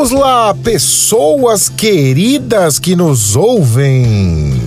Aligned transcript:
Vamos 0.00 0.12
lá, 0.12 0.54
pessoas 0.54 1.68
queridas 1.68 2.78
que 2.78 2.96
nos 2.96 3.36
ouvem. 3.36 4.59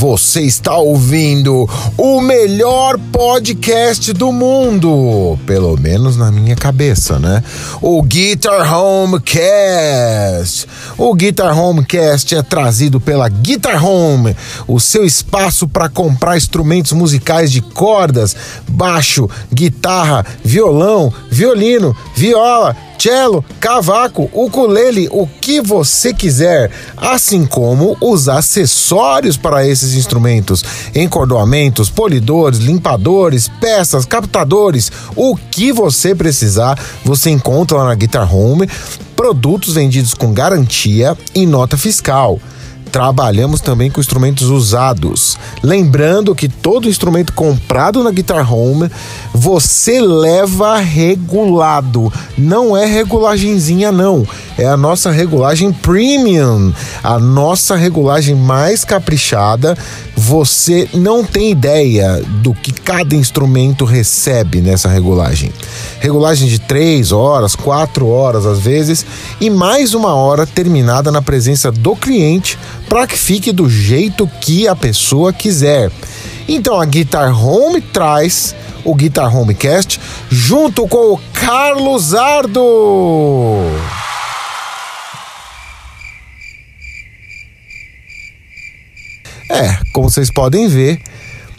Você 0.00 0.40
está 0.40 0.78
ouvindo 0.78 1.68
o 1.98 2.22
melhor 2.22 2.98
podcast 3.12 4.14
do 4.14 4.32
mundo, 4.32 5.38
pelo 5.44 5.78
menos 5.78 6.16
na 6.16 6.32
minha 6.32 6.56
cabeça, 6.56 7.18
né? 7.18 7.44
O 7.82 8.02
Guitar 8.02 8.74
Home 8.74 9.20
Cast. 9.20 10.66
O 10.96 11.12
Guitar 11.12 11.54
Home 11.54 11.84
Cast 11.84 12.34
é 12.34 12.42
trazido 12.42 12.98
pela 12.98 13.28
Guitar 13.28 13.84
Home, 13.84 14.34
o 14.66 14.80
seu 14.80 15.04
espaço 15.04 15.68
para 15.68 15.90
comprar 15.90 16.38
instrumentos 16.38 16.92
musicais 16.92 17.52
de 17.52 17.60
cordas, 17.60 18.34
baixo, 18.66 19.28
guitarra, 19.52 20.24
violão, 20.42 21.12
violino, 21.30 21.94
viola 22.16 22.74
cello, 23.00 23.42
cavaco, 23.58 24.28
ukulele, 24.32 25.08
o 25.10 25.26
que 25.26 25.60
você 25.60 26.12
quiser, 26.12 26.70
assim 26.96 27.46
como 27.46 27.96
os 28.00 28.28
acessórios 28.28 29.38
para 29.38 29.66
esses 29.66 29.89
instrumentos, 29.94 30.64
encordoamentos, 30.94 31.90
polidores, 31.90 32.58
limpadores, 32.58 33.48
peças, 33.60 34.04
captadores, 34.04 34.90
o 35.14 35.36
que 35.36 35.72
você 35.72 36.14
precisar, 36.14 36.78
você 37.04 37.30
encontra 37.30 37.78
lá 37.78 37.84
na 37.84 37.94
Guitar 37.94 38.34
Home, 38.34 38.68
produtos 39.16 39.74
vendidos 39.74 40.14
com 40.14 40.32
garantia 40.32 41.16
e 41.34 41.44
nota 41.46 41.76
fiscal. 41.76 42.38
Trabalhamos 42.90 43.60
também 43.60 43.88
com 43.90 44.00
instrumentos 44.00 44.48
usados. 44.48 45.38
Lembrando 45.62 46.34
que 46.34 46.48
todo 46.48 46.88
instrumento 46.88 47.32
comprado 47.32 48.02
na 48.02 48.10
Guitar 48.10 48.52
Home 48.52 48.90
você 49.32 50.00
leva 50.00 50.78
regulado. 50.78 52.12
Não 52.36 52.76
é 52.76 52.84
regulagenzinha, 52.86 53.92
não. 53.92 54.26
É 54.60 54.66
a 54.66 54.76
nossa 54.76 55.10
regulagem 55.10 55.72
premium. 55.72 56.70
A 57.02 57.18
nossa 57.18 57.76
regulagem 57.76 58.34
mais 58.34 58.84
caprichada. 58.84 59.74
Você 60.14 60.86
não 60.92 61.24
tem 61.24 61.50
ideia 61.50 62.22
do 62.42 62.52
que 62.52 62.70
cada 62.70 63.14
instrumento 63.14 63.86
recebe 63.86 64.60
nessa 64.60 64.86
regulagem. 64.86 65.50
Regulagem 65.98 66.46
de 66.46 66.58
3 66.58 67.10
horas, 67.10 67.56
4 67.56 68.06
horas 68.06 68.44
às 68.44 68.58
vezes, 68.58 69.06
e 69.40 69.48
mais 69.48 69.94
uma 69.94 70.14
hora 70.14 70.46
terminada 70.46 71.10
na 71.10 71.22
presença 71.22 71.72
do 71.72 71.96
cliente 71.96 72.58
para 72.86 73.06
que 73.06 73.16
fique 73.16 73.52
do 73.52 73.66
jeito 73.66 74.30
que 74.42 74.68
a 74.68 74.76
pessoa 74.76 75.32
quiser. 75.32 75.90
Então 76.46 76.78
a 76.78 76.84
Guitar 76.84 77.32
Home 77.34 77.80
traz 77.80 78.54
o 78.84 78.94
Guitar 78.94 79.34
Homecast 79.34 79.98
junto 80.28 80.86
com 80.86 81.14
o 81.14 81.20
Carlos 81.32 82.14
Ardo. 82.14 82.60
É, 89.50 89.76
como 89.92 90.08
vocês 90.08 90.30
podem 90.30 90.68
ver, 90.68 91.02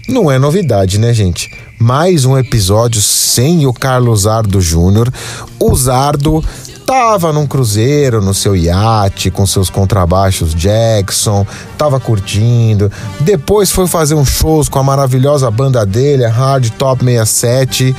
não 0.08 0.32
é 0.32 0.40
novidade, 0.40 0.98
né, 0.98 1.14
gente? 1.14 1.52
Mais 1.78 2.24
um 2.24 2.38
episódio 2.38 3.02
sem 3.02 3.68
o 3.68 3.74
Carlos 3.74 4.26
Ardo 4.26 4.62
Júnior. 4.62 5.12
O 5.60 5.76
Zardo 5.76 6.42
tava 6.86 7.34
num 7.34 7.46
cruzeiro, 7.46 8.22
no 8.22 8.34
seu 8.34 8.56
iate, 8.56 9.30
com 9.30 9.46
seus 9.46 9.70
contrabaixos 9.70 10.56
Jackson, 10.56 11.46
tava 11.78 12.00
curtindo. 12.00 12.90
Depois 13.20 13.70
foi 13.72 13.86
fazer 13.88 14.16
uns 14.16 14.30
shows 14.30 14.70
com 14.70 14.80
a 14.80 14.84
maravilhosa 14.84 15.52
banda 15.52 15.86
dele, 15.86 16.24
a 16.24 16.32
Hard 16.32 16.70
Top 16.78 17.04
67. 17.04 17.94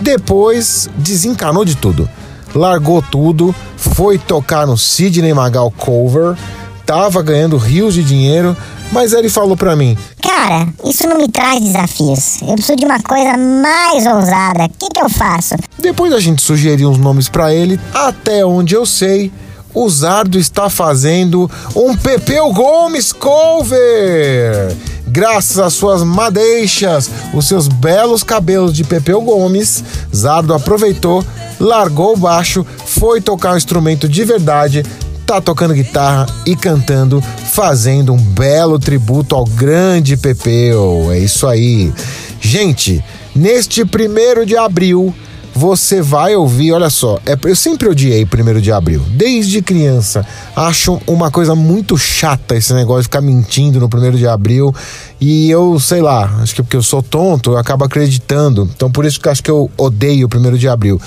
Depois 0.00 0.90
desencanou 0.96 1.64
de 1.64 1.76
tudo. 1.76 2.10
Largou 2.52 3.00
tudo, 3.00 3.54
foi 3.76 4.18
tocar 4.18 4.66
no 4.66 4.76
Sidney 4.76 5.32
Magal 5.32 5.70
Cover, 5.70 6.36
tava 6.84 7.22
ganhando 7.22 7.56
rios 7.56 7.94
de 7.94 8.02
dinheiro, 8.02 8.56
mas 8.92 9.12
ele 9.12 9.28
falou 9.28 9.56
para 9.56 9.76
mim: 9.76 9.96
Cara, 10.22 10.68
isso 10.84 11.06
não 11.06 11.18
me 11.18 11.28
traz 11.28 11.62
desafios. 11.62 12.42
Eu 12.42 12.54
preciso 12.54 12.76
de 12.76 12.84
uma 12.84 13.00
coisa 13.00 13.36
mais 13.36 14.06
ousada. 14.06 14.64
O 14.64 14.68
que, 14.68 14.88
que 14.88 15.00
eu 15.00 15.08
faço? 15.08 15.54
Depois 15.78 16.12
a 16.12 16.20
gente 16.20 16.42
sugeriu 16.42 16.90
uns 16.90 16.98
nomes 16.98 17.28
para 17.28 17.54
ele, 17.54 17.80
até 17.92 18.44
onde 18.44 18.74
eu 18.74 18.86
sei. 18.86 19.32
O 19.74 19.88
Zardo 19.90 20.38
está 20.38 20.70
fazendo 20.70 21.50
um 21.74 21.94
Pepeu 21.94 22.50
Gomes 22.50 23.12
cover. 23.12 24.74
Graças 25.06 25.58
às 25.58 25.74
suas 25.74 26.02
madeixas, 26.02 27.10
os 27.34 27.46
seus 27.46 27.68
belos 27.68 28.22
cabelos 28.22 28.72
de 28.72 28.84
Pepeu 28.84 29.20
Gomes, 29.20 29.84
Zardo 30.14 30.54
aproveitou, 30.54 31.24
largou 31.60 32.14
o 32.14 32.16
baixo, 32.16 32.66
foi 32.86 33.20
tocar 33.20 33.52
um 33.52 33.56
instrumento 33.56 34.08
de 34.08 34.24
verdade 34.24 34.82
tá 35.26 35.40
tocando 35.40 35.74
guitarra 35.74 36.24
e 36.46 36.54
cantando, 36.54 37.20
fazendo 37.20 38.12
um 38.12 38.16
belo 38.16 38.78
tributo 38.78 39.34
ao 39.34 39.44
grande 39.44 40.16
Pepeu. 40.16 41.08
É 41.10 41.18
isso 41.18 41.48
aí. 41.48 41.92
Gente, 42.40 43.04
neste 43.34 43.84
primeiro 43.84 44.46
de 44.46 44.56
abril, 44.56 45.12
você 45.56 46.02
vai 46.02 46.36
ouvir, 46.36 46.72
olha 46.72 46.90
só, 46.90 47.18
é, 47.24 47.34
eu 47.44 47.56
sempre 47.56 47.88
odiei 47.88 48.26
primeiro 48.26 48.60
de 48.60 48.70
abril, 48.70 49.02
desde 49.08 49.62
criança. 49.62 50.24
Acho 50.54 51.00
uma 51.06 51.30
coisa 51.30 51.54
muito 51.54 51.96
chata 51.96 52.54
esse 52.54 52.74
negócio 52.74 53.02
de 53.02 53.06
ficar 53.06 53.22
mentindo 53.22 53.80
no 53.80 53.88
primeiro 53.88 54.18
de 54.18 54.28
abril. 54.28 54.74
E 55.18 55.50
eu, 55.50 55.80
sei 55.80 56.02
lá, 56.02 56.24
acho 56.42 56.54
que 56.54 56.62
porque 56.62 56.76
eu 56.76 56.82
sou 56.82 57.02
tonto, 57.02 57.52
eu 57.52 57.56
acabo 57.56 57.84
acreditando. 57.84 58.70
Então 58.76 58.90
por 58.90 59.06
isso 59.06 59.18
que 59.18 59.30
acho 59.30 59.42
que 59.42 59.50
eu 59.50 59.70
odeio 59.78 60.26
o 60.26 60.28
primeiro 60.28 60.58
de 60.58 60.68
abril. 60.68 61.00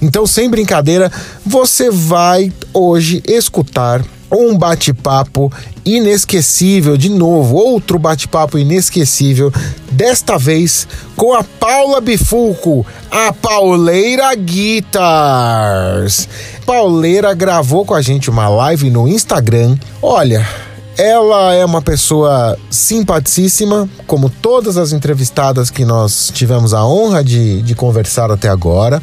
Então, 0.00 0.24
sem 0.24 0.48
brincadeira, 0.48 1.10
você 1.44 1.90
vai 1.90 2.52
hoje 2.72 3.22
escutar 3.26 4.04
um 4.30 4.56
bate-papo 4.56 5.52
inesquecível, 5.84 6.96
de 6.96 7.08
novo, 7.08 7.56
outro 7.56 7.98
bate-papo 7.98 8.58
inesquecível, 8.58 9.52
desta 9.90 10.36
vez 10.38 10.86
com 11.16 11.32
a 11.32 11.44
Paula 11.44 12.00
Bifulco, 12.00 12.84
a 13.10 13.32
Pauleira 13.32 14.34
Guitars. 14.34 16.28
Pauleira 16.64 17.32
gravou 17.34 17.84
com 17.84 17.94
a 17.94 18.02
gente 18.02 18.28
uma 18.28 18.48
live 18.48 18.90
no 18.90 19.06
Instagram. 19.06 19.78
Olha, 20.02 20.46
ela 20.98 21.54
é 21.54 21.64
uma 21.64 21.82
pessoa 21.82 22.58
simpaticíssima, 22.70 23.88
como 24.06 24.30
todas 24.30 24.76
as 24.76 24.92
entrevistadas 24.92 25.70
que 25.70 25.84
nós 25.84 26.30
tivemos 26.32 26.72
a 26.72 26.84
honra 26.86 27.22
de, 27.22 27.62
de 27.62 27.74
conversar 27.74 28.30
até 28.30 28.48
agora. 28.48 29.02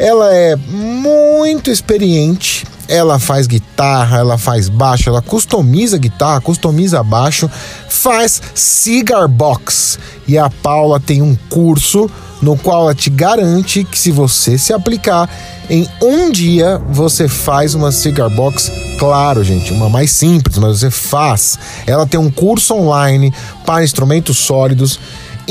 Ela 0.00 0.34
é 0.34 0.56
muito 0.56 1.70
experiente, 1.70 2.66
ela 2.88 3.18
faz 3.18 3.46
guitarra, 3.46 4.16
ela 4.16 4.38
faz 4.38 4.66
baixo, 4.70 5.10
ela 5.10 5.20
customiza 5.20 5.98
guitarra, 5.98 6.40
customiza 6.40 7.02
baixo, 7.02 7.50
faz 7.86 8.40
cigar 8.54 9.28
box. 9.28 9.98
E 10.26 10.38
a 10.38 10.48
Paula 10.48 10.98
tem 10.98 11.20
um 11.20 11.36
curso 11.50 12.10
no 12.40 12.56
qual 12.56 12.84
ela 12.84 12.94
te 12.94 13.10
garante 13.10 13.84
que 13.84 13.98
se 13.98 14.10
você 14.10 14.56
se 14.56 14.72
aplicar 14.72 15.28
em 15.68 15.86
um 16.00 16.32
dia 16.32 16.80
você 16.88 17.28
faz 17.28 17.74
uma 17.74 17.92
cigar 17.92 18.30
box, 18.30 18.72
claro, 18.98 19.44
gente, 19.44 19.70
uma 19.70 19.90
mais 19.90 20.10
simples, 20.12 20.56
mas 20.56 20.80
você 20.80 20.90
faz. 20.90 21.58
Ela 21.86 22.06
tem 22.06 22.18
um 22.18 22.30
curso 22.30 22.74
online 22.74 23.34
para 23.66 23.84
instrumentos 23.84 24.38
sólidos 24.38 24.98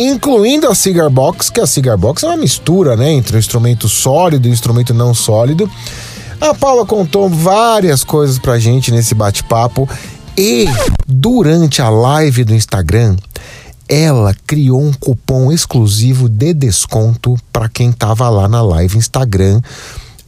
incluindo 0.04 0.68
a 0.68 0.74
cigar 0.74 1.10
box, 1.10 1.50
que 1.50 1.60
a 1.60 1.68
cigar 1.68 1.98
box 1.98 2.24
é 2.24 2.28
uma 2.28 2.38
mistura, 2.38 2.96
né, 2.96 3.12
entre 3.12 3.36
o 3.36 3.40
instrumento 3.40 3.90
sólido 3.90 4.48
e 4.48 4.52
o 4.52 4.54
instrumento 4.54 4.94
não 4.94 5.14
sólido. 5.14 5.70
A 6.40 6.54
Paula 6.54 6.86
contou 6.86 7.28
várias 7.28 8.04
coisas 8.04 8.40
pra 8.40 8.58
gente 8.58 8.92
nesse 8.92 9.14
bate-papo 9.14 9.90
e 10.38 10.66
durante 11.06 11.82
a 11.82 11.90
live 11.90 12.46
do 12.46 12.56
Instagram, 12.56 13.18
ela 13.90 14.34
criou 14.48 14.82
um 14.82 14.94
cupom 14.94 15.52
exclusivo 15.52 16.30
de 16.30 16.54
desconto 16.54 17.36
para 17.52 17.68
quem 17.68 17.92
tava 17.92 18.30
lá 18.30 18.48
na 18.48 18.62
live 18.62 18.98
Instagram, 18.98 19.62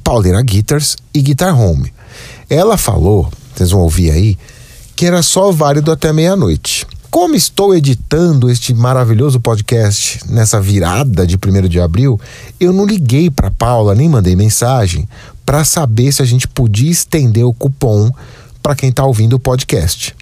Pauleira 0.03 0.41
Guitars 0.41 0.97
e 1.13 1.21
Guitar 1.21 1.57
Home. 1.57 1.93
Ela 2.49 2.75
falou, 2.75 3.31
vocês 3.55 3.71
vão 3.71 3.81
ouvir 3.81 4.11
aí, 4.11 4.37
que 4.97 5.05
era 5.05 5.23
só 5.23 5.49
válido 5.49 5.91
até 5.93 6.11
meia-noite. 6.11 6.85
Como 7.11 7.35
estou 7.35 7.75
editando 7.75 8.49
este 8.49 8.73
maravilhoso 8.73 9.41
podcast 9.41 10.21
nessa 10.29 10.61
virada 10.61 11.27
de 11.27 11.35
1 11.35 11.67
de 11.67 11.77
abril, 11.77 12.17
eu 12.57 12.71
não 12.71 12.85
liguei 12.85 13.29
para 13.29 13.51
Paula 13.51 13.93
nem 13.93 14.07
mandei 14.07 14.33
mensagem 14.33 15.09
para 15.45 15.65
saber 15.65 16.13
se 16.13 16.21
a 16.21 16.25
gente 16.25 16.47
podia 16.47 16.89
estender 16.89 17.43
o 17.43 17.53
cupom 17.53 18.09
para 18.63 18.75
quem 18.75 18.91
está 18.91 19.03
ouvindo 19.03 19.33
o 19.33 19.39
podcast. 19.39 20.15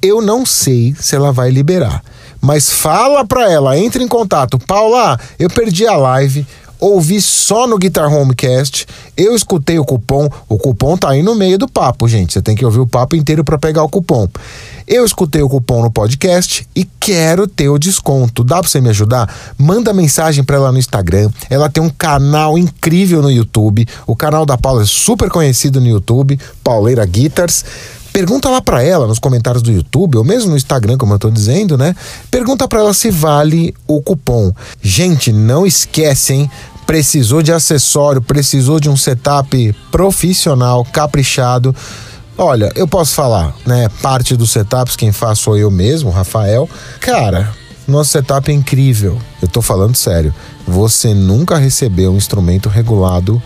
Eu 0.00 0.22
não 0.22 0.46
sei 0.46 0.94
se 0.96 1.16
ela 1.16 1.32
vai 1.32 1.50
liberar, 1.50 2.04
mas 2.40 2.70
fala 2.70 3.26
para 3.26 3.50
ela, 3.50 3.76
entre 3.76 4.04
em 4.04 4.08
contato. 4.08 4.60
Paula, 4.60 5.18
eu 5.40 5.50
perdi 5.50 5.88
a 5.88 5.96
live. 5.96 6.46
Ouvi 6.80 7.20
só 7.20 7.66
no 7.66 7.78
Guitar 7.78 8.12
Homecast. 8.12 8.86
Eu 9.16 9.34
escutei 9.34 9.78
o 9.78 9.84
cupom. 9.84 10.28
O 10.48 10.58
cupom 10.58 10.96
tá 10.96 11.10
aí 11.10 11.22
no 11.22 11.34
meio 11.34 11.58
do 11.58 11.68
papo, 11.68 12.08
gente. 12.08 12.32
Você 12.32 12.42
tem 12.42 12.56
que 12.56 12.64
ouvir 12.64 12.80
o 12.80 12.86
papo 12.86 13.16
inteiro 13.16 13.44
para 13.44 13.58
pegar 13.58 13.82
o 13.82 13.88
cupom. 13.88 14.28
Eu 14.86 15.04
escutei 15.04 15.42
o 15.42 15.48
cupom 15.48 15.82
no 15.82 15.90
podcast 15.90 16.66
e 16.74 16.84
quero 16.98 17.46
ter 17.46 17.68
o 17.68 17.78
desconto. 17.78 18.42
Dá 18.42 18.60
pra 18.60 18.68
você 18.68 18.80
me 18.80 18.88
ajudar? 18.88 19.52
Manda 19.58 19.92
mensagem 19.92 20.42
para 20.42 20.56
ela 20.56 20.72
no 20.72 20.78
Instagram. 20.78 21.30
Ela 21.50 21.68
tem 21.68 21.82
um 21.82 21.90
canal 21.90 22.56
incrível 22.56 23.20
no 23.20 23.30
YouTube. 23.30 23.86
O 24.06 24.16
canal 24.16 24.46
da 24.46 24.56
Paula 24.56 24.82
é 24.82 24.86
super 24.86 25.28
conhecido 25.28 25.80
no 25.80 25.86
YouTube, 25.86 26.40
Pauleira 26.64 27.04
Guitars 27.04 27.64
pergunta 28.12 28.48
lá 28.48 28.60
para 28.60 28.82
ela 28.82 29.06
nos 29.06 29.18
comentários 29.18 29.62
do 29.62 29.70
YouTube 29.70 30.18
ou 30.18 30.24
mesmo 30.24 30.50
no 30.50 30.56
Instagram, 30.56 30.96
como 30.96 31.14
eu 31.14 31.18
tô 31.18 31.30
dizendo, 31.30 31.76
né? 31.76 31.94
Pergunta 32.30 32.66
para 32.66 32.80
ela 32.80 32.94
se 32.94 33.10
vale 33.10 33.74
o 33.86 34.00
cupom. 34.02 34.52
Gente, 34.82 35.32
não 35.32 35.66
esquecem, 35.66 36.50
precisou 36.86 37.42
de 37.42 37.52
acessório, 37.52 38.22
precisou 38.22 38.80
de 38.80 38.88
um 38.88 38.96
setup 38.96 39.74
profissional, 39.90 40.84
caprichado. 40.84 41.74
Olha, 42.36 42.70
eu 42.76 42.86
posso 42.86 43.14
falar, 43.14 43.54
né? 43.66 43.88
Parte 44.00 44.36
dos 44.36 44.50
setups 44.50 44.96
quem 44.96 45.12
faz 45.12 45.38
sou 45.38 45.56
eu 45.56 45.70
mesmo, 45.70 46.10
Rafael. 46.10 46.68
Cara, 47.00 47.52
nosso 47.86 48.10
setup 48.10 48.50
é 48.50 48.54
incrível. 48.54 49.18
Eu 49.42 49.48
tô 49.48 49.62
falando 49.62 49.96
sério. 49.96 50.34
Você 50.66 51.14
nunca 51.14 51.56
recebeu 51.56 52.12
um 52.12 52.16
instrumento 52.16 52.68
regulado 52.68 53.42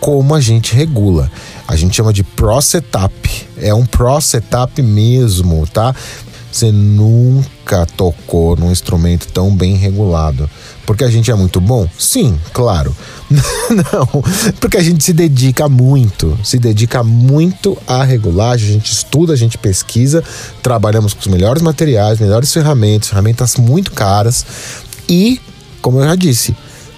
como 0.00 0.34
a 0.34 0.40
gente 0.40 0.74
regula. 0.74 1.30
A 1.66 1.76
gente 1.76 1.96
chama 1.96 2.12
de 2.12 2.22
Pro 2.22 2.60
Setup. 2.60 3.48
É 3.58 3.74
um 3.74 3.84
Pro 3.84 4.20
Setup 4.20 4.80
mesmo, 4.82 5.66
tá? 5.66 5.94
Você 6.50 6.72
nunca 6.72 7.84
tocou 7.84 8.56
num 8.56 8.72
instrumento 8.72 9.28
tão 9.28 9.54
bem 9.54 9.76
regulado. 9.76 10.48
Porque 10.86 11.04
a 11.04 11.10
gente 11.10 11.30
é 11.30 11.34
muito 11.34 11.60
bom? 11.60 11.86
Sim, 11.98 12.38
claro. 12.52 12.96
Não, 13.28 14.22
porque 14.60 14.76
a 14.76 14.82
gente 14.82 15.04
se 15.04 15.12
dedica 15.12 15.68
muito, 15.68 16.38
se 16.44 16.58
dedica 16.58 17.02
muito 17.02 17.76
à 17.86 18.04
regulagem, 18.04 18.68
a 18.68 18.72
gente 18.72 18.92
estuda, 18.92 19.32
a 19.32 19.36
gente 19.36 19.58
pesquisa, 19.58 20.22
trabalhamos 20.62 21.12
com 21.12 21.20
os 21.20 21.26
melhores 21.26 21.60
materiais, 21.60 22.20
melhores 22.20 22.52
ferramentas, 22.52 23.08
ferramentas 23.08 23.56
muito 23.56 23.90
caras 23.90 24.46
e, 25.08 25.40
como 25.82 26.00
eu 26.00 26.04
já 26.04 26.14
disse, 26.14 26.56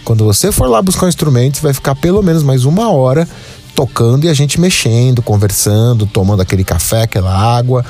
quando 0.08 0.24
você 0.24 0.50
for 0.50 0.70
lá 0.70 0.80
buscar 0.80 1.04
um 1.04 1.08
instrumento, 1.10 1.58
você 1.58 1.62
vai 1.64 1.74
ficar 1.74 1.94
pelo 1.94 2.22
menos 2.22 2.42
mais 2.42 2.64
uma 2.64 2.90
hora 2.90 3.28
tocando 3.74 4.24
e 4.24 4.30
a 4.30 4.32
gente 4.32 4.58
mexendo, 4.58 5.20
conversando, 5.20 6.06
tomando 6.06 6.40
aquele 6.40 6.64
café, 6.64 7.02
aquela 7.02 7.30
água. 7.30 7.84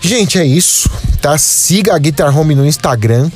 Gente, 0.00 0.40
é 0.40 0.44
isso, 0.44 0.90
tá? 1.22 1.38
Siga 1.38 1.94
a 1.94 1.98
Guitar 1.98 2.36
Home 2.36 2.56
no 2.56 2.66
Instagram, 2.66 3.30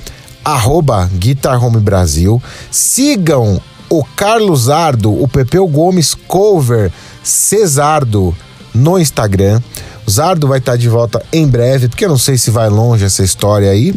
arroba 0.45 1.09
Guitar 1.15 1.65
Home 1.65 1.79
Brasil. 1.79 2.43
Sigam 2.69 3.62
o 3.89 4.03
Carlos 4.03 4.69
Ardo, 4.69 5.12
o 5.12 5.29
Pepeu 5.29 5.69
Gomes 5.69 6.12
Cover 6.27 6.91
Cesardo 7.23 8.37
no 8.75 8.99
Instagram. 8.99 9.62
O 10.05 10.11
Zardo 10.11 10.49
vai 10.49 10.59
estar 10.59 10.75
de 10.75 10.89
volta 10.89 11.23
em 11.33 11.47
breve, 11.47 11.89
porque 11.89 12.07
eu 12.07 12.09
não 12.09 12.19
sei 12.19 12.37
se 12.37 12.51
vai 12.51 12.69
longe 12.69 13.05
essa 13.05 13.23
história 13.23 13.71
aí. 13.71 13.95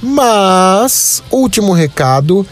Mas, 0.00 1.24
último 1.28 1.72
recado, 1.72 2.46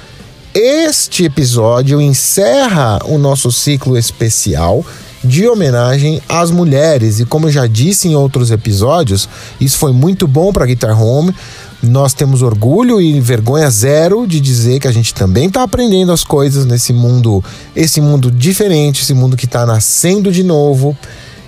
este 0.58 1.26
episódio 1.26 2.00
encerra 2.00 2.98
o 3.04 3.18
nosso 3.18 3.52
ciclo 3.52 3.94
especial 3.94 4.82
de 5.22 5.46
homenagem 5.46 6.22
às 6.26 6.50
mulheres. 6.50 7.20
E 7.20 7.26
como 7.26 7.46
eu 7.46 7.52
já 7.52 7.66
disse 7.66 8.08
em 8.08 8.14
outros 8.14 8.50
episódios, 8.50 9.28
isso 9.60 9.76
foi 9.76 9.92
muito 9.92 10.26
bom 10.26 10.54
para 10.54 10.64
Guitar 10.64 10.98
Home. 10.98 11.34
Nós 11.82 12.14
temos 12.14 12.40
orgulho 12.40 13.02
e 13.02 13.20
vergonha 13.20 13.68
zero 13.68 14.26
de 14.26 14.40
dizer 14.40 14.80
que 14.80 14.88
a 14.88 14.92
gente 14.92 15.12
também 15.12 15.48
está 15.48 15.62
aprendendo 15.62 16.10
as 16.10 16.24
coisas 16.24 16.64
nesse 16.64 16.90
mundo, 16.90 17.44
esse 17.74 18.00
mundo 18.00 18.30
diferente, 18.30 19.02
esse 19.02 19.12
mundo 19.12 19.36
que 19.36 19.44
está 19.44 19.66
nascendo 19.66 20.32
de 20.32 20.42
novo. 20.42 20.96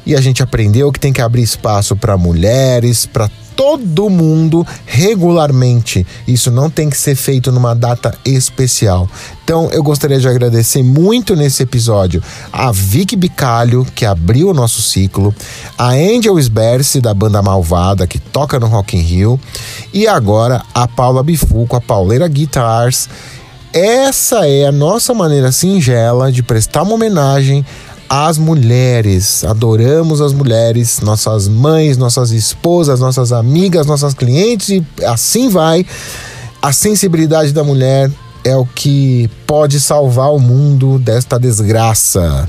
E 0.04 0.14
a 0.14 0.20
gente 0.20 0.42
aprendeu 0.42 0.92
que 0.92 1.00
tem 1.00 1.14
que 1.14 1.22
abrir 1.22 1.44
espaço 1.44 1.96
para 1.96 2.18
mulheres, 2.18 3.06
para 3.06 3.30
todo 3.58 4.08
mundo 4.08 4.64
regularmente. 4.86 6.06
Isso 6.28 6.48
não 6.48 6.70
tem 6.70 6.88
que 6.88 6.96
ser 6.96 7.16
feito 7.16 7.50
numa 7.50 7.74
data 7.74 8.16
especial. 8.24 9.10
Então 9.42 9.68
eu 9.72 9.82
gostaria 9.82 10.20
de 10.20 10.28
agradecer 10.28 10.80
muito 10.80 11.34
nesse 11.34 11.64
episódio 11.64 12.22
a 12.52 12.70
Vicky 12.70 13.16
Bicalho, 13.16 13.84
que 13.96 14.06
abriu 14.06 14.50
o 14.50 14.54
nosso 14.54 14.80
ciclo, 14.80 15.34
a 15.76 15.88
Angel 15.88 16.38
Sberce, 16.38 17.00
da 17.00 17.12
banda 17.12 17.42
Malvada, 17.42 18.06
que 18.06 18.20
toca 18.20 18.60
no 18.60 18.68
Rock 18.68 18.96
in 18.96 19.00
Rio, 19.00 19.40
e 19.92 20.06
agora 20.06 20.62
a 20.72 20.86
Paula 20.86 21.24
Bifuco, 21.24 21.74
a 21.74 21.80
Pauleira 21.80 22.28
Guitars. 22.28 23.08
Essa 23.72 24.46
é 24.46 24.66
a 24.66 24.72
nossa 24.72 25.12
maneira 25.12 25.50
singela 25.50 26.30
de 26.30 26.44
prestar 26.44 26.82
uma 26.82 26.94
homenagem 26.94 27.66
as 28.08 28.38
mulheres. 28.38 29.44
Adoramos 29.44 30.20
as 30.20 30.32
mulheres, 30.32 31.00
nossas 31.00 31.46
mães, 31.46 31.96
nossas 31.96 32.30
esposas, 32.30 33.00
nossas 33.00 33.32
amigas, 33.32 33.86
nossas 33.86 34.14
clientes 34.14 34.68
e 34.70 34.84
assim 35.04 35.48
vai. 35.48 35.84
A 36.62 36.72
sensibilidade 36.72 37.52
da 37.52 37.62
mulher 37.62 38.10
é 38.44 38.56
o 38.56 38.64
que 38.64 39.28
pode 39.46 39.78
salvar 39.78 40.32
o 40.32 40.38
mundo 40.38 40.98
desta 40.98 41.38
desgraça. 41.38 42.48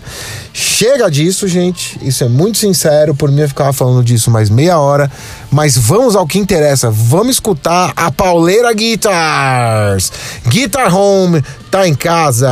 Chega 0.54 1.10
disso, 1.10 1.48
gente. 1.48 2.00
Isso 2.02 2.24
é 2.24 2.30
muito 2.30 2.58
sincero. 2.58 3.14
Por 3.14 3.32
mim, 3.32 3.42
eu 3.42 3.48
ficava 3.50 3.74
falando 3.74 4.04
disso 4.04 4.32
mais 4.32 4.50
meia 4.50 4.80
hora. 4.80 5.12
Mas 5.52 5.78
vamos 5.78 6.16
ao 6.16 6.26
que 6.26 6.40
interessa. 6.40 6.90
Vamos 6.90 7.36
escutar 7.36 7.92
a 7.96 8.12
Pauleira 8.12 8.72
Guitars. 8.74 10.12
Guitar 10.48 10.94
Home 10.94 11.44
tá 11.70 11.88
em 11.88 11.96
casa. 11.96 12.50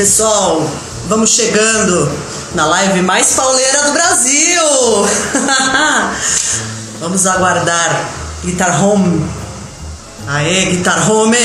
Pessoal? 0.00 0.66
Vamos 1.08 1.28
chegando 1.28 2.10
na 2.54 2.64
live 2.64 3.02
mais 3.02 3.34
pauleira 3.34 3.82
do 3.82 3.92
Brasil! 3.92 4.62
Vamos 7.00 7.26
aguardar 7.26 8.08
Guitar 8.42 8.82
Home. 8.82 9.30
Aê, 10.26 10.64
Guitar 10.70 11.10
Home! 11.10 11.36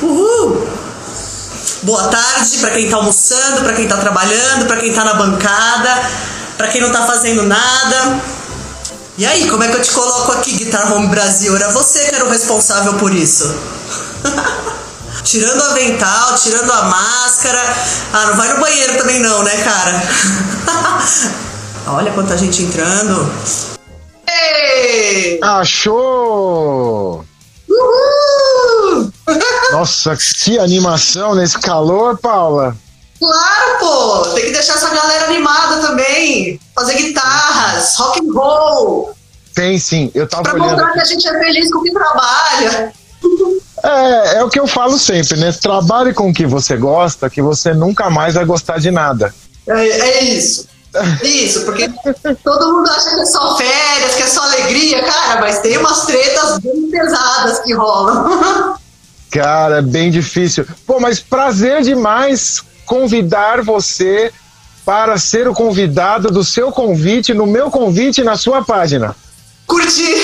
Uhul! 0.00 0.64
Boa 1.82 2.06
tarde 2.06 2.58
para 2.58 2.70
quem 2.70 2.88
tá 2.88 2.98
almoçando, 2.98 3.62
para 3.64 3.72
quem 3.72 3.88
tá 3.88 3.96
trabalhando, 3.96 4.66
para 4.68 4.76
quem 4.76 4.92
tá 4.92 5.04
na 5.04 5.14
bancada, 5.14 6.08
para 6.56 6.68
quem 6.68 6.80
não 6.80 6.92
tá 6.92 7.04
fazendo 7.08 7.42
nada. 7.42 8.20
E 9.18 9.26
aí, 9.26 9.50
como 9.50 9.64
é 9.64 9.68
que 9.68 9.76
eu 9.76 9.82
te 9.82 9.90
coloco 9.90 10.30
aqui, 10.30 10.52
Guitar 10.52 10.92
Home 10.92 11.08
Brasil? 11.08 11.56
Era 11.56 11.72
você 11.72 12.04
que 12.04 12.14
era 12.14 12.24
o 12.24 12.30
responsável 12.30 12.94
por 12.94 13.12
isso. 13.12 13.52
tirando 15.22 15.60
o 15.60 15.64
avental, 15.64 16.34
tirando 16.36 16.70
a 16.70 16.82
máscara. 16.82 17.60
Ah, 18.12 18.26
não 18.26 18.36
vai 18.36 18.52
no 18.52 18.60
banheiro 18.60 18.98
também 18.98 19.20
não, 19.20 19.42
né, 19.42 19.62
cara? 19.62 20.02
Olha 21.86 22.12
quanta 22.12 22.36
gente 22.36 22.62
entrando. 22.62 23.30
Ei! 24.26 25.38
Achou! 25.42 27.24
Uhul! 27.68 29.12
Nossa, 29.72 30.16
que 30.16 30.58
animação 30.58 31.34
nesse 31.34 31.58
calor, 31.58 32.18
Paula. 32.18 32.76
Claro, 33.18 33.78
pô! 33.78 34.22
Tem 34.34 34.46
que 34.46 34.52
deixar 34.52 34.74
essa 34.74 34.90
galera 34.90 35.26
animada 35.26 35.86
também. 35.86 36.60
Fazer 36.74 36.94
guitarras, 36.94 37.94
rock 37.96 38.20
and 38.20 38.32
roll. 38.32 39.14
Tem 39.54 39.78
sim, 39.78 40.10
eu 40.14 40.26
tava 40.26 40.42
pra 40.42 40.54
olhando. 40.54 40.74
Pra 40.74 40.86
mostrar 40.86 40.92
que 40.92 41.00
a 41.00 41.04
gente 41.04 41.28
é 41.28 41.38
feliz 41.38 41.70
com 41.70 41.78
o 41.78 41.82
que 41.82 41.92
trabalha. 41.92 42.92
É, 43.84 44.38
é 44.38 44.44
o 44.44 44.48
que 44.48 44.58
eu 44.58 44.66
falo 44.66 44.98
sempre, 44.98 45.36
né? 45.36 45.52
Trabalhe 45.52 46.14
com 46.14 46.30
o 46.30 46.32
que 46.32 46.46
você 46.46 46.74
gosta, 46.74 47.28
que 47.28 47.42
você 47.42 47.74
nunca 47.74 48.08
mais 48.08 48.34
vai 48.34 48.44
gostar 48.46 48.80
de 48.80 48.90
nada. 48.90 49.34
É, 49.68 49.86
é 49.86 50.24
isso. 50.24 50.66
Isso, 51.22 51.64
porque 51.64 51.90
todo 52.42 52.72
mundo 52.72 52.88
acha 52.88 53.10
que 53.10 53.20
é 53.20 53.26
só 53.26 53.56
férias, 53.56 54.14
que 54.14 54.22
é 54.22 54.26
só 54.26 54.42
alegria, 54.44 55.02
cara, 55.02 55.40
mas 55.40 55.58
tem 55.58 55.76
umas 55.76 56.06
tretas 56.06 56.58
bem 56.60 56.88
pesadas 56.88 57.58
que 57.60 57.74
rolam. 57.74 58.76
Cara, 59.30 59.78
é 59.78 59.82
bem 59.82 60.12
difícil. 60.12 60.64
Pô, 60.86 61.00
mas 61.00 61.18
prazer 61.18 61.82
demais 61.82 62.62
convidar 62.86 63.62
você 63.62 64.32
para 64.84 65.18
ser 65.18 65.48
o 65.48 65.52
convidado 65.52 66.30
do 66.30 66.44
seu 66.44 66.70
convite, 66.70 67.34
no 67.34 67.44
meu 67.44 67.68
convite 67.68 68.22
na 68.22 68.36
sua 68.36 68.64
página. 68.64 69.16
Curti! 69.66 70.14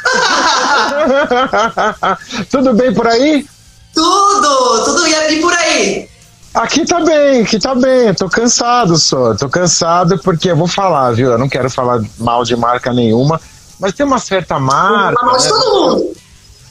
tudo 2.50 2.72
bem 2.74 2.94
por 2.94 3.06
aí? 3.06 3.46
Tudo, 3.94 4.84
tudo 4.84 5.06
e 5.06 5.40
por 5.40 5.52
aí? 5.52 6.08
Aqui 6.54 6.84
tá 6.84 7.00
bem, 7.00 7.42
aqui 7.42 7.58
tá 7.58 7.74
bem. 7.74 8.12
Tô 8.14 8.28
cansado 8.28 8.96
só. 8.98 9.34
Tô 9.34 9.48
cansado 9.48 10.18
porque 10.18 10.50
eu 10.50 10.56
vou 10.56 10.66
falar, 10.66 11.12
viu? 11.12 11.30
Eu 11.30 11.38
não 11.38 11.48
quero 11.48 11.70
falar 11.70 12.02
mal 12.18 12.44
de 12.44 12.56
marca 12.56 12.92
nenhuma, 12.92 13.40
mas 13.78 13.92
tem 13.92 14.04
uma 14.04 14.18
certa 14.18 14.58
marca. 14.58 15.24
Mas 15.24 15.44
né? 15.44 15.50
todo 15.50 15.72
mundo. 15.72 16.12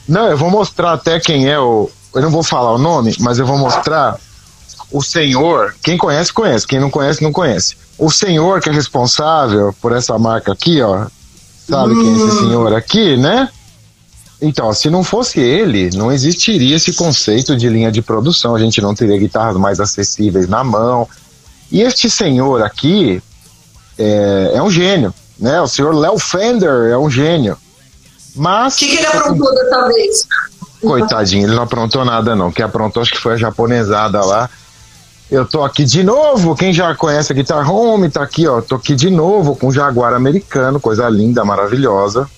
Não, 0.08 0.28
eu 0.28 0.36
vou 0.36 0.50
mostrar 0.50 0.92
até 0.92 1.20
quem 1.20 1.48
é 1.48 1.58
o. 1.58 1.90
Eu 2.14 2.22
não 2.22 2.30
vou 2.30 2.42
falar 2.42 2.72
o 2.72 2.78
nome, 2.78 3.14
mas 3.20 3.38
eu 3.38 3.46
vou 3.46 3.56
mostrar 3.56 4.18
o 4.90 5.02
senhor, 5.02 5.74
quem 5.82 5.96
conhece, 5.96 6.32
conhece, 6.32 6.66
quem 6.66 6.80
não 6.80 6.90
conhece, 6.90 7.22
não 7.22 7.32
conhece. 7.32 7.76
O 7.96 8.10
senhor 8.10 8.60
que 8.60 8.68
é 8.68 8.72
responsável 8.72 9.74
por 9.80 9.92
essa 9.92 10.18
marca 10.18 10.52
aqui, 10.52 10.82
ó, 10.82 11.06
sabe 11.70 11.94
quem 11.94 12.12
é 12.12 12.16
esse 12.16 12.38
senhor 12.38 12.74
aqui, 12.74 13.16
né? 13.16 13.48
Então, 14.42 14.72
se 14.72 14.88
não 14.88 15.04
fosse 15.04 15.38
ele, 15.38 15.90
não 15.94 16.10
existiria 16.10 16.76
esse 16.76 16.94
conceito 16.94 17.56
de 17.56 17.68
linha 17.68 17.92
de 17.92 18.00
produção, 18.00 18.54
a 18.54 18.58
gente 18.58 18.80
não 18.80 18.94
teria 18.94 19.18
guitarras 19.18 19.56
mais 19.56 19.80
acessíveis 19.80 20.48
na 20.48 20.64
mão. 20.64 21.06
E 21.70 21.82
este 21.82 22.08
senhor 22.08 22.62
aqui 22.62 23.22
é, 23.98 24.52
é 24.54 24.62
um 24.62 24.70
gênio, 24.70 25.14
né? 25.38 25.60
O 25.60 25.68
senhor 25.68 25.94
Léo 25.94 26.18
Fender 26.18 26.90
é 26.90 26.96
um 26.96 27.10
gênio. 27.10 27.56
Mas. 28.34 28.74
O 28.74 28.78
que, 28.78 28.88
que 28.88 28.96
ele 28.96 29.06
aprontou 29.06 29.54
dessa 29.54 29.88
vez? 29.88 30.26
Coitadinho, 30.80 31.46
ele 31.46 31.54
não 31.54 31.64
aprontou 31.64 32.04
nada, 32.04 32.34
não. 32.34 32.50
Quem 32.50 32.64
aprontou 32.64 33.02
acho 33.02 33.12
que 33.12 33.20
foi 33.20 33.34
a 33.34 33.36
japonesada 33.36 34.24
lá. 34.24 34.48
Eu 35.30 35.46
tô 35.46 35.62
aqui 35.62 35.84
de 35.84 36.02
novo. 36.02 36.56
Quem 36.56 36.72
já 36.72 36.94
conhece 36.94 37.32
a 37.32 37.34
Guitar 37.34 37.70
Home, 37.70 38.10
tá 38.10 38.22
aqui, 38.22 38.48
ó. 38.48 38.60
Tô 38.60 38.74
aqui 38.74 38.96
de 38.96 39.10
novo 39.10 39.54
com 39.54 39.68
o 39.68 39.72
Jaguar 39.72 40.12
americano, 40.12 40.80
coisa 40.80 41.08
linda, 41.08 41.44
maravilhosa. 41.44 42.28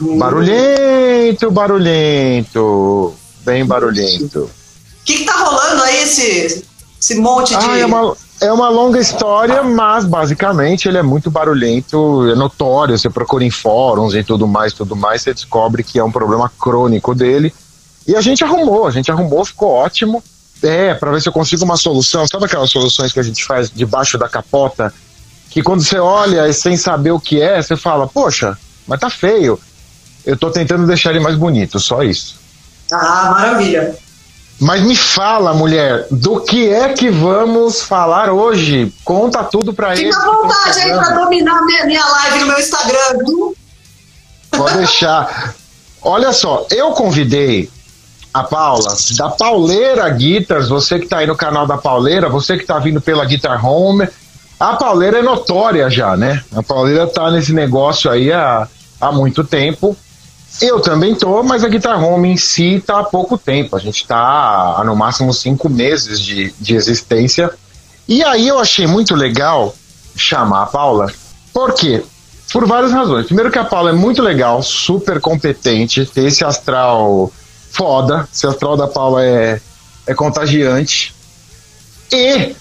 Hum. 0.00 0.16
Barulhento, 0.16 1.50
barulhento. 1.50 3.14
Bem 3.44 3.64
barulhento. 3.64 4.44
O 4.44 4.50
que, 5.04 5.18
que 5.18 5.24
tá 5.24 5.34
rolando 5.34 5.82
aí, 5.82 6.02
esse, 6.02 6.64
esse 7.00 7.14
monte 7.16 7.48
de. 7.48 7.64
Ah, 7.64 7.78
é 7.78 7.86
uma, 7.86 8.16
é 8.40 8.52
uma 8.52 8.68
longa 8.68 9.00
história, 9.00 9.62
mas 9.64 10.04
basicamente 10.04 10.86
ele 10.86 10.98
é 10.98 11.02
muito 11.02 11.30
barulhento, 11.30 12.28
é 12.30 12.34
notório. 12.36 12.96
Você 12.96 13.10
procura 13.10 13.44
em 13.44 13.50
fóruns 13.50 14.14
e 14.14 14.22
tudo 14.22 14.46
mais, 14.46 14.72
tudo 14.72 14.94
mais, 14.94 15.22
você 15.22 15.34
descobre 15.34 15.82
que 15.82 15.98
é 15.98 16.04
um 16.04 16.12
problema 16.12 16.50
crônico 16.60 17.12
dele. 17.12 17.52
E 18.06 18.14
a 18.14 18.20
gente 18.20 18.44
arrumou, 18.44 18.86
a 18.86 18.90
gente 18.92 19.10
arrumou, 19.10 19.44
ficou 19.44 19.70
ótimo. 19.70 20.22
É, 20.62 20.94
para 20.94 21.10
ver 21.10 21.20
se 21.20 21.28
eu 21.28 21.32
consigo 21.32 21.64
uma 21.64 21.76
solução. 21.76 22.26
Sabe 22.26 22.46
aquelas 22.46 22.70
soluções 22.70 23.12
que 23.12 23.20
a 23.20 23.22
gente 23.22 23.44
faz 23.44 23.70
debaixo 23.70 24.18
da 24.18 24.28
capota? 24.28 24.92
Que 25.50 25.62
quando 25.62 25.82
você 25.82 25.98
olha 25.98 26.52
sem 26.52 26.76
saber 26.76 27.10
o 27.10 27.20
que 27.20 27.40
é, 27.40 27.60
você 27.60 27.76
fala, 27.76 28.06
poxa, 28.06 28.56
mas 28.86 29.00
tá 29.00 29.10
feio. 29.10 29.58
Eu 30.24 30.36
tô 30.36 30.50
tentando 30.50 30.86
deixar 30.86 31.10
ele 31.10 31.20
mais 31.20 31.36
bonito, 31.36 31.78
só 31.78 32.02
isso. 32.02 32.36
Ah, 32.92 33.30
maravilha. 33.30 33.96
Mas 34.58 34.82
me 34.82 34.96
fala, 34.96 35.52
mulher, 35.52 36.06
do 36.10 36.40
que 36.40 36.68
é 36.68 36.88
que 36.92 37.10
vamos 37.10 37.82
falar 37.82 38.32
hoje? 38.32 38.92
Conta 39.04 39.44
tudo 39.44 39.72
pra 39.74 39.92
ele. 39.94 40.06
Fica 40.06 40.18
à 40.18 40.24
vontade 40.24 40.80
aí 40.80 40.92
pra 40.92 41.10
dominar 41.10 41.62
minha 41.62 42.06
live 42.06 42.38
no 42.40 42.46
meu 42.46 42.58
Instagram, 42.58 43.18
viu? 43.24 43.56
Pode 44.50 44.78
deixar. 44.78 45.54
Olha 46.00 46.32
só, 46.32 46.66
eu 46.70 46.92
convidei 46.92 47.70
a 48.40 48.44
Paula, 48.44 48.94
da 49.16 49.30
Pauleira 49.30 50.06
Guitars, 50.10 50.68
você 50.68 50.98
que 50.98 51.06
tá 51.06 51.18
aí 51.18 51.26
no 51.26 51.34
canal 51.34 51.66
da 51.66 51.78
Pauleira, 51.78 52.28
você 52.28 52.58
que 52.58 52.66
tá 52.66 52.78
vindo 52.78 53.00
pela 53.00 53.24
Guitar 53.24 53.64
Home. 53.64 54.06
A 54.60 54.76
Pauleira 54.76 55.20
é 55.20 55.22
notória 55.22 55.88
já, 55.88 56.18
né? 56.18 56.42
A 56.54 56.62
Pauleira 56.62 57.06
tá 57.06 57.30
nesse 57.30 57.54
negócio 57.54 58.10
aí 58.10 58.30
há, 58.30 58.68
há 59.00 59.10
muito 59.10 59.42
tempo. 59.42 59.96
Eu 60.60 60.80
também 60.80 61.14
tô, 61.14 61.42
mas 61.42 61.64
a 61.64 61.68
Guitar 61.68 62.02
Home 62.02 62.28
em 62.28 62.36
si 62.36 62.82
tá 62.86 63.00
há 63.00 63.04
pouco 63.04 63.38
tempo. 63.38 63.74
A 63.74 63.78
gente 63.78 64.06
tá 64.06 64.76
há 64.78 64.84
no 64.84 64.94
máximo 64.94 65.32
cinco 65.32 65.70
meses 65.70 66.20
de, 66.20 66.52
de 66.60 66.74
existência. 66.74 67.50
E 68.06 68.22
aí 68.22 68.48
eu 68.48 68.58
achei 68.58 68.86
muito 68.86 69.14
legal 69.14 69.74
chamar 70.14 70.64
a 70.64 70.66
Paula. 70.66 71.10
Por 71.54 71.72
quê? 71.72 72.04
Por 72.52 72.66
várias 72.66 72.92
razões. 72.92 73.24
Primeiro 73.24 73.50
que 73.50 73.58
a 73.58 73.64
Paula 73.64 73.90
é 73.90 73.94
muito 73.94 74.20
legal, 74.20 74.62
super 74.62 75.20
competente, 75.20 76.04
tem 76.04 76.26
esse 76.26 76.44
astral 76.44 77.32
foda. 77.76 78.26
Esse 78.32 78.46
astral 78.46 78.76
da 78.76 78.86
Paula 78.86 79.24
é, 79.24 79.60
é 80.06 80.14
contagiante. 80.14 81.14
E, 82.10 82.56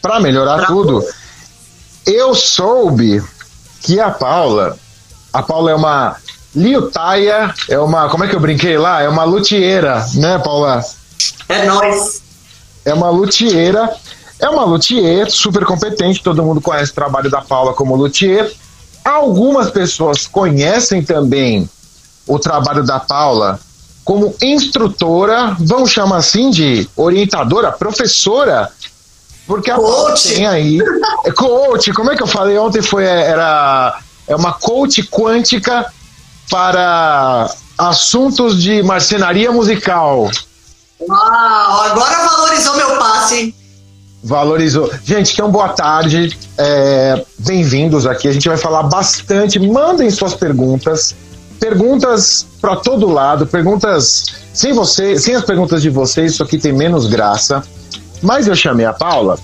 para 0.00 0.20
melhorar 0.20 0.58
pra 0.58 0.66
tudo, 0.66 1.04
eu 2.06 2.34
soube 2.34 3.22
que 3.82 4.00
a 4.00 4.10
Paula. 4.10 4.78
A 5.32 5.42
Paula 5.42 5.72
é 5.72 5.74
uma 5.74 6.16
liutaia, 6.54 7.52
é 7.68 7.78
uma. 7.78 8.08
Como 8.08 8.24
é 8.24 8.28
que 8.28 8.36
eu 8.36 8.40
brinquei 8.40 8.78
lá? 8.78 9.02
É 9.02 9.08
uma 9.08 9.24
luthieira, 9.24 10.06
né, 10.14 10.38
Paula? 10.38 10.82
É 11.48 11.66
nóis. 11.66 12.22
É 12.84 12.94
uma 12.94 13.10
luthieira. 13.10 13.94
É 14.38 14.48
uma 14.50 14.64
luthier 14.64 15.30
super 15.30 15.64
competente, 15.64 16.22
todo 16.22 16.42
mundo 16.42 16.60
conhece 16.60 16.92
o 16.92 16.94
trabalho 16.94 17.30
da 17.30 17.40
Paula 17.40 17.72
como 17.72 17.96
luthier. 17.96 18.52
Algumas 19.02 19.70
pessoas 19.70 20.26
conhecem 20.26 21.02
também 21.02 21.68
o 22.26 22.38
trabalho 22.38 22.84
da 22.84 23.00
Paula 23.00 23.58
como 24.06 24.36
instrutora, 24.40 25.56
vamos 25.58 25.90
chamar 25.90 26.18
assim 26.18 26.48
de 26.48 26.88
orientadora, 26.96 27.72
professora, 27.72 28.70
porque 29.48 29.68
a 29.68 29.74
coach. 29.74 30.32
tem 30.32 30.46
aí 30.46 30.78
é 31.24 31.32
coach, 31.32 31.92
como 31.92 32.12
é 32.12 32.16
que 32.16 32.22
eu 32.22 32.26
falei 32.28 32.56
ontem 32.56 32.80
foi 32.80 33.04
era 33.04 33.98
é 34.28 34.36
uma 34.36 34.52
coach 34.52 35.02
quântica 35.08 35.92
para 36.48 37.50
assuntos 37.76 38.62
de 38.62 38.80
marcenaria 38.84 39.50
musical. 39.50 40.30
Uau, 41.00 41.82
agora 41.82 42.28
valorizou 42.28 42.76
meu 42.76 42.98
passe. 42.98 43.52
Valorizou. 44.22 44.88
Gente, 45.04 45.32
então 45.32 45.50
boa 45.50 45.70
tarde. 45.70 46.38
É, 46.56 47.24
Bem-vindos 47.40 48.06
aqui. 48.06 48.28
A 48.28 48.32
gente 48.32 48.48
vai 48.48 48.56
falar 48.56 48.84
bastante. 48.84 49.58
Mandem 49.58 50.08
suas 50.10 50.34
perguntas 50.34 51.14
perguntas 51.58 52.46
para 52.60 52.76
todo 52.76 53.08
lado, 53.08 53.46
perguntas 53.46 54.24
sem 54.52 54.72
você, 54.72 55.18
sem 55.18 55.34
as 55.34 55.44
perguntas 55.44 55.82
de 55.82 55.90
vocês, 55.90 56.32
isso 56.32 56.42
aqui 56.42 56.58
tem 56.58 56.72
menos 56.72 57.06
graça. 57.06 57.62
Mas 58.22 58.48
eu 58.48 58.56
chamei 58.56 58.86
a 58.86 58.92
Paula. 58.92 59.38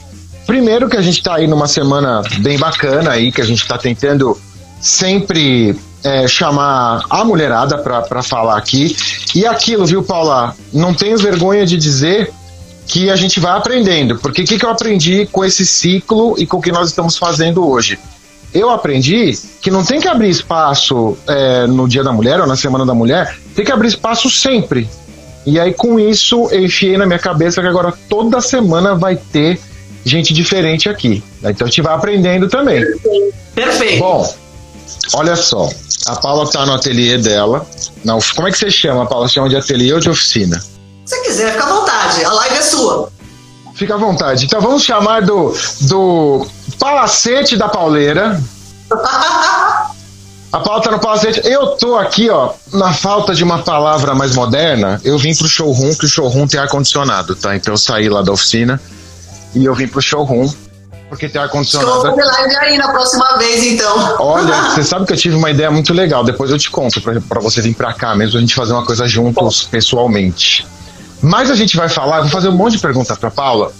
Primeiro 0.47 0.89
que 0.89 0.97
a 0.97 1.03
gente 1.03 1.19
está 1.19 1.37
aí 1.37 1.47
numa 1.47 1.69
semana 1.69 2.23
bem 2.39 2.59
bacana 2.59 3.13
aí, 3.13 3.31
que 3.31 3.41
a 3.41 3.45
gente 3.45 3.63
está 3.63 3.79
tentando 3.79 4.39
sempre 4.81 5.77
é, 6.03 6.27
chamar 6.27 7.05
a 7.09 7.25
mulherada 7.25 7.79
para 7.79 8.23
falar 8.23 8.57
aqui. 8.57 8.97
E 9.35 9.47
aquilo, 9.47 9.87
viu, 9.87 10.03
Paula? 10.03 10.55
Não 10.73 10.93
tenho 10.93 11.17
vergonha 11.17 11.65
de 11.65 11.77
dizer 11.77 12.33
que 12.87 13.09
a 13.09 13.17
gente 13.17 13.39
vai 13.39 13.57
aprendendo. 13.57 14.19
Porque 14.19 14.43
o 14.43 14.45
que, 14.45 14.59
que 14.59 14.65
eu 14.65 14.71
aprendi 14.71 15.27
com 15.31 15.45
esse 15.45 15.65
ciclo 15.65 16.35
e 16.39 16.47
com 16.47 16.59
o 16.59 16.63
que 16.63 16.73
nós 16.73 16.89
estamos 16.89 17.17
fazendo 17.17 17.67
hoje? 17.67 17.99
Eu 18.55 18.71
aprendi 18.71 19.39
que 19.61 19.71
não 19.71 19.85
tem 19.85 20.01
que 20.01 20.09
abrir 20.09 20.29
espaço 20.29 21.17
é, 21.27 21.67
no 21.67 21.89
Dia 21.89 22.05
da 22.05 22.13
Mulher 22.13 22.41
ou 22.41 22.47
na 22.47 22.57
Semana 22.57 22.85
da 22.85 22.95
Mulher, 22.95 23.37
tem 23.55 23.65
que 23.65 23.73
abrir 23.73 23.89
espaço 23.89 24.29
sempre. 24.31 24.89
E 25.45 25.59
aí, 25.59 25.75
com 25.75 25.99
isso, 25.99 26.49
eu 26.51 26.65
enfiei 26.65 26.97
na 26.97 27.07
minha 27.07 27.19
cabeça 27.19 27.61
que 27.61 27.67
agora 27.67 27.93
toda 28.09 28.41
semana 28.41 28.95
vai 28.95 29.17
ter 29.17 29.59
gente 30.05 30.33
diferente 30.33 30.89
aqui. 30.89 31.23
Então 31.43 31.67
a 31.67 31.71
gente 31.71 31.83
vai 31.83 31.95
aprendendo 31.95 32.49
também. 32.49 32.85
Perfeito. 33.55 33.99
Bom, 33.99 34.35
olha 35.15 35.37
só. 35.37 35.69
A 36.07 36.17
Paula 36.17 36.49
tá 36.51 36.67
no 36.67 36.73
ateliê 36.75 37.19
dela. 37.19 37.67
Não, 38.05 38.19
como 38.35 38.49
é 38.49 38.51
que 38.51 38.59
você 38.59 38.71
chama, 38.71 39.07
Paula? 39.07 39.29
Você 39.29 39.35
chama 39.35 39.49
de 39.49 39.57
ateliê 39.57 39.93
ou 39.93 40.01
de 40.01 40.11
oficina? 40.11 40.63
Se 41.05 41.21
quiser, 41.23 41.53
fica 41.53 41.65
à 41.65 41.69
vontade. 41.69 42.25
A 42.25 42.33
live 42.33 42.57
é 42.57 42.63
sua. 42.63 43.13
Fica 43.75 43.95
à 43.95 43.99
vontade. 43.99 44.45
Então 44.45 44.61
vamos 44.61 44.83
chamar 44.83 45.23
do, 45.23 45.55
do 45.83 46.47
Palacete 46.79 47.57
da 47.57 47.69
Pauleira. 47.69 48.41
A 50.53 50.61
pauta 50.61 50.91
no 50.91 50.99
palacete. 50.99 51.41
Eu 51.45 51.69
tô 51.69 51.97
aqui, 51.97 52.29
ó, 52.29 52.53
na 52.75 52.93
falta 52.93 53.35
de 53.35 53.43
uma 53.43 53.61
palavra 53.61 54.15
mais 54.15 54.35
moderna, 54.35 55.01
eu 55.03 55.17
vim 55.17 55.35
pro 55.35 55.49
showroom, 55.49 55.95
que 55.95 56.05
o 56.05 56.09
showroom 56.09 56.47
tem 56.47 56.61
ar-condicionado, 56.61 57.35
tá? 57.35 57.57
Então 57.57 57.73
eu 57.73 57.79
saí 57.79 58.09
lá 58.11 58.21
da 58.21 58.33
oficina 58.33 58.79
e 59.55 59.65
eu 59.65 59.75
vim 59.75 59.89
pro 59.89 60.03
showroom, 60.03 60.53
porque 61.09 61.27
tem 61.27 61.41
ar-condicionado. 61.41 62.03
Show 62.03 62.17
live 62.17 62.57
aí 62.57 62.77
na 62.77 62.93
próxima 62.93 63.39
vez, 63.39 63.65
então. 63.65 64.17
Olha, 64.19 64.55
você 64.75 64.83
sabe 64.83 65.07
que 65.07 65.15
eu 65.15 65.17
tive 65.17 65.37
uma 65.37 65.51
ideia 65.51 65.71
muito 65.71 65.95
legal, 65.95 66.23
depois 66.23 66.51
eu 66.51 66.59
te 66.59 66.71
conto, 66.71 67.01
pra, 67.01 67.19
pra 67.19 67.41
você 67.41 67.63
vir 67.63 67.75
pra 67.75 67.95
cá 67.95 68.15
mesmo, 68.15 68.37
a 68.37 68.41
gente 68.41 68.55
fazer 68.55 68.75
uma 68.75 68.85
coisa 68.85 69.09
juntos, 69.09 69.65
pessoalmente. 69.65 70.67
Mas 71.23 71.51
a 71.51 71.55
gente 71.55 71.79
vai 71.79 71.89
falar, 71.89 72.21
vou 72.21 72.31
fazer 72.31 72.49
um 72.49 72.57
monte 72.57 72.73
de 72.73 72.79
pergunta 72.81 73.17
pra 73.17 73.31
Paula. 73.31 73.73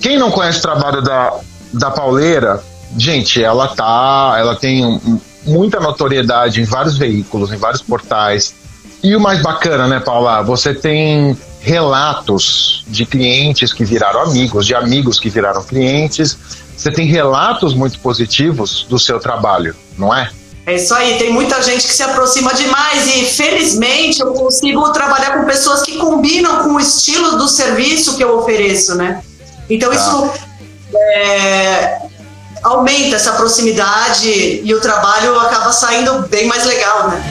Quem 0.00 0.16
não 0.16 0.30
conhece 0.30 0.60
o 0.60 0.62
trabalho 0.62 1.02
da, 1.02 1.34
da 1.72 1.90
Pauleira, 1.90 2.62
gente, 2.96 3.42
ela 3.42 3.68
tá, 3.68 4.36
ela 4.38 4.56
tem 4.56 5.00
muita 5.44 5.80
notoriedade 5.80 6.60
em 6.60 6.64
vários 6.64 6.98
veículos, 6.98 7.52
em 7.52 7.56
vários 7.56 7.82
portais. 7.82 8.54
E 9.02 9.16
o 9.16 9.20
mais 9.20 9.42
bacana, 9.42 9.88
né, 9.88 10.00
Paula? 10.00 10.42
Você 10.42 10.74
tem 10.74 11.36
relatos 11.60 12.84
de 12.86 13.04
clientes 13.06 13.72
que 13.72 13.84
viraram 13.84 14.22
amigos, 14.22 14.66
de 14.66 14.74
amigos 14.74 15.18
que 15.18 15.28
viraram 15.28 15.62
clientes. 15.62 16.36
Você 16.76 16.90
tem 16.90 17.06
relatos 17.06 17.74
muito 17.74 17.98
positivos 18.00 18.86
do 18.88 18.98
seu 18.98 19.20
trabalho, 19.20 19.74
não 19.96 20.14
é? 20.14 20.30
É 20.66 20.76
isso 20.76 20.94
aí, 20.94 21.18
tem 21.18 21.32
muita 21.32 21.62
gente 21.62 21.86
que 21.86 21.92
se 21.92 22.02
aproxima 22.02 22.54
demais 22.54 23.06
e 23.06 23.24
felizmente 23.24 24.20
eu 24.20 24.32
consigo 24.34 24.90
trabalhar 24.92 25.38
com 25.38 25.46
pessoas 25.46 25.82
que 25.82 25.96
combinam 25.96 26.62
com 26.62 26.74
o 26.74 26.80
estilo 26.80 27.36
do 27.36 27.48
serviço 27.48 28.16
que 28.16 28.22
eu 28.22 28.38
ofereço, 28.38 28.94
né? 28.94 29.22
Então 29.68 29.90
tá. 29.90 29.96
isso 29.96 30.32
é, 31.12 31.98
aumenta 32.62 33.16
essa 33.16 33.32
proximidade 33.32 34.60
e 34.62 34.74
o 34.74 34.80
trabalho 34.80 35.38
acaba 35.38 35.72
saindo 35.72 36.28
bem 36.28 36.46
mais 36.46 36.64
legal, 36.66 37.08
né? 37.08 37.22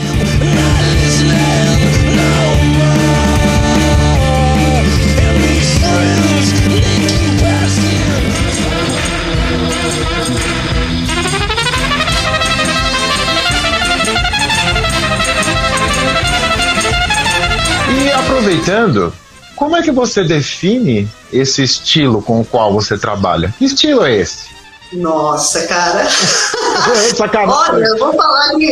E 17.91 18.11
aproveitando, 18.11 19.13
como 19.59 19.75
é 19.75 19.81
que 19.81 19.91
você 19.91 20.23
define 20.23 21.05
esse 21.33 21.61
estilo 21.61 22.21
com 22.21 22.39
o 22.39 22.45
qual 22.45 22.71
você 22.71 22.97
trabalha? 22.97 23.53
Que 23.59 23.65
estilo 23.65 24.05
é 24.05 24.15
esse? 24.15 24.47
Nossa, 24.93 25.67
cara. 25.67 26.07
Olha, 27.45 27.85
eu 27.85 27.97
vou 27.97 28.13
falar 28.13 28.55
que 28.55 28.71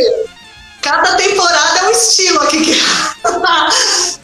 cada 0.80 1.14
temporada 1.16 1.78
é 1.80 1.88
um 1.88 1.90
estilo 1.90 2.40
aqui. 2.40 2.64
Que... 2.64 2.82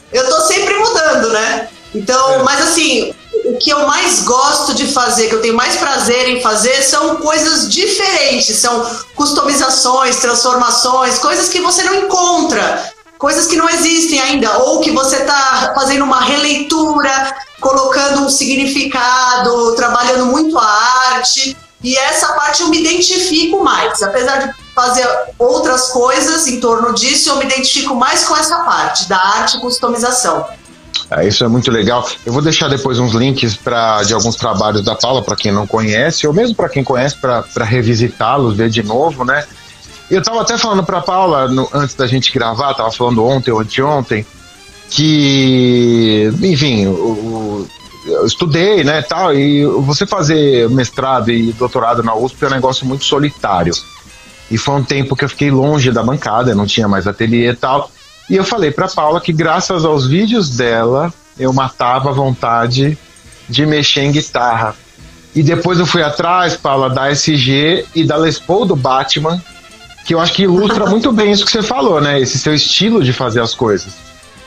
eu 0.16 0.26
tô 0.26 0.40
sempre 0.40 0.75
mudando, 0.78 1.28
né? 1.28 1.68
Então, 1.94 2.33
É. 2.33 2.42
mas 2.42 2.62
assim, 2.62 3.14
o 3.44 3.59
que 3.59 3.68
eu 3.68 3.87
mais 3.87 4.21
gosto 4.21 4.73
de 4.73 4.87
fazer, 4.87 5.28
que 5.28 5.35
eu 5.35 5.42
tenho 5.42 5.54
mais 5.54 5.76
prazer 5.76 6.30
em 6.30 6.40
fazer, 6.40 6.83
são 6.83 7.16
coisas 7.16 7.71
diferentes, 7.71 8.56
são 8.56 8.85
customizações, 9.14 10.16
transformações, 10.16 11.18
coisas 11.18 11.50
que 11.50 11.61
você 11.61 11.83
não 11.85 11.94
encontra, 11.94 12.93
coisas 13.25 13.47
que 13.47 13.57
não 13.57 13.71
existem 13.71 14.21
ainda, 14.21 14.59
ou 14.59 14.81
que 14.81 14.90
você 14.90 15.16
está 15.16 15.73
fazendo 15.75 16.04
uma 16.04 16.21
releitura, 16.21 17.35
colocando 17.59 18.21
um 18.21 18.28
significado, 18.28 19.75
trabalhando 19.76 20.26
muito 20.26 20.59
a 20.59 20.66
arte. 21.14 21.57
E 21.83 21.97
essa 21.97 22.35
parte 22.35 22.61
eu 22.61 22.69
me 22.69 22.81
identifico 22.81 23.64
mais. 23.64 24.02
Apesar 24.02 24.40
de 24.40 24.52
fazer 24.75 25.09
outras 25.38 25.88
coisas 25.88 26.47
em 26.47 26.61
torno 26.61 26.93
disso, 26.93 27.31
eu 27.31 27.38
me 27.38 27.47
identifico 27.47 27.95
mais 27.95 28.25
com 28.25 28.37
essa 28.37 28.59
parte 28.59 29.09
da 29.09 29.16
arte 29.16 29.57
e 29.57 29.61
customização. 29.61 30.47
Ah, 31.11 31.25
isso 31.25 31.45
é 31.45 31.49
muito 31.49 31.71
legal. 31.71 32.07
Eu 32.26 32.33
vou 32.35 32.43
deixar 32.43 32.69
depois 32.69 32.99
uns 32.99 33.14
links 33.14 33.57
pra, 33.57 34.02
de 34.02 34.12
alguns 34.12 34.37
trabalhos 34.37 34.83
da 34.83 34.95
Paula 34.95 35.23
para 35.23 35.35
quem 35.35 35.50
não 35.50 35.66
conhece, 35.66 36.26
ou 36.26 36.35
mesmo 36.35 36.54
para 36.54 36.69
quem 36.69 36.85
conhece, 36.85 37.16
para 37.16 37.64
revisitá-los, 37.64 38.54
ver 38.54 38.69
de 38.69 38.83
novo, 38.83 39.25
né? 39.25 39.47
Eu 40.11 40.20
estava 40.20 40.42
até 40.42 40.56
falando 40.58 40.84
para 40.84 41.00
Paula 41.00 41.49
no- 41.49 41.68
antes 41.73 41.94
da 41.94 42.06
gente 42.06 42.32
gravar, 42.32 42.73
estava 42.73 42.90
falando 42.92 43.25
ontem 43.25 43.50
ou 43.50 43.61
anteontem, 43.61 44.25
que, 44.90 46.32
enfim, 46.42 46.87
o- 46.87 47.66
eu 48.06 48.26
estudei, 48.26 48.84
né, 48.84 49.00
tal, 49.02 49.34
e 49.34 49.64
você 49.64 50.06
fazer 50.06 50.68
mestrado 50.70 51.30
e 51.30 51.52
doutorado 51.52 52.02
na 52.02 52.14
USP 52.14 52.44
é 52.44 52.49
um 52.49 52.50
negócio 52.50 52.87
muito 52.87 53.04
solitário. 53.04 53.73
E 54.50 54.58
foi 54.58 54.75
um 54.75 54.84
tempo 54.84 55.16
que 55.16 55.25
eu 55.25 55.28
fiquei 55.28 55.50
longe 55.50 55.90
da 55.90 56.02
bancada, 56.02 56.54
não 56.54 56.66
tinha 56.66 56.87
mais 56.87 57.06
ateliê 57.06 57.50
e 57.50 57.56
tal. 57.56 57.90
E 58.28 58.37
eu 58.37 58.44
falei 58.44 58.70
pra 58.70 58.88
Paula 58.88 59.20
que 59.20 59.32
graças 59.32 59.84
aos 59.84 60.06
vídeos 60.06 60.50
dela, 60.50 61.12
eu 61.38 61.52
matava 61.52 62.11
a 62.11 62.12
vontade 62.12 62.96
de 63.49 63.64
mexer 63.66 64.02
em 64.02 64.12
guitarra. 64.12 64.75
E 65.34 65.42
depois 65.42 65.78
eu 65.78 65.87
fui 65.87 66.02
atrás, 66.02 66.56
Paula, 66.56 66.88
da 66.90 67.11
SG 67.11 67.84
e 67.94 68.04
da 68.04 68.16
Les 68.16 68.38
Paul 68.38 68.66
do 68.66 68.76
Batman, 68.76 69.42
que 70.04 70.14
eu 70.14 70.20
acho 70.20 70.34
que 70.34 70.42
ilustra 70.42 70.87
muito 70.87 71.11
bem 71.12 71.32
isso 71.32 71.44
que 71.44 71.50
você 71.50 71.62
falou, 71.62 72.00
né? 72.00 72.20
Esse 72.20 72.38
seu 72.38 72.54
estilo 72.54 73.02
de 73.02 73.12
fazer 73.12 73.40
as 73.40 73.54
coisas. 73.54 73.92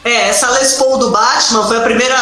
É, 0.03 0.29
essa 0.29 0.49
Les 0.51 0.73
Paul 0.73 0.99
do 0.99 1.09
Batman 1.09 1.67
foi 1.67 1.77
a 1.77 1.81
primeira 1.81 2.15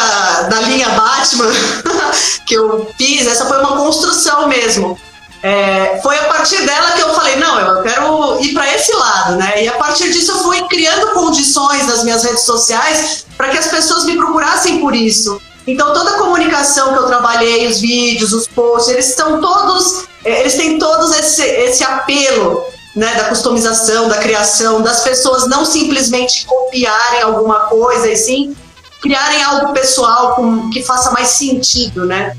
da 0.50 0.60
linha 0.62 0.88
Batman 0.88 1.50
que 2.46 2.54
eu 2.54 2.90
fiz. 2.96 3.26
Essa 3.26 3.44
foi 3.44 3.58
uma 3.58 3.76
construção 3.76 4.48
mesmo. 4.48 4.98
É, 5.42 6.00
foi 6.02 6.18
a 6.18 6.24
partir 6.24 6.64
dela 6.64 6.92
que 6.92 7.02
eu 7.02 7.14
falei, 7.14 7.36
não, 7.36 7.60
eu 7.60 7.82
quero 7.82 8.40
ir 8.42 8.54
para 8.54 8.74
esse 8.74 8.92
lado, 8.96 9.36
né? 9.36 9.62
E 9.62 9.68
a 9.68 9.72
partir 9.72 10.10
disso 10.10 10.32
eu 10.32 10.38
fui 10.38 10.62
criando 10.62 11.12
condições 11.12 11.86
nas 11.86 12.02
minhas 12.02 12.24
redes 12.24 12.42
sociais 12.42 13.26
para 13.36 13.50
que 13.50 13.58
as 13.58 13.66
pessoas 13.68 14.04
me 14.04 14.16
procurassem 14.16 14.80
por 14.80 14.94
isso. 14.94 15.40
Então 15.66 15.92
toda 15.92 16.10
a 16.10 16.18
comunicação 16.18 16.94
que 16.94 16.98
eu 17.00 17.06
trabalhei, 17.06 17.68
os 17.68 17.80
vídeos, 17.80 18.32
os 18.32 18.48
posts, 18.48 18.92
eles 18.92 19.10
estão 19.10 19.40
todos, 19.40 20.06
eh, 20.24 20.40
eles 20.40 20.54
têm 20.54 20.78
todos 20.78 21.12
esse, 21.16 21.42
esse 21.42 21.84
apelo 21.84 22.64
né, 22.96 23.14
da 23.14 23.24
customização, 23.24 24.08
da 24.08 24.16
criação, 24.16 24.80
das 24.80 25.02
pessoas 25.04 25.46
não 25.46 25.66
simplesmente 25.66 26.46
copiarem 26.46 27.22
alguma 27.22 27.60
coisa 27.66 28.10
e 28.10 28.16
sim 28.16 28.56
criarem 29.02 29.42
algo 29.44 29.74
pessoal 29.74 30.34
com, 30.34 30.70
que 30.70 30.82
faça 30.82 31.10
mais 31.12 31.28
sentido, 31.28 32.06
né? 32.06 32.34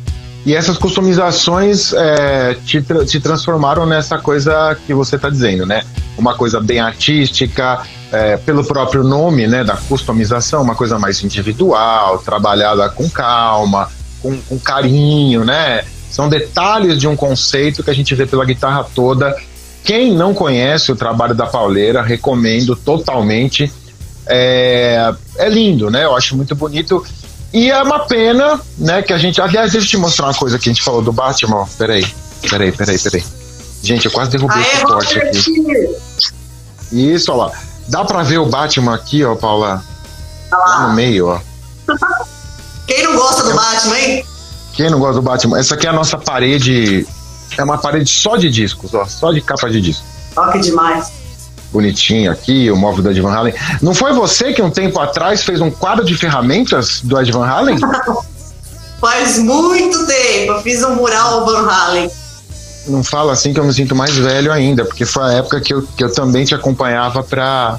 E 0.46 0.56
essas 0.56 0.78
customizações 0.78 1.94
é, 1.94 2.56
te, 2.66 2.84
te 3.06 3.20
transformaram 3.20 3.86
nessa 3.86 4.18
coisa 4.18 4.78
que 4.88 4.94
você 4.94 5.18
está 5.18 5.30
dizendo, 5.30 5.66
né? 5.66 5.84
Uma 6.18 6.36
coisa 6.36 6.60
bem 6.60 6.80
artística, 6.80 7.84
é, 8.12 8.38
pelo 8.38 8.66
próprio 8.66 9.04
nome, 9.04 9.46
né? 9.46 9.64
Da 9.64 9.78
customização, 9.78 10.62
uma 10.64 10.74
coisa 10.74 10.98
mais 10.98 11.24
individual, 11.24 12.18
trabalhada 12.20 12.90
com 12.90 13.10
calma, 13.10 13.90
com, 14.22 14.42
com 14.42 14.58
carinho, 14.58 15.46
né? 15.46 15.84
São 16.10 16.30
detalhes 16.30 16.98
de 16.98 17.08
um 17.08 17.16
conceito 17.16 17.84
que 17.84 17.90
a 17.90 17.94
gente 17.94 18.16
vê 18.16 18.26
pela 18.26 18.46
guitarra 18.46 18.86
toda. 18.96 19.36
Quem 19.88 20.12
não 20.14 20.34
conhece 20.34 20.92
o 20.92 20.98
trabalho 20.98 21.34
da 21.34 21.46
Pauleira, 21.46 22.02
recomendo 22.02 22.76
totalmente. 22.76 23.72
É, 24.26 25.14
é 25.38 25.48
lindo, 25.48 25.90
né? 25.90 26.04
Eu 26.04 26.14
acho 26.14 26.36
muito 26.36 26.54
bonito. 26.54 27.02
E 27.54 27.72
é 27.72 27.82
uma 27.82 28.00
pena, 28.00 28.60
né, 28.78 29.02
que 29.02 29.14
a 29.14 29.18
gente. 29.18 29.42
Aliás, 29.42 29.72
deixa 29.72 29.88
eu 29.88 29.92
te 29.92 29.96
mostrar 29.98 30.26
uma 30.26 30.34
coisa 30.34 30.60
que 30.60 30.68
a 30.70 30.74
gente 30.74 30.84
falou 30.84 31.02
do 31.02 31.14
Batman. 31.14 31.66
Peraí, 31.78 32.06
peraí, 32.50 32.74
peraí, 32.74 33.00
peraí. 33.00 33.24
Gente, 33.82 34.08
eu 34.08 34.12
quase 34.12 34.30
derrubei 34.32 34.58
Aê, 34.58 34.74
esse 34.74 34.84
corte 34.84 35.20
aqui. 35.20 35.96
Isso, 36.92 37.32
ó 37.32 37.36
lá. 37.46 37.52
Dá 37.88 38.04
pra 38.04 38.24
ver 38.24 38.40
o 38.40 38.46
Batman 38.46 38.94
aqui, 38.94 39.24
ó, 39.24 39.36
Paula? 39.36 39.82
Olha 40.52 40.60
Lá 40.60 40.82
no 40.82 40.88
lá. 40.88 40.94
meio, 40.96 41.28
ó. 41.28 41.40
Quem 42.86 43.04
não 43.04 43.16
gosta 43.16 43.44
do 43.44 43.54
Batman, 43.56 44.00
hein? 44.00 44.26
Quem 44.74 44.90
não 44.90 45.00
gosta 45.00 45.14
do 45.16 45.22
Batman? 45.22 45.60
Essa 45.60 45.76
aqui 45.76 45.88
é 45.88 45.90
a 45.90 45.94
nossa 45.94 46.18
parede. 46.18 47.08
É 47.58 47.64
uma 47.64 47.78
parede 47.78 48.10
só 48.10 48.36
de 48.36 48.50
discos, 48.50 48.94
ó. 48.94 49.06
Só 49.06 49.32
de 49.32 49.42
capa 49.42 49.70
de 49.70 49.82
disco. 49.82 50.04
Olha 50.36 50.52
que 50.52 50.60
demais. 50.60 51.12
Bonitinho 51.72 52.32
aqui, 52.32 52.72
o 52.72 52.76
móvel 52.78 53.04
do 53.04 53.12
Ed 53.12 53.20
Van 53.22 53.34
Halen. 53.34 53.54
Não 53.82 53.94
foi 53.94 54.14
você 54.14 54.54
que 54.54 54.62
um 54.62 54.70
tempo 54.70 55.00
atrás 55.00 55.44
fez 55.44 55.60
um 55.60 55.70
quadro 55.70 56.06
de 56.06 56.16
ferramentas 56.16 57.02
do 57.02 57.20
Ed 57.20 57.32
Van 57.32 57.46
Halen? 57.46 57.78
Faz 59.00 59.38
muito 59.38 60.08
tempo, 60.08 60.54
eu 60.54 60.62
fiz 60.62 60.84
um 60.84 60.96
mural 60.96 61.46
Van 61.46 61.70
Halen. 61.70 62.10
Não 62.88 63.04
fala 63.04 63.34
assim 63.34 63.54
que 63.54 63.60
eu 63.60 63.66
me 63.66 63.74
sinto 63.74 63.96
mais 63.96 64.16
velho 64.16 64.52
ainda, 64.52 64.86
porque 64.86 65.06
foi 65.06 65.24
a 65.24 65.34
época 65.34 65.60
que 65.60 65.74
eu, 65.74 65.82
que 65.84 66.04
eu 66.04 66.12
também 66.12 66.46
te 66.46 66.56
acompanhava 66.56 67.22
pra, 67.22 67.78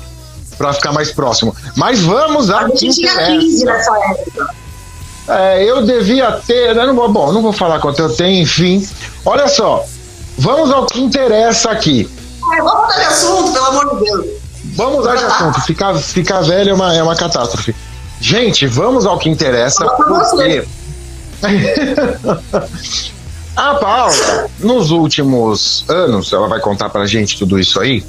pra 0.57 0.73
ficar 0.73 0.93
mais 0.93 1.11
próximo. 1.11 1.57
Mas 1.75 2.01
vamos 2.01 2.51
A 2.51 2.65
que 2.71 2.77
gente 2.79 2.97
tinha 2.97 3.13
interessa. 3.13 3.41
15 3.41 3.65
nessa 3.65 3.99
época. 4.11 4.55
É, 5.29 5.63
eu 5.63 5.85
devia 5.85 6.33
ter. 6.47 6.75
eu 6.77 6.87
Não 6.87 6.95
vou, 6.95 7.13
bom, 7.13 7.33
não 7.33 7.43
vou 7.43 7.53
falar 7.53 7.79
quanto 7.81 8.01
eu 8.01 8.15
tenho, 8.15 8.43
enfim. 8.43 8.87
Olha 9.25 9.47
só, 9.47 9.85
vamos 10.39 10.71
ao 10.71 10.87
que 10.87 11.01
interessa 11.01 11.71
aqui. 11.71 12.09
É, 12.55 12.63
vamos 12.63 12.83
mudar 12.83 12.99
de 12.99 13.05
assunto, 13.05 13.53
pelo 13.53 13.67
amor 13.67 13.99
de 13.99 14.05
Deus. 14.05 14.27
Vamos 14.77 14.97
mudar 14.97 15.17
de 15.17 15.25
assunto. 15.25 15.61
Ficar, 15.63 15.95
ficar 15.97 16.41
velho 16.41 16.71
é 16.71 16.75
uma, 16.75 16.95
é 16.95 17.03
uma 17.03 17.17
catástrofe. 17.17 17.75
Gente, 18.21 18.67
vamos 18.67 19.05
ao 19.07 19.19
que 19.19 19.29
interessa. 19.29 19.85
Você. 19.85 20.67
A 23.55 23.75
Paula, 23.75 24.49
nos 24.61 24.93
últimos 24.93 25.85
anos, 25.89 26.33
ela 26.33 26.47
vai 26.47 26.61
contar 26.61 26.91
pra 26.91 27.07
gente 27.07 27.37
tudo 27.37 27.59
isso 27.59 27.81
aí. 27.81 28.05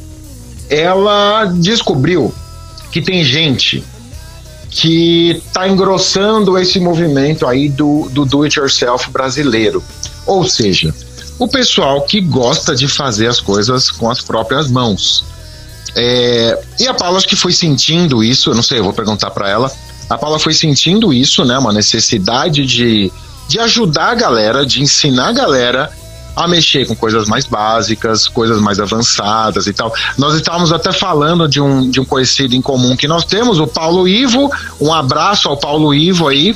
Ela 0.69 1.45
descobriu 1.45 2.31
que 2.91 3.01
tem 3.01 3.23
gente 3.23 3.83
que 4.69 5.41
tá 5.51 5.67
engrossando 5.67 6.57
esse 6.57 6.79
movimento 6.79 7.47
aí 7.47 7.69
do, 7.69 8.07
do 8.11 8.25
do 8.25 8.43
it 8.43 8.59
yourself 8.59 9.09
brasileiro. 9.09 9.83
Ou 10.25 10.47
seja, 10.47 10.93
o 11.39 11.47
pessoal 11.47 12.01
que 12.01 12.21
gosta 12.21 12.75
de 12.75 12.87
fazer 12.87 13.27
as 13.27 13.39
coisas 13.39 13.89
com 13.89 14.09
as 14.09 14.21
próprias 14.21 14.69
mãos. 14.69 15.23
É, 15.95 16.61
e 16.79 16.87
a 16.87 16.93
Paula 16.93 17.17
acho 17.17 17.27
que 17.27 17.35
foi 17.35 17.51
sentindo 17.51 18.23
isso, 18.23 18.51
eu 18.51 18.55
não 18.55 18.61
sei, 18.61 18.79
eu 18.79 18.83
vou 18.83 18.93
perguntar 18.93 19.31
para 19.31 19.49
ela. 19.49 19.71
A 20.09 20.17
Paula 20.17 20.37
foi 20.37 20.53
sentindo 20.53 21.13
isso, 21.13 21.43
né? 21.45 21.57
Uma 21.57 21.73
necessidade 21.73 22.65
de, 22.65 23.11
de 23.47 23.59
ajudar 23.59 24.11
a 24.11 24.15
galera, 24.15 24.65
de 24.65 24.81
ensinar 24.81 25.29
a 25.29 25.33
galera 25.33 25.91
a 26.39 26.47
mexer 26.47 26.87
com 26.87 26.95
coisas 26.95 27.27
mais 27.27 27.45
básicas, 27.45 28.27
coisas 28.27 28.61
mais 28.61 28.79
avançadas 28.79 29.67
e 29.67 29.73
tal. 29.73 29.93
Nós 30.17 30.33
estávamos 30.35 30.71
até 30.71 30.91
falando 30.91 31.47
de 31.47 31.59
um, 31.59 31.89
de 31.89 31.99
um 31.99 32.05
conhecido 32.05 32.55
em 32.55 32.61
comum 32.61 32.95
que 32.95 33.07
nós 33.07 33.25
temos, 33.25 33.59
o 33.59 33.67
Paulo 33.67 34.07
Ivo. 34.07 34.49
Um 34.79 34.93
abraço 34.93 35.49
ao 35.49 35.57
Paulo 35.57 35.93
Ivo 35.93 36.27
aí. 36.27 36.55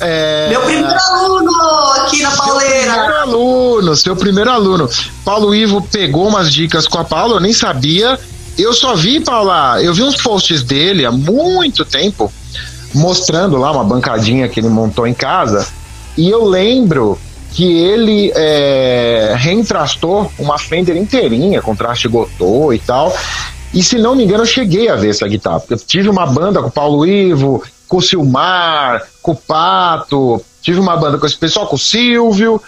É, 0.00 0.48
Meu 0.48 0.62
primeiro 0.62 0.98
aluno 0.98 1.52
aqui 1.96 2.22
na 2.22 2.30
seu 2.30 2.44
pauleira. 2.44 2.92
primeiro 2.92 3.16
aluno, 3.20 3.96
seu 3.96 4.16
primeiro 4.16 4.50
aluno. 4.50 4.88
Paulo 5.24 5.54
Ivo 5.54 5.82
pegou 5.82 6.26
umas 6.26 6.52
dicas 6.52 6.88
com 6.88 6.98
a 6.98 7.04
Paula, 7.04 7.36
eu 7.36 7.40
nem 7.40 7.52
sabia. 7.52 8.18
Eu 8.58 8.72
só 8.72 8.94
vi, 8.94 9.20
Paula, 9.20 9.80
eu 9.82 9.94
vi 9.94 10.02
uns 10.02 10.16
posts 10.16 10.62
dele 10.62 11.04
há 11.06 11.12
muito 11.12 11.84
tempo, 11.84 12.32
mostrando 12.92 13.56
lá 13.56 13.70
uma 13.70 13.84
bancadinha 13.84 14.48
que 14.48 14.58
ele 14.58 14.68
montou 14.68 15.06
em 15.06 15.14
casa. 15.14 15.66
E 16.16 16.28
eu 16.28 16.44
lembro 16.44 17.18
que 17.52 17.78
ele 17.78 18.32
é, 18.34 19.34
reentrastou 19.36 20.30
uma 20.38 20.58
Fender 20.58 20.96
inteirinha, 20.96 21.60
com 21.60 21.74
traste 21.74 22.08
gotô 22.08 22.72
e 22.72 22.78
tal. 22.78 23.14
E 23.72 23.82
se 23.82 23.98
não 23.98 24.14
me 24.14 24.24
engano, 24.24 24.42
eu 24.42 24.46
cheguei 24.46 24.88
a 24.88 24.96
ver 24.96 25.10
essa 25.10 25.26
guitarra. 25.26 25.62
Eu 25.68 25.78
tive 25.78 26.08
uma 26.08 26.26
banda 26.26 26.60
com 26.60 26.68
o 26.68 26.72
Paulo 26.72 27.06
Ivo, 27.06 27.62
com 27.88 27.98
o 27.98 28.02
Silmar, 28.02 29.06
com 29.22 29.32
o 29.32 29.36
Pato, 29.36 30.44
tive 30.62 30.78
uma 30.78 30.96
banda 30.96 31.18
com 31.18 31.26
esse 31.26 31.36
pessoal, 31.36 31.66
com 31.66 31.76
o 31.76 31.78
Silvio, 31.78 32.60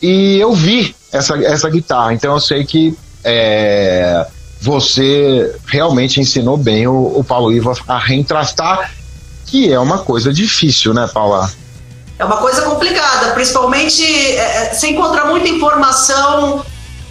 e 0.00 0.38
eu 0.38 0.52
vi 0.52 0.94
essa, 1.12 1.36
essa 1.44 1.68
guitarra. 1.68 2.12
Então 2.12 2.34
eu 2.34 2.40
sei 2.40 2.64
que 2.64 2.96
é, 3.24 4.26
você 4.60 5.54
realmente 5.66 6.20
ensinou 6.20 6.56
bem 6.56 6.86
o, 6.86 7.12
o 7.16 7.24
Paulo 7.24 7.52
Ivo 7.52 7.72
a 7.86 7.98
reentrastar 7.98 8.90
que 9.48 9.72
é 9.72 9.80
uma 9.80 9.98
coisa 9.98 10.32
difícil, 10.32 10.92
né, 10.92 11.08
Paula? 11.12 11.50
É 12.18 12.24
uma 12.24 12.38
coisa 12.38 12.62
complicada, 12.62 13.32
principalmente 13.32 14.04
é, 14.04 14.74
você 14.74 14.88
encontra 14.88 15.26
muita 15.26 15.48
informação 15.48 16.64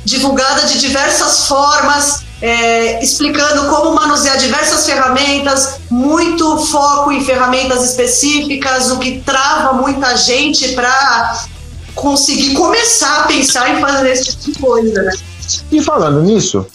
divulgada 0.04 0.66
de 0.68 0.80
diversas 0.80 1.48
formas, 1.48 2.24
é, 2.42 3.04
explicando 3.04 3.70
como 3.70 3.96
manusear 3.96 4.38
diversas 4.38 4.86
ferramentas, 4.86 5.80
muito 5.90 6.58
foco 6.66 7.12
em 7.12 7.24
ferramentas 7.24 7.84
específicas, 7.84 8.92
o 8.92 9.00
que 9.00 9.22
trava 9.22 9.74
muita 9.74 10.16
gente 10.18 10.74
para 10.74 11.46
conseguir 11.96 12.54
começar 12.54 13.22
a 13.22 13.24
pensar 13.24 13.70
em 13.76 13.82
fazer 13.82 14.12
esse 14.12 14.36
tipo 14.36 14.52
de 14.52 14.60
coisa, 14.60 15.02
né? 15.04 15.12
E 15.72 15.82
falando 15.82 16.22
nisso, 16.22 16.66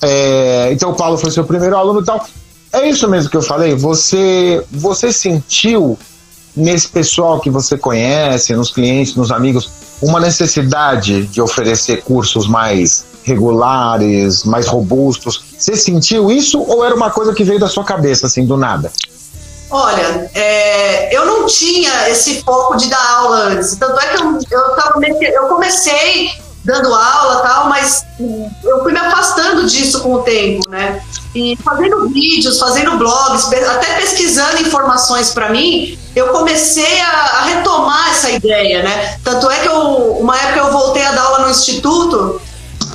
é, 0.00 0.70
então 0.72 0.90
o 0.90 0.94
Paulo 0.94 1.18
foi 1.18 1.30
seu 1.30 1.44
primeiro 1.44 1.76
aluno 1.76 2.00
e 2.00 2.04
tal. 2.04 2.26
É 2.72 2.88
isso 2.88 3.08
mesmo 3.08 3.30
que 3.30 3.36
eu 3.36 3.42
falei? 3.42 3.74
Você, 3.74 4.64
você 4.70 5.12
sentiu 5.12 5.98
nesse 6.56 6.88
pessoal 6.88 7.40
que 7.40 7.50
você 7.50 7.76
conhece, 7.76 8.54
nos 8.54 8.70
clientes, 8.70 9.14
nos 9.14 9.30
amigos, 9.30 9.70
uma 10.00 10.20
necessidade 10.20 11.26
de 11.26 11.40
oferecer 11.40 12.02
cursos 12.02 12.46
mais 12.46 13.04
regulares, 13.22 14.44
mais 14.44 14.66
robustos. 14.66 15.42
Você 15.58 15.74
sentiu 15.76 16.30
isso 16.30 16.60
ou 16.60 16.84
era 16.84 16.94
uma 16.94 17.10
coisa 17.10 17.32
que 17.32 17.42
veio 17.42 17.58
da 17.58 17.68
sua 17.68 17.84
cabeça, 17.84 18.26
assim, 18.26 18.44
do 18.44 18.56
nada? 18.56 18.92
Olha, 19.70 20.30
é, 20.34 21.16
eu 21.16 21.24
não 21.24 21.46
tinha 21.46 22.08
esse 22.08 22.42
foco 22.42 22.76
de 22.76 22.88
dar 22.88 23.10
aula 23.18 23.36
antes. 23.48 23.74
Tanto 23.76 23.98
é 23.98 24.08
que 24.08 24.22
eu, 24.22 24.38
eu, 24.50 25.32
eu 25.32 25.48
comecei 25.48 26.30
dando 26.64 26.92
aula 26.94 27.42
tal, 27.42 27.68
mas 27.68 28.06
eu 28.18 28.82
fui 28.82 28.92
me 28.92 28.98
afastando 28.98 29.66
disso 29.66 30.00
com 30.00 30.14
o 30.14 30.22
tempo, 30.22 30.68
né? 30.70 31.02
E 31.34 31.56
fazendo 31.62 32.08
vídeos, 32.08 32.58
fazendo 32.58 32.96
blogs, 32.96 33.44
até 33.52 33.96
pesquisando 33.96 34.62
informações 34.62 35.30
para 35.30 35.50
mim, 35.50 35.98
eu 36.16 36.28
comecei 36.28 37.00
a, 37.00 37.10
a, 37.10 37.44
retomar 37.44 38.10
essa 38.10 38.30
ideia, 38.30 38.82
né? 38.82 39.18
Tanto 39.22 39.50
é 39.50 39.58
que 39.58 39.68
eu, 39.68 40.16
uma 40.20 40.38
época 40.38 40.60
eu 40.60 40.72
voltei 40.72 41.04
a 41.04 41.12
dar 41.12 41.22
aula 41.22 41.38
no 41.40 41.50
instituto, 41.50 42.40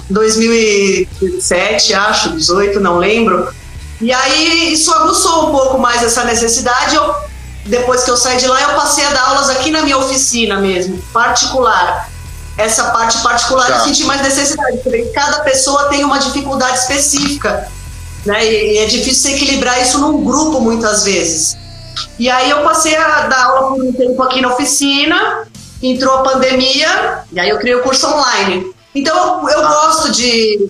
2007, 0.10 1.94
acho, 1.94 2.30
18, 2.32 2.80
não 2.80 2.98
lembro. 2.98 3.48
E 4.02 4.12
aí 4.12 4.74
isso 4.74 4.92
aguçou 4.94 5.50
um 5.50 5.52
pouco 5.52 5.78
mais 5.78 6.02
essa 6.02 6.24
necessidade. 6.24 6.96
Eu, 6.96 7.14
depois 7.66 8.04
que 8.04 8.10
eu 8.10 8.18
saí 8.18 8.38
de 8.38 8.48
lá, 8.48 8.62
eu 8.62 8.70
passei 8.70 9.06
a 9.06 9.12
dar 9.12 9.22
aulas 9.30 9.50
aqui 9.50 9.70
na 9.70 9.84
minha 9.84 9.98
oficina 9.98 10.60
mesmo, 10.60 10.98
particular. 11.14 12.09
Essa 12.60 12.92
parte 12.92 13.18
particular 13.24 13.68
tá. 13.68 13.78
eu 13.78 13.84
senti 13.86 14.04
mais 14.04 14.22
necessidade, 14.22 14.80
porque 14.80 15.04
cada 15.14 15.40
pessoa 15.40 15.86
tem 15.86 16.04
uma 16.04 16.20
dificuldade 16.20 16.80
específica, 16.80 17.72
né? 18.26 18.46
E, 18.46 18.80
é 18.80 18.86
difícil 18.86 19.32
equilibrar 19.32 19.82
isso 19.82 19.98
num 19.98 20.26
grupo 20.26 20.60
muitas 20.60 21.06
vezes. 21.06 21.58
E 22.20 22.30
aí 22.30 22.50
eu 22.50 22.62
passei 22.64 22.98
a 22.98 23.28
dar 23.28 23.46
aula 23.46 23.70
por 23.70 23.82
um 23.82 23.94
tempo 23.94 24.22
aqui 24.22 24.42
na 24.42 24.50
oficina, 24.50 25.48
entrou 25.82 26.18
a 26.18 26.24
pandemia, 26.24 27.24
e 27.32 27.40
aí 27.40 27.48
eu 27.48 27.58
criei 27.60 27.76
o 27.76 27.82
curso 27.82 28.06
online. 28.08 28.76
Então 28.94 29.16
eu, 29.16 29.50
eu 29.52 29.66
ah. 29.66 29.70
gosto 29.70 30.12
de, 30.12 30.70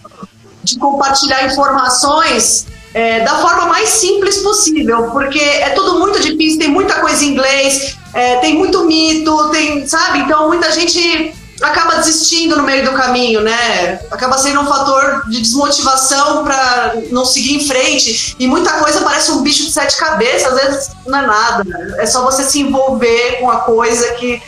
de 0.64 0.78
compartilhar 0.78 1.44
informações 1.48 2.68
é, 2.94 3.22
da 3.22 3.36
forma 3.40 3.66
mais 3.66 3.90
simples 3.90 4.38
possível, 4.44 5.10
porque 5.10 5.40
é 5.40 5.70
tudo 5.72 5.98
muito 5.98 6.20
difícil, 6.20 6.60
tem 6.60 6.70
muita 6.70 7.00
coisa 7.00 7.26
em 7.26 7.30
inglês, 7.30 7.98
é, 8.14 8.36
tem 8.38 8.56
muito 8.56 8.84
mito, 8.86 9.50
tem, 9.50 9.88
sabe? 9.88 10.20
Então 10.20 10.48
muita 10.48 10.72
gente 10.72 11.34
acaba 11.62 11.96
desistindo 11.96 12.56
no 12.56 12.64
meio 12.64 12.86
do 12.86 12.94
caminho, 12.94 13.42
né? 13.42 14.00
Acaba 14.12 14.38
sendo 14.38 14.62
um 14.62 14.68
fator 14.68 15.24
de 15.30 15.42
desmotivação 15.42 16.44
para 16.44 16.96
não 17.12 17.26
seguir 17.26 17.56
em 17.56 17.68
frente. 17.68 18.36
E 18.40 18.48
muita 18.48 18.74
coisa 18.74 19.02
parece 19.02 19.32
um 19.32 19.42
bicho 19.42 19.64
de 19.64 19.72
sete 19.72 19.98
cabeças, 19.98 20.54
às 20.54 20.62
vezes 20.62 20.90
não 21.06 21.20
é 21.20 21.26
nada. 21.26 21.64
Né? 21.64 21.96
É 22.00 22.06
só 22.06 22.24
você 22.24 22.44
se 22.44 22.62
envolver 22.62 23.40
com 23.40 23.50
a 23.50 23.58
coisa 23.62 24.14
que 24.14 24.42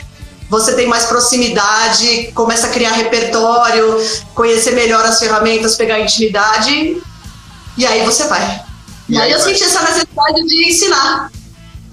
você 0.50 0.74
tem 0.74 0.88
mais 0.88 1.06
proximidade, 1.06 2.32
começa 2.34 2.68
a 2.68 2.70
criar 2.70 2.92
repertório, 2.92 3.98
conhecer 4.34 4.72
melhor 4.72 5.06
as 5.06 5.18
ferramentas, 5.18 5.78
pegar 5.78 6.00
intimidade, 6.00 7.02
e 7.78 7.86
aí 7.86 8.04
você 8.04 8.28
vai. 8.28 8.62
E, 9.08 9.14
e 9.14 9.18
aí, 9.18 9.24
aí, 9.24 9.32
eu 9.32 9.40
vai. 9.40 9.50
senti 9.50 9.64
essa 9.64 9.82
necessidade 9.82 10.46
de 10.46 10.70
ensinar. 10.70 11.32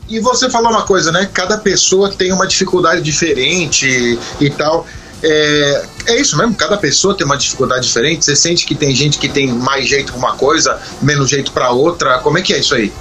E 0.09 0.19
você 0.21 0.49
falou 0.49 0.71
uma 0.71 0.85
coisa, 0.85 1.13
né? 1.13 1.29
Cada 1.33 1.59
pessoa 1.59 2.11
tem 2.11 2.33
uma 2.33 2.47
dificuldade 2.47 3.03
diferente 3.03 4.19
e 4.41 4.51
tal. 4.51 4.87
É, 5.23 5.85
é 6.07 6.21
isso 6.21 6.37
mesmo, 6.37 6.55
cada 6.55 6.77
pessoa 6.77 7.17
tem 7.17 7.27
uma 7.27 7.37
dificuldade 7.37 7.87
diferente. 7.87 8.25
Você 8.25 8.37
sente 8.37 8.65
que 8.65 8.75
tem 8.75 8.95
gente 8.95 9.19
que 9.19 9.29
tem 9.29 9.49
mais 9.49 9.89
jeito 9.89 10.13
para 10.13 10.19
uma 10.19 10.37
coisa, 10.37 10.81
menos 11.03 11.29
jeito 11.29 11.53
para 11.53 11.71
outra. 11.71 12.19
Como 12.19 12.39
é 12.39 12.43
que 12.43 12.53
é 12.55 12.59
isso 12.59 12.75
aí? 12.75 12.93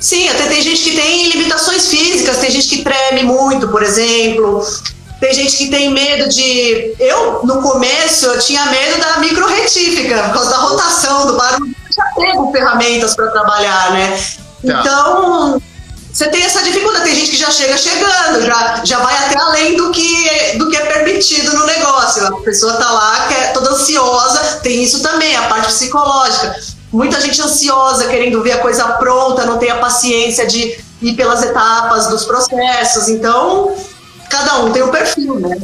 Sim, 0.00 0.28
até 0.28 0.46
tem 0.46 0.62
gente 0.62 0.82
que 0.82 0.96
tem 0.96 1.28
limitações 1.30 1.88
físicas, 1.88 2.36
tem 2.38 2.50
gente 2.50 2.68
que 2.68 2.84
treme 2.84 3.24
muito, 3.24 3.68
por 3.68 3.82
exemplo. 3.82 4.64
Tem 5.20 5.34
gente 5.34 5.56
que 5.56 5.68
tem 5.68 5.92
medo 5.92 6.28
de. 6.28 6.94
Eu, 7.00 7.40
no 7.42 7.60
começo, 7.60 8.26
eu 8.26 8.38
tinha 8.38 8.64
medo 8.66 9.00
da 9.00 9.18
micro-retífica, 9.18 10.22
por 10.24 10.34
causa 10.34 10.50
da 10.50 10.56
rotação, 10.58 11.26
do 11.26 11.36
barulho. 11.36 11.74
Eu 11.86 11.92
já 11.92 12.04
pego 12.14 12.52
ferramentas 12.52 13.16
para 13.16 13.28
trabalhar, 13.30 13.92
né? 13.92 14.16
Tá. 14.64 14.80
Então, 14.80 15.62
você 16.12 16.28
tem 16.28 16.42
essa 16.42 16.62
dificuldade. 16.62 17.04
Tem 17.04 17.14
gente 17.14 17.30
que 17.30 17.36
já 17.36 17.50
chega 17.50 17.76
chegando, 17.76 18.44
já, 18.44 18.80
já 18.84 18.98
vai 18.98 19.14
até 19.14 19.38
além 19.38 19.76
do 19.76 19.90
que, 19.90 20.58
do 20.58 20.68
que 20.68 20.76
é 20.76 20.86
permitido 20.86 21.52
no 21.54 21.66
negócio. 21.66 22.26
A 22.26 22.40
pessoa 22.42 22.74
tá 22.74 22.90
lá, 22.90 23.26
que 23.28 23.34
é 23.34 23.46
toda 23.48 23.70
ansiosa, 23.70 24.60
tem 24.62 24.82
isso 24.82 25.00
também, 25.02 25.36
a 25.36 25.42
parte 25.42 25.66
psicológica. 25.66 26.56
Muita 26.92 27.20
gente 27.20 27.40
ansiosa, 27.40 28.08
querendo 28.08 28.42
ver 28.42 28.52
a 28.52 28.58
coisa 28.58 28.84
pronta, 28.94 29.44
não 29.44 29.58
tem 29.58 29.70
a 29.70 29.76
paciência 29.76 30.46
de 30.46 30.78
ir 31.02 31.14
pelas 31.14 31.42
etapas 31.42 32.08
dos 32.08 32.24
processos. 32.24 33.08
Então, 33.08 33.76
cada 34.30 34.60
um 34.60 34.72
tem 34.72 34.82
o 34.82 34.86
um 34.86 34.90
perfil, 34.90 35.38
né? 35.38 35.56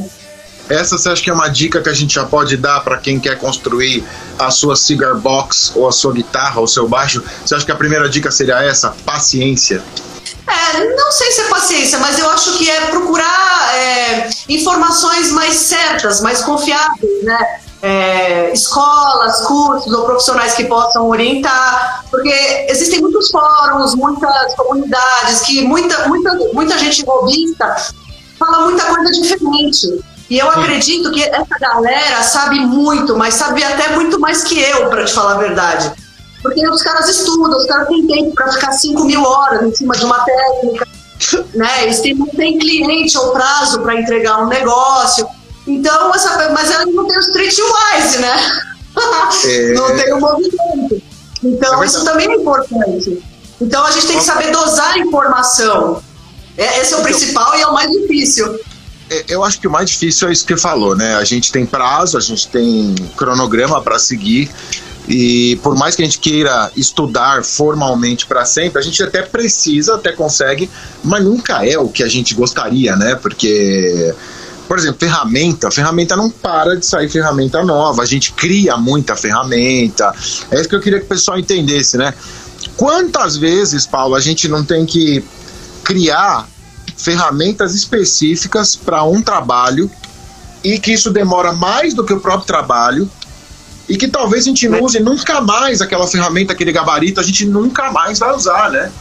Essa 0.69 0.97
você 0.97 1.09
acha 1.09 1.21
que 1.21 1.29
é 1.29 1.33
uma 1.33 1.47
dica 1.47 1.81
que 1.81 1.89
a 1.89 1.93
gente 1.93 2.15
já 2.15 2.25
pode 2.25 2.57
dar 2.57 2.79
para 2.83 2.97
quem 2.97 3.19
quer 3.19 3.37
construir 3.37 4.03
a 4.39 4.49
sua 4.49 4.75
cigar 4.75 5.13
box 5.15 5.71
ou 5.75 5.87
a 5.87 5.91
sua 5.91 6.11
guitarra 6.11 6.59
ou 6.59 6.67
seu 6.67 6.87
baixo? 6.87 7.23
Você 7.45 7.53
acha 7.53 7.65
que 7.65 7.71
a 7.71 7.75
primeira 7.75 8.09
dica 8.09 8.31
seria 8.31 8.63
essa? 8.63 8.95
Paciência. 9.05 9.83
É, 10.47 10.95
não 10.95 11.11
sei 11.11 11.31
se 11.31 11.41
é 11.41 11.43
paciência, 11.45 11.99
mas 11.99 12.19
eu 12.19 12.29
acho 12.29 12.57
que 12.57 12.69
é 12.69 12.87
procurar 12.87 13.75
é, 13.75 14.29
informações 14.47 15.31
mais 15.31 15.55
certas, 15.55 16.21
mais 16.21 16.41
confiáveis, 16.41 17.23
né? 17.23 17.59
É, 17.81 18.51
escolas, 18.51 19.41
cursos 19.41 19.93
ou 19.93 20.05
profissionais 20.05 20.53
que 20.53 20.65
possam 20.65 21.07
orientar, 21.07 22.03
porque 22.09 22.31
existem 22.67 22.99
muitos 22.99 23.29
fóruns, 23.29 23.93
muitas 23.93 24.55
comunidades 24.55 25.41
que 25.41 25.61
muita, 25.61 26.07
muita, 26.07 26.33
muita 26.53 26.79
gente 26.79 27.05
robista 27.05 27.75
fala 28.39 28.65
muita 28.65 28.85
coisa 28.85 29.11
diferente. 29.11 30.03
E 30.29 30.39
eu 30.39 30.49
acredito 30.49 31.11
que 31.11 31.23
essa 31.23 31.59
galera 31.59 32.23
sabe 32.23 32.59
muito, 32.59 33.15
mas 33.15 33.35
sabe 33.35 33.63
até 33.63 33.89
muito 33.89 34.19
mais 34.19 34.43
que 34.43 34.59
eu, 34.59 34.89
para 34.89 35.05
te 35.05 35.13
falar 35.13 35.33
a 35.33 35.37
verdade. 35.37 35.91
Porque 36.45 36.69
os 36.69 36.83
caras 36.83 37.09
estudam, 37.09 37.57
os 37.57 37.65
caras 37.65 37.87
têm 37.87 38.05
tempo 38.05 38.35
para 38.35 38.51
ficar 38.51 38.71
5 38.71 39.03
mil 39.03 39.23
horas 39.23 39.63
em 39.63 39.75
cima 39.75 39.95
de 39.95 40.05
uma 40.05 40.23
técnica, 40.23 40.87
né? 41.55 41.83
Eles 41.83 42.01
têm, 42.01 42.13
não 42.13 42.27
têm 42.27 42.59
cliente 42.59 43.17
ou 43.17 43.31
prazo 43.31 43.81
para 43.81 43.99
entregar 43.99 44.43
um 44.43 44.47
negócio. 44.47 45.27
Então, 45.65 46.13
essa, 46.13 46.49
mas 46.51 46.69
ela 46.69 46.85
não 46.85 47.07
tem 47.07 47.17
o 47.17 47.19
streetwise, 47.19 48.19
né? 48.19 48.61
É... 49.45 49.73
não 49.73 49.95
tem 49.95 50.13
o 50.13 50.19
movimento. 50.19 51.01
Então, 51.43 51.81
é 51.81 51.85
isso 51.85 52.05
também 52.05 52.29
é 52.29 52.35
importante. 52.35 53.23
Então, 53.59 53.83
a 53.83 53.91
gente 53.91 54.05
tem 54.05 54.17
que 54.19 54.23
saber 54.23 54.51
dosar 54.51 54.93
a 54.93 54.99
informação. 54.99 56.03
É, 56.57 56.79
esse 56.79 56.93
é 56.93 56.97
o 56.97 56.99
então, 56.99 57.03
principal 57.11 57.57
e 57.57 57.61
é 57.61 57.67
o 57.67 57.73
mais 57.73 57.89
difícil. 57.89 58.59
É, 59.09 59.25
eu 59.27 59.43
acho 59.43 59.59
que 59.59 59.67
o 59.67 59.71
mais 59.71 59.89
difícil 59.89 60.29
é 60.29 60.31
isso 60.31 60.45
que 60.45 60.55
falou, 60.55 60.95
né? 60.95 61.15
A 61.15 61.23
gente 61.23 61.51
tem 61.51 61.65
prazo, 61.65 62.17
a 62.17 62.21
gente 62.21 62.47
tem 62.47 62.93
cronograma 63.17 63.81
para 63.81 63.97
seguir 63.97 64.49
e 65.07 65.59
por 65.61 65.75
mais 65.75 65.95
que 65.95 66.01
a 66.01 66.05
gente 66.05 66.19
queira 66.19 66.71
estudar 66.75 67.43
formalmente 67.43 68.25
para 68.25 68.43
sempre, 68.45 68.79
a 68.79 68.81
gente 68.81 69.01
até 69.03 69.21
precisa, 69.21 69.95
até 69.95 70.11
consegue, 70.11 70.69
mas 71.03 71.23
nunca 71.23 71.65
é 71.65 71.77
o 71.77 71.89
que 71.89 72.03
a 72.03 72.07
gente 72.07 72.33
gostaria, 72.33 72.95
né? 72.95 73.15
Porque 73.15 74.13
por 74.67 74.79
exemplo, 74.79 74.97
ferramenta, 74.99 75.69
ferramenta 75.69 76.15
não 76.15 76.29
para 76.29 76.75
de 76.75 76.85
sair 76.85 77.07
ferramenta 77.07 77.63
nova, 77.63 78.01
a 78.01 78.05
gente 78.05 78.33
cria 78.33 78.75
muita 78.77 79.15
ferramenta. 79.15 80.11
É 80.49 80.59
isso 80.59 80.67
que 80.67 80.75
eu 80.75 80.81
queria 80.81 80.99
que 80.99 81.05
o 81.05 81.09
pessoal 81.09 81.37
entendesse, 81.37 81.97
né? 81.97 82.13
Quantas 82.75 83.37
vezes, 83.37 83.85
Paulo, 83.85 84.15
a 84.15 84.19
gente 84.19 84.47
não 84.47 84.65
tem 84.65 84.85
que 84.85 85.23
criar 85.83 86.47
ferramentas 86.97 87.75
específicas 87.75 88.75
para 88.75 89.03
um 89.03 89.21
trabalho 89.21 89.89
e 90.63 90.79
que 90.79 90.93
isso 90.93 91.11
demora 91.11 91.53
mais 91.53 91.93
do 91.93 92.03
que 92.03 92.13
o 92.13 92.19
próprio 92.19 92.47
trabalho 92.47 93.09
e 93.87 93.97
que 93.97 94.07
talvez 94.07 94.43
a 94.43 94.47
gente 94.47 94.67
não 94.67 94.81
use 94.81 94.99
nunca 94.99 95.41
mais 95.41 95.81
aquela 95.81 96.07
ferramenta, 96.07 96.53
aquele 96.53 96.71
gabarito, 96.71 97.19
a 97.19 97.23
gente 97.23 97.45
nunca 97.45 97.91
mais 97.91 98.19
vai 98.19 98.33
usar, 98.33 98.71
né? 98.71 98.91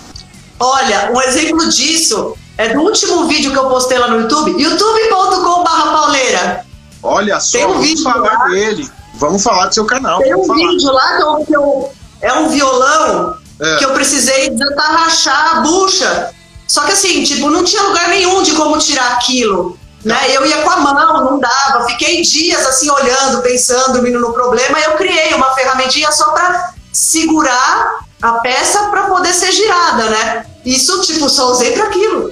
Olha, 0.58 1.10
um 1.12 1.20
exemplo 1.20 1.68
disso 1.68 2.34
é 2.56 2.68
do 2.72 2.80
último 2.80 3.26
vídeo 3.26 3.50
que 3.50 3.58
eu 3.58 3.68
postei 3.68 3.98
lá 3.98 4.08
no 4.08 4.20
YouTube, 4.20 4.60
youtube.com.br 4.60 5.64
pauleira. 5.64 6.64
Olha 7.02 7.40
só, 7.40 7.58
Tem 7.58 7.66
um 7.66 7.72
vamos 7.72 7.86
vídeo 7.86 8.04
falar 8.04 8.32
lá. 8.32 8.44
dele. 8.48 8.90
Vamos 9.14 9.42
falar 9.42 9.66
do 9.66 9.74
seu 9.74 9.84
canal. 9.84 10.20
Tem 10.20 10.34
um 10.34 10.44
falar. 10.44 10.68
vídeo 10.68 10.92
lá 10.92 11.16
que 11.16 11.22
eu, 11.22 11.44
que 11.46 11.56
eu, 11.56 11.92
é 12.22 12.32
um 12.34 12.48
violão 12.48 13.36
é. 13.60 13.76
que 13.76 13.84
eu 13.84 13.92
precisei 13.92 14.50
tentar 14.50 14.86
rachar 14.86 15.56
a 15.56 15.60
bucha 15.60 16.30
Só 16.66 16.82
que 16.82 16.92
assim, 16.92 17.22
tipo, 17.22 17.50
não 17.50 17.62
tinha 17.62 17.82
lugar 17.82 18.08
nenhum 18.08 18.42
de 18.42 18.52
como 18.52 18.78
tirar 18.78 19.12
aquilo. 19.12 19.78
Né? 20.04 20.18
Eu 20.28 20.44
ia 20.44 20.62
com 20.62 20.70
a 20.70 20.76
mão, 20.76 21.24
não 21.24 21.40
dava. 21.40 21.86
Fiquei 21.86 22.20
dias 22.20 22.64
assim 22.66 22.90
olhando, 22.90 23.42
pensando, 23.42 24.02
vindo 24.02 24.20
no 24.20 24.32
problema. 24.32 24.78
Eu 24.78 24.92
criei 24.92 25.32
uma 25.34 25.54
ferramentinha 25.54 26.12
só 26.12 26.32
para 26.32 26.74
segurar 26.92 28.04
a 28.20 28.32
peça 28.34 28.88
para 28.90 29.04
poder 29.04 29.32
ser 29.32 29.50
girada, 29.50 30.10
né? 30.10 30.46
Isso, 30.64 31.00
tipo, 31.02 31.28
só 31.28 31.50
usei 31.50 31.72
para 31.72 31.86
aquilo. 31.86 32.30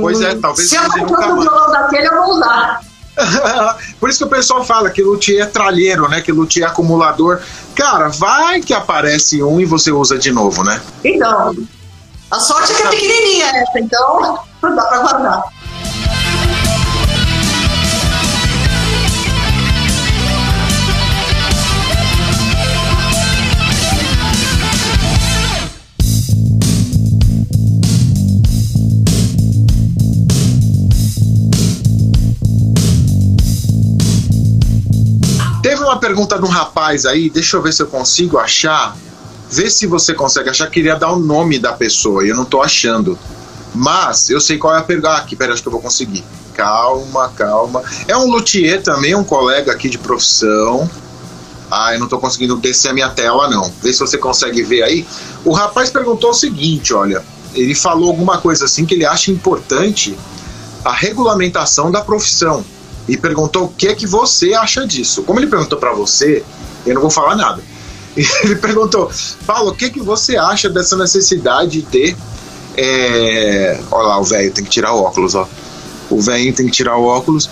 Pois 0.00 0.20
é, 0.20 0.34
talvez 0.36 0.68
Se 0.68 0.76
eu 0.76 0.82
comprar 0.84 1.32
um 1.32 1.40
violão 1.40 1.70
daquele, 1.70 2.06
eu 2.08 2.14
vou 2.14 2.34
usar. 2.36 2.80
Por 4.00 4.08
isso 4.08 4.18
que 4.18 4.24
o 4.24 4.28
pessoal 4.28 4.64
fala 4.64 4.90
que 4.90 5.02
luthier 5.02 5.42
é 5.42 5.46
tralheiro, 5.46 6.08
né? 6.08 6.20
Que 6.20 6.32
luthier 6.32 6.66
é 6.66 6.70
acumulador. 6.70 7.40
Cara, 7.74 8.08
vai 8.08 8.60
que 8.60 8.74
aparece 8.74 9.42
um 9.42 9.60
e 9.60 9.64
você 9.64 9.90
usa 9.92 10.18
de 10.18 10.32
novo, 10.32 10.64
né? 10.64 10.80
Então, 11.02 11.54
a 12.30 12.40
sorte 12.40 12.72
é 12.72 12.74
que 12.74 12.82
é 12.82 12.90
pequenininha 12.90 13.46
essa, 13.46 13.78
então 13.78 14.38
dá 14.62 14.84
pra 14.86 14.98
guardar. 14.98 15.42
Teve 35.84 35.92
uma 35.92 36.00
pergunta 36.00 36.38
de 36.38 36.44
um 36.46 36.48
rapaz 36.48 37.04
aí, 37.04 37.28
deixa 37.28 37.58
eu 37.58 37.62
ver 37.62 37.70
se 37.70 37.82
eu 37.82 37.86
consigo 37.86 38.38
achar. 38.38 38.96
Vê 39.50 39.68
se 39.68 39.86
você 39.86 40.14
consegue 40.14 40.48
achar. 40.48 40.66
Queria 40.70 40.96
dar 40.96 41.12
o 41.12 41.18
nome 41.18 41.58
da 41.58 41.74
pessoa 41.74 42.24
eu 42.24 42.34
não 42.34 42.46
tô 42.46 42.62
achando. 42.62 43.18
Mas 43.74 44.30
eu 44.30 44.40
sei 44.40 44.56
qual 44.56 44.74
é 44.74 44.78
a 44.78 44.82
pergunta. 44.82 45.10
Ah, 45.10 45.18
aqui, 45.18 45.36
pera, 45.36 45.52
acho 45.52 45.60
que 45.60 45.68
eu 45.68 45.72
vou 45.72 45.82
conseguir. 45.82 46.24
Calma, 46.54 47.28
calma. 47.36 47.82
É 48.08 48.16
um 48.16 48.30
luthier 48.30 48.82
também, 48.82 49.14
um 49.14 49.22
colega 49.22 49.72
aqui 49.72 49.90
de 49.90 49.98
profissão. 49.98 50.88
Ah, 51.70 51.92
eu 51.92 52.00
não 52.00 52.08
tô 52.08 52.18
conseguindo 52.18 52.56
descer 52.56 52.88
a 52.88 52.94
minha 52.94 53.10
tela, 53.10 53.50
não. 53.50 53.70
Vê 53.82 53.92
se 53.92 54.00
você 54.00 54.16
consegue 54.16 54.62
ver 54.62 54.84
aí. 54.84 55.06
O 55.44 55.52
rapaz 55.52 55.90
perguntou 55.90 56.30
o 56.30 56.34
seguinte: 56.34 56.94
olha, 56.94 57.22
ele 57.52 57.74
falou 57.74 58.08
alguma 58.08 58.38
coisa 58.38 58.64
assim 58.64 58.86
que 58.86 58.94
ele 58.94 59.04
acha 59.04 59.30
importante 59.30 60.18
a 60.82 60.94
regulamentação 60.94 61.90
da 61.90 62.00
profissão 62.00 62.64
e 63.08 63.16
perguntou 63.16 63.64
o 63.64 63.68
que 63.68 63.88
é 63.88 63.94
que 63.94 64.06
você 64.06 64.54
acha 64.54 64.86
disso. 64.86 65.22
Como 65.22 65.38
ele 65.38 65.46
perguntou 65.46 65.78
para 65.78 65.92
você, 65.92 66.44
eu 66.86 66.94
não 66.94 67.02
vou 67.02 67.10
falar 67.10 67.36
nada. 67.36 67.62
Ele 68.44 68.54
perguntou, 68.56 69.10
Paulo, 69.44 69.72
o 69.72 69.74
que 69.74 69.86
é 69.86 69.90
que 69.90 70.00
você 70.00 70.36
acha 70.36 70.68
dessa 70.68 70.96
necessidade 70.96 71.72
de 71.72 71.82
ter. 71.82 72.16
É... 72.76 73.80
Olha 73.90 74.06
lá, 74.06 74.20
o 74.20 74.24
velho 74.24 74.52
tem 74.52 74.62
que 74.62 74.70
tirar 74.70 74.92
o 74.92 75.02
óculos, 75.02 75.34
ó. 75.34 75.48
O 76.08 76.20
velho 76.20 76.54
tem 76.54 76.66
que 76.66 76.72
tirar 76.72 76.96
o 76.96 77.04
óculos. 77.04 77.50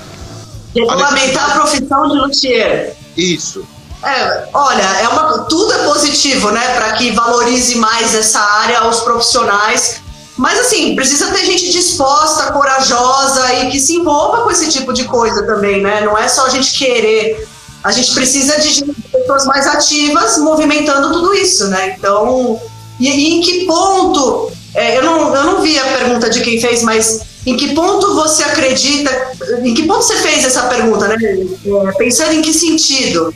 Regulamentar 0.75 1.51
a 1.51 1.55
profissão 1.61 2.09
de 2.09 2.17
luthier. 2.17 2.95
Isso. 3.17 3.67
É, 4.05 4.49
olha, 4.53 4.83
é 4.83 5.09
uma, 5.09 5.45
tudo 5.45 5.73
é 5.73 5.85
positivo, 5.85 6.51
né, 6.51 6.75
para 6.75 6.93
que 6.93 7.13
valorize 7.13 7.77
mais 7.77 8.15
essa 8.15 8.41
área 8.41 8.81
aos 8.81 9.01
profissionais 9.01 10.02
mas 10.37 10.59
assim, 10.61 10.95
precisa 10.97 11.31
ter 11.31 11.45
gente 11.45 11.71
disposta, 11.71 12.53
corajosa 12.53 13.53
e 13.55 13.71
que 13.71 13.79
se 13.79 13.97
envolva 13.97 14.43
com 14.43 14.51
esse 14.51 14.71
tipo 14.71 14.93
de 14.93 15.05
coisa 15.05 15.45
também, 15.45 15.83
né? 15.83 16.01
Não 16.03 16.17
é 16.17 16.29
só 16.29 16.47
a 16.47 16.49
gente 16.49 16.73
querer. 16.73 17.47
A 17.85 17.91
gente 17.91 18.15
precisa 18.15 18.61
de 18.61 18.85
pessoas 19.11 19.45
mais 19.45 19.67
ativas 19.67 20.39
movimentando 20.39 21.13
tudo 21.13 21.35
isso, 21.35 21.67
né? 21.69 21.97
Então, 21.99 22.61
e, 22.99 23.09
e 23.09 23.35
em 23.35 23.41
que 23.41 23.67
ponto? 23.67 24.51
É, 24.75 24.97
eu, 24.97 25.03
não, 25.03 25.35
eu 25.35 25.45
não 25.45 25.61
vi 25.61 25.79
a 25.79 25.85
pergunta 25.99 26.31
de 26.31 26.41
quem 26.41 26.61
fez, 26.61 26.83
mas 26.83 27.21
em 27.45 27.57
que 27.57 27.75
ponto 27.75 28.15
você 28.15 28.43
acredita? 28.45 29.11
Em 29.63 29.75
que 29.75 29.83
ponto 29.83 30.03
você 30.03 30.17
fez 30.17 30.45
essa 30.45 30.63
pergunta, 30.63 31.09
né? 31.09 31.17
É, 31.21 31.93
pensando 31.93 32.33
em 32.33 32.41
que 32.41 32.55
sentido? 32.55 33.35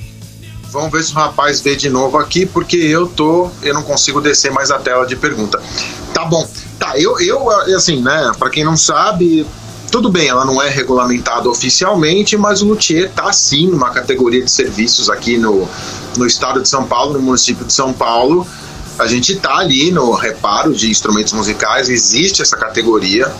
Vamos 0.70 0.92
ver 0.92 1.04
se 1.04 1.12
o 1.12 1.14
rapaz 1.14 1.60
vê 1.60 1.74
de 1.76 1.90
novo 1.90 2.16
aqui, 2.18 2.46
porque 2.46 2.76
eu 2.76 3.06
tô, 3.06 3.50
eu 3.62 3.74
não 3.74 3.82
consigo 3.82 4.20
descer 4.20 4.50
mais 4.50 4.70
a 4.70 4.78
tela 4.78 5.06
de 5.06 5.16
pergunta. 5.16 5.60
Tá 6.14 6.24
bom. 6.24 6.48
Tá, 6.78 6.98
eu, 6.98 7.18
eu 7.20 7.50
assim, 7.74 8.02
né, 8.02 8.32
para 8.38 8.50
quem 8.50 8.64
não 8.64 8.76
sabe, 8.76 9.46
tudo 9.90 10.10
bem, 10.10 10.28
ela 10.28 10.44
não 10.44 10.60
é 10.60 10.68
regulamentada 10.68 11.48
oficialmente, 11.48 12.36
mas 12.36 12.60
o 12.60 12.66
luthier 12.66 13.10
tá 13.12 13.32
sim 13.32 13.68
numa 13.68 13.90
categoria 13.90 14.42
de 14.42 14.50
serviços 14.50 15.08
aqui 15.08 15.38
no, 15.38 15.68
no 16.16 16.26
estado 16.26 16.60
de 16.60 16.68
São 16.68 16.84
Paulo, 16.84 17.14
no 17.14 17.20
município 17.20 17.64
de 17.64 17.72
São 17.72 17.92
Paulo. 17.92 18.46
A 18.98 19.06
gente 19.06 19.36
tá 19.36 19.56
ali 19.56 19.90
no 19.90 20.12
reparo 20.12 20.74
de 20.74 20.90
instrumentos 20.90 21.32
musicais, 21.32 21.88
existe 21.88 22.42
essa 22.42 22.56
categoria. 22.56 23.30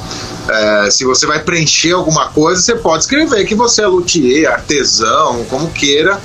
É, 0.49 0.91
se 0.91 1.05
você 1.05 1.27
vai 1.27 1.41
preencher 1.41 1.93
alguma 1.93 2.29
coisa, 2.29 2.61
você 2.61 2.75
pode 2.75 3.05
escrever 3.05 3.45
que 3.47 3.55
você 3.55 3.83
é 3.83 3.87
luthier, 3.87 4.51
artesão, 4.51 5.45
como 5.45 5.71
queira. 5.71 6.21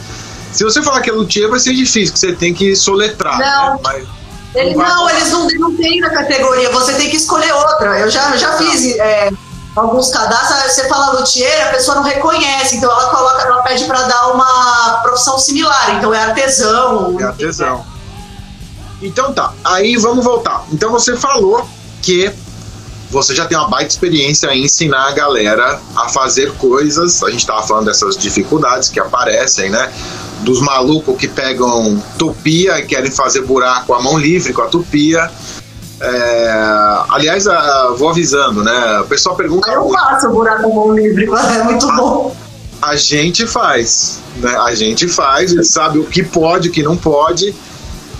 Se 0.51 0.63
você 0.65 0.81
falar 0.81 1.01
que 1.01 1.09
é 1.09 1.13
luthier, 1.13 1.49
vai 1.49 1.59
ser 1.59 1.73
difícil, 1.73 2.13
que 2.13 2.19
você 2.19 2.33
tem 2.33 2.53
que 2.53 2.75
soletrar. 2.75 3.39
Não. 3.39 3.73
Né? 3.75 3.79
Mas, 3.83 4.20
ele, 4.53 4.75
não, 4.75 5.09
eles 5.09 5.31
não, 5.31 5.47
não 5.47 5.75
têm 5.75 5.99
na 5.99 6.09
categoria, 6.09 6.69
você 6.71 6.93
tem 6.93 7.09
que 7.09 7.15
escolher 7.15 7.53
outra. 7.53 7.99
Eu 7.99 8.09
já, 8.09 8.35
já 8.35 8.57
fiz 8.57 8.97
é, 8.97 9.31
alguns 9.75 10.09
cadastros, 10.09 10.73
você 10.73 10.87
fala 10.87 11.19
luthier, 11.19 11.67
a 11.67 11.71
pessoa 11.71 11.95
não 11.95 12.03
reconhece, 12.03 12.75
então 12.75 12.91
ela 12.91 13.09
coloca, 13.09 13.41
ela 13.43 13.61
pede 13.61 13.85
para 13.85 14.03
dar 14.03 14.33
uma 14.33 14.99
profissão 15.03 15.39
similar, 15.39 15.95
então 15.95 16.13
é 16.13 16.23
artesão. 16.23 17.17
É 17.19 17.23
artesão. 17.23 17.85
Então 19.01 19.33
tá, 19.33 19.53
aí 19.63 19.95
vamos 19.97 20.23
voltar. 20.23 20.65
Então 20.71 20.91
você 20.91 21.15
falou 21.15 21.67
que 22.01 22.31
você 23.09 23.35
já 23.35 23.45
tem 23.45 23.57
uma 23.57 23.67
baita 23.67 23.89
experiência 23.89 24.47
em 24.53 24.63
ensinar 24.63 25.09
a 25.09 25.11
galera 25.11 25.81
a 25.95 26.07
fazer 26.07 26.53
coisas. 26.53 27.21
A 27.23 27.29
gente 27.29 27.41
estava 27.41 27.61
falando 27.63 27.85
dessas 27.85 28.15
dificuldades 28.15 28.89
que 28.89 28.99
aparecem, 28.99 29.69
né? 29.69 29.91
Dos 30.41 30.61
malucos 30.61 31.17
que 31.17 31.27
pegam 31.27 32.01
tupia 32.17 32.79
e 32.79 32.85
querem 32.85 33.11
fazer 33.11 33.41
buraco 33.41 33.93
a 33.93 34.01
mão 34.01 34.17
livre 34.17 34.53
com 34.53 34.61
a 34.61 34.67
tupia. 34.67 35.29
É, 35.99 36.51
aliás, 37.09 37.47
a, 37.47 37.93
vou 37.97 38.09
avisando, 38.09 38.63
né? 38.63 38.99
O 39.01 39.05
pessoal 39.05 39.35
pergunta. 39.35 39.69
Eu 39.69 39.89
faço 39.89 40.29
buraco 40.29 40.63
com 40.63 40.71
a 40.71 40.85
mão 40.85 40.95
livre, 40.95 41.25
é 41.25 41.63
muito 41.63 41.87
a, 41.87 41.95
bom. 41.95 42.35
A 42.81 42.95
gente 42.95 43.45
faz, 43.45 44.19
né? 44.37 44.55
A 44.57 44.73
gente 44.73 45.07
faz, 45.07 45.51
ele 45.51 45.63
sabe 45.63 45.99
o 45.99 46.05
que 46.05 46.23
pode, 46.23 46.69
o 46.69 46.71
que 46.71 46.81
não 46.81 46.97
pode. 46.97 47.53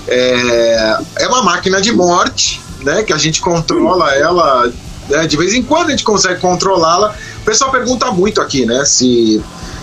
É, 0.08 0.98
é 1.20 1.28
uma 1.28 1.42
máquina 1.42 1.82
de 1.82 1.92
morte, 1.92 2.62
né? 2.84 3.02
Que 3.02 3.14
a 3.14 3.18
gente 3.18 3.42
controla 3.42 4.14
ela. 4.14 4.72
Né? 5.10 5.26
De 5.26 5.36
vez 5.36 5.54
em 5.54 5.64
quando 5.64 5.88
a 5.88 5.92
gente 5.92 6.04
consegue 6.04 6.40
controlá-la. 6.40 7.16
O 7.42 7.44
pessoal 7.44 7.72
pergunta 7.72 8.12
muito 8.12 8.40
aqui, 8.40 8.64
né? 8.64 8.86
Se 8.86 9.42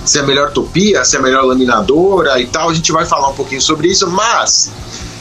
se 0.09 0.19
é 0.19 0.23
melhor 0.23 0.51
tupia, 0.53 1.05
se 1.05 1.17
é 1.17 1.21
melhor 1.21 1.45
laminadora 1.45 2.41
e 2.41 2.47
tal. 2.47 2.71
A 2.71 2.75
gente 2.75 2.91
vai 2.91 3.05
falar 3.05 3.29
um 3.29 3.35
pouquinho 3.35 3.61
sobre 3.61 3.89
isso, 3.89 4.09
mas 4.11 4.71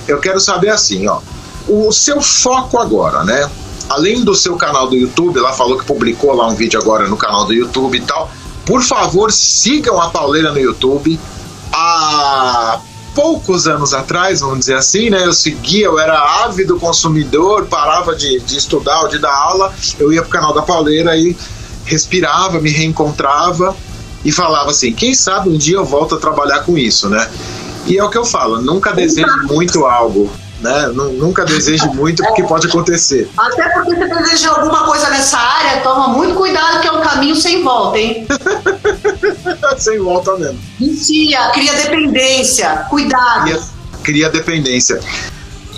eu 0.08 0.20
quero 0.20 0.40
saber 0.40 0.70
assim, 0.70 1.08
ó, 1.08 1.20
o 1.68 1.92
seu 1.92 2.22
foco 2.22 2.80
agora, 2.80 3.24
né? 3.24 3.50
Além 3.90 4.24
do 4.24 4.36
seu 4.36 4.56
canal 4.56 4.88
do 4.88 4.96
YouTube, 4.96 5.38
ela 5.38 5.54
falou 5.54 5.78
que 5.78 5.86
publicou 5.86 6.34
lá 6.34 6.48
um 6.48 6.56
vídeo 6.56 6.80
agora 6.80 7.08
no 7.08 7.18
canal 7.18 7.46
do 7.46 7.54
YouTube 7.54 7.98
e 7.98 8.02
tal. 8.02 8.30
Por 8.66 8.82
favor, 8.82 9.32
sigam 9.32 10.02
a 10.02 10.10
Pauleira 10.10 10.52
no 10.52 10.60
YouTube. 10.60 11.20
Há 11.72 12.80
poucos 13.16 13.68
anos 13.68 13.94
atrás, 13.94 14.42
vamos 14.42 14.60
dizer 14.60 14.76
assim, 14.76 15.10
né? 15.10 15.26
Eu 15.26 15.34
seguia, 15.34 15.86
eu 15.86 15.98
era 16.00 16.44
ávido 16.44 16.80
consumidor, 16.80 17.66
parava 17.66 18.16
de, 18.16 18.40
de 18.42 18.58
estudar 18.58 19.04
ou 19.04 19.08
de 19.08 19.20
dar 19.20 19.34
aula, 19.34 19.74
eu 19.98 20.14
ia 20.14 20.22
pro 20.22 20.30
canal 20.30 20.54
da 20.54 20.62
Pauleira 20.62 21.18
e 21.18 21.36
respirava, 21.86 22.60
me 22.60 22.70
reencontrava 22.70 23.76
e 24.24 24.32
falava 24.32 24.72
assim: 24.72 24.94
quem 24.94 25.14
sabe 25.14 25.50
um 25.50 25.58
dia 25.58 25.78
eu 25.78 25.86
volto 25.86 26.16
a 26.16 26.18
trabalhar 26.18 26.60
com 26.64 26.78
isso, 26.78 27.10
né? 27.10 27.30
E 27.86 27.98
é 27.98 28.04
o 28.04 28.10
que 28.10 28.18
eu 28.18 28.26
falo: 28.26 28.62
nunca 28.62 28.94
deseje 28.94 29.32
muito 29.44 29.86
algo. 29.86 30.30
Né? 30.60 30.88
Nunca 30.88 31.46
deseje 31.46 31.86
muito 31.90 32.24
porque 32.24 32.42
pode 32.42 32.66
acontecer. 32.66 33.30
Até 33.38 33.70
porque 33.70 33.94
você 33.94 34.08
deseja 34.08 34.50
alguma 34.50 34.86
coisa 34.86 35.08
nessa 35.12 35.38
área, 35.38 35.82
toma 35.82 36.08
muito 36.08 36.34
cuidado 36.34 36.82
que 36.82 36.88
é 36.88 36.92
um 36.92 37.02
caminho 37.02 37.36
sem 37.36 37.64
volta, 37.64 38.00
hein? 38.00 38.28
sem 39.78 40.00
volta 40.00 40.36
mesmo. 40.36 40.60
Vicia, 40.80 41.52
cria 41.52 41.74
dependência, 41.74 42.88
cuidado. 42.90 43.44
Cria, 43.44 43.62
cria 44.04 44.30
dependência. 44.32 45.00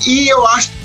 E 0.07 0.29
eu 0.31 0.47
acho 0.47 0.78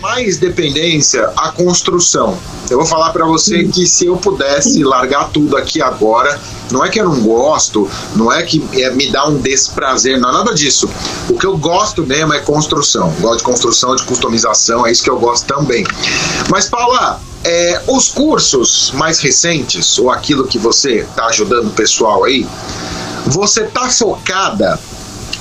mais 0.00 0.38
dependência 0.38 1.30
a 1.36 1.50
construção. 1.50 2.38
Eu 2.68 2.78
vou 2.78 2.86
falar 2.86 3.12
para 3.12 3.24
você 3.24 3.64
que 3.64 3.86
se 3.86 4.06
eu 4.06 4.16
pudesse 4.16 4.84
largar 4.84 5.30
tudo 5.30 5.56
aqui 5.56 5.80
agora, 5.80 6.38
não 6.70 6.84
é 6.84 6.88
que 6.88 7.00
eu 7.00 7.04
não 7.04 7.20
gosto, 7.20 7.88
não 8.14 8.32
é 8.32 8.42
que 8.42 8.62
é, 8.74 8.90
me 8.90 9.10
dá 9.10 9.26
um 9.26 9.38
desprazer, 9.38 10.20
não 10.20 10.28
é 10.28 10.32
nada 10.32 10.54
disso. 10.54 10.88
O 11.28 11.38
que 11.38 11.46
eu 11.46 11.56
gosto 11.56 12.04
mesmo 12.04 12.32
é 12.32 12.40
construção. 12.40 13.10
Gosto 13.20 13.38
de 13.38 13.44
construção, 13.44 13.96
de 13.96 14.02
customização, 14.04 14.86
é 14.86 14.92
isso 14.92 15.02
que 15.02 15.10
eu 15.10 15.18
gosto 15.18 15.46
também. 15.46 15.84
Mas, 16.48 16.68
Paula, 16.68 17.20
é, 17.42 17.82
os 17.88 18.08
cursos 18.10 18.92
mais 18.92 19.18
recentes, 19.18 19.98
ou 19.98 20.10
aquilo 20.10 20.46
que 20.46 20.58
você 20.58 21.00
está 21.00 21.26
ajudando 21.26 21.68
o 21.68 21.72
pessoal 21.72 22.24
aí, 22.24 22.46
você 23.26 23.62
está 23.62 23.88
focada 23.88 24.78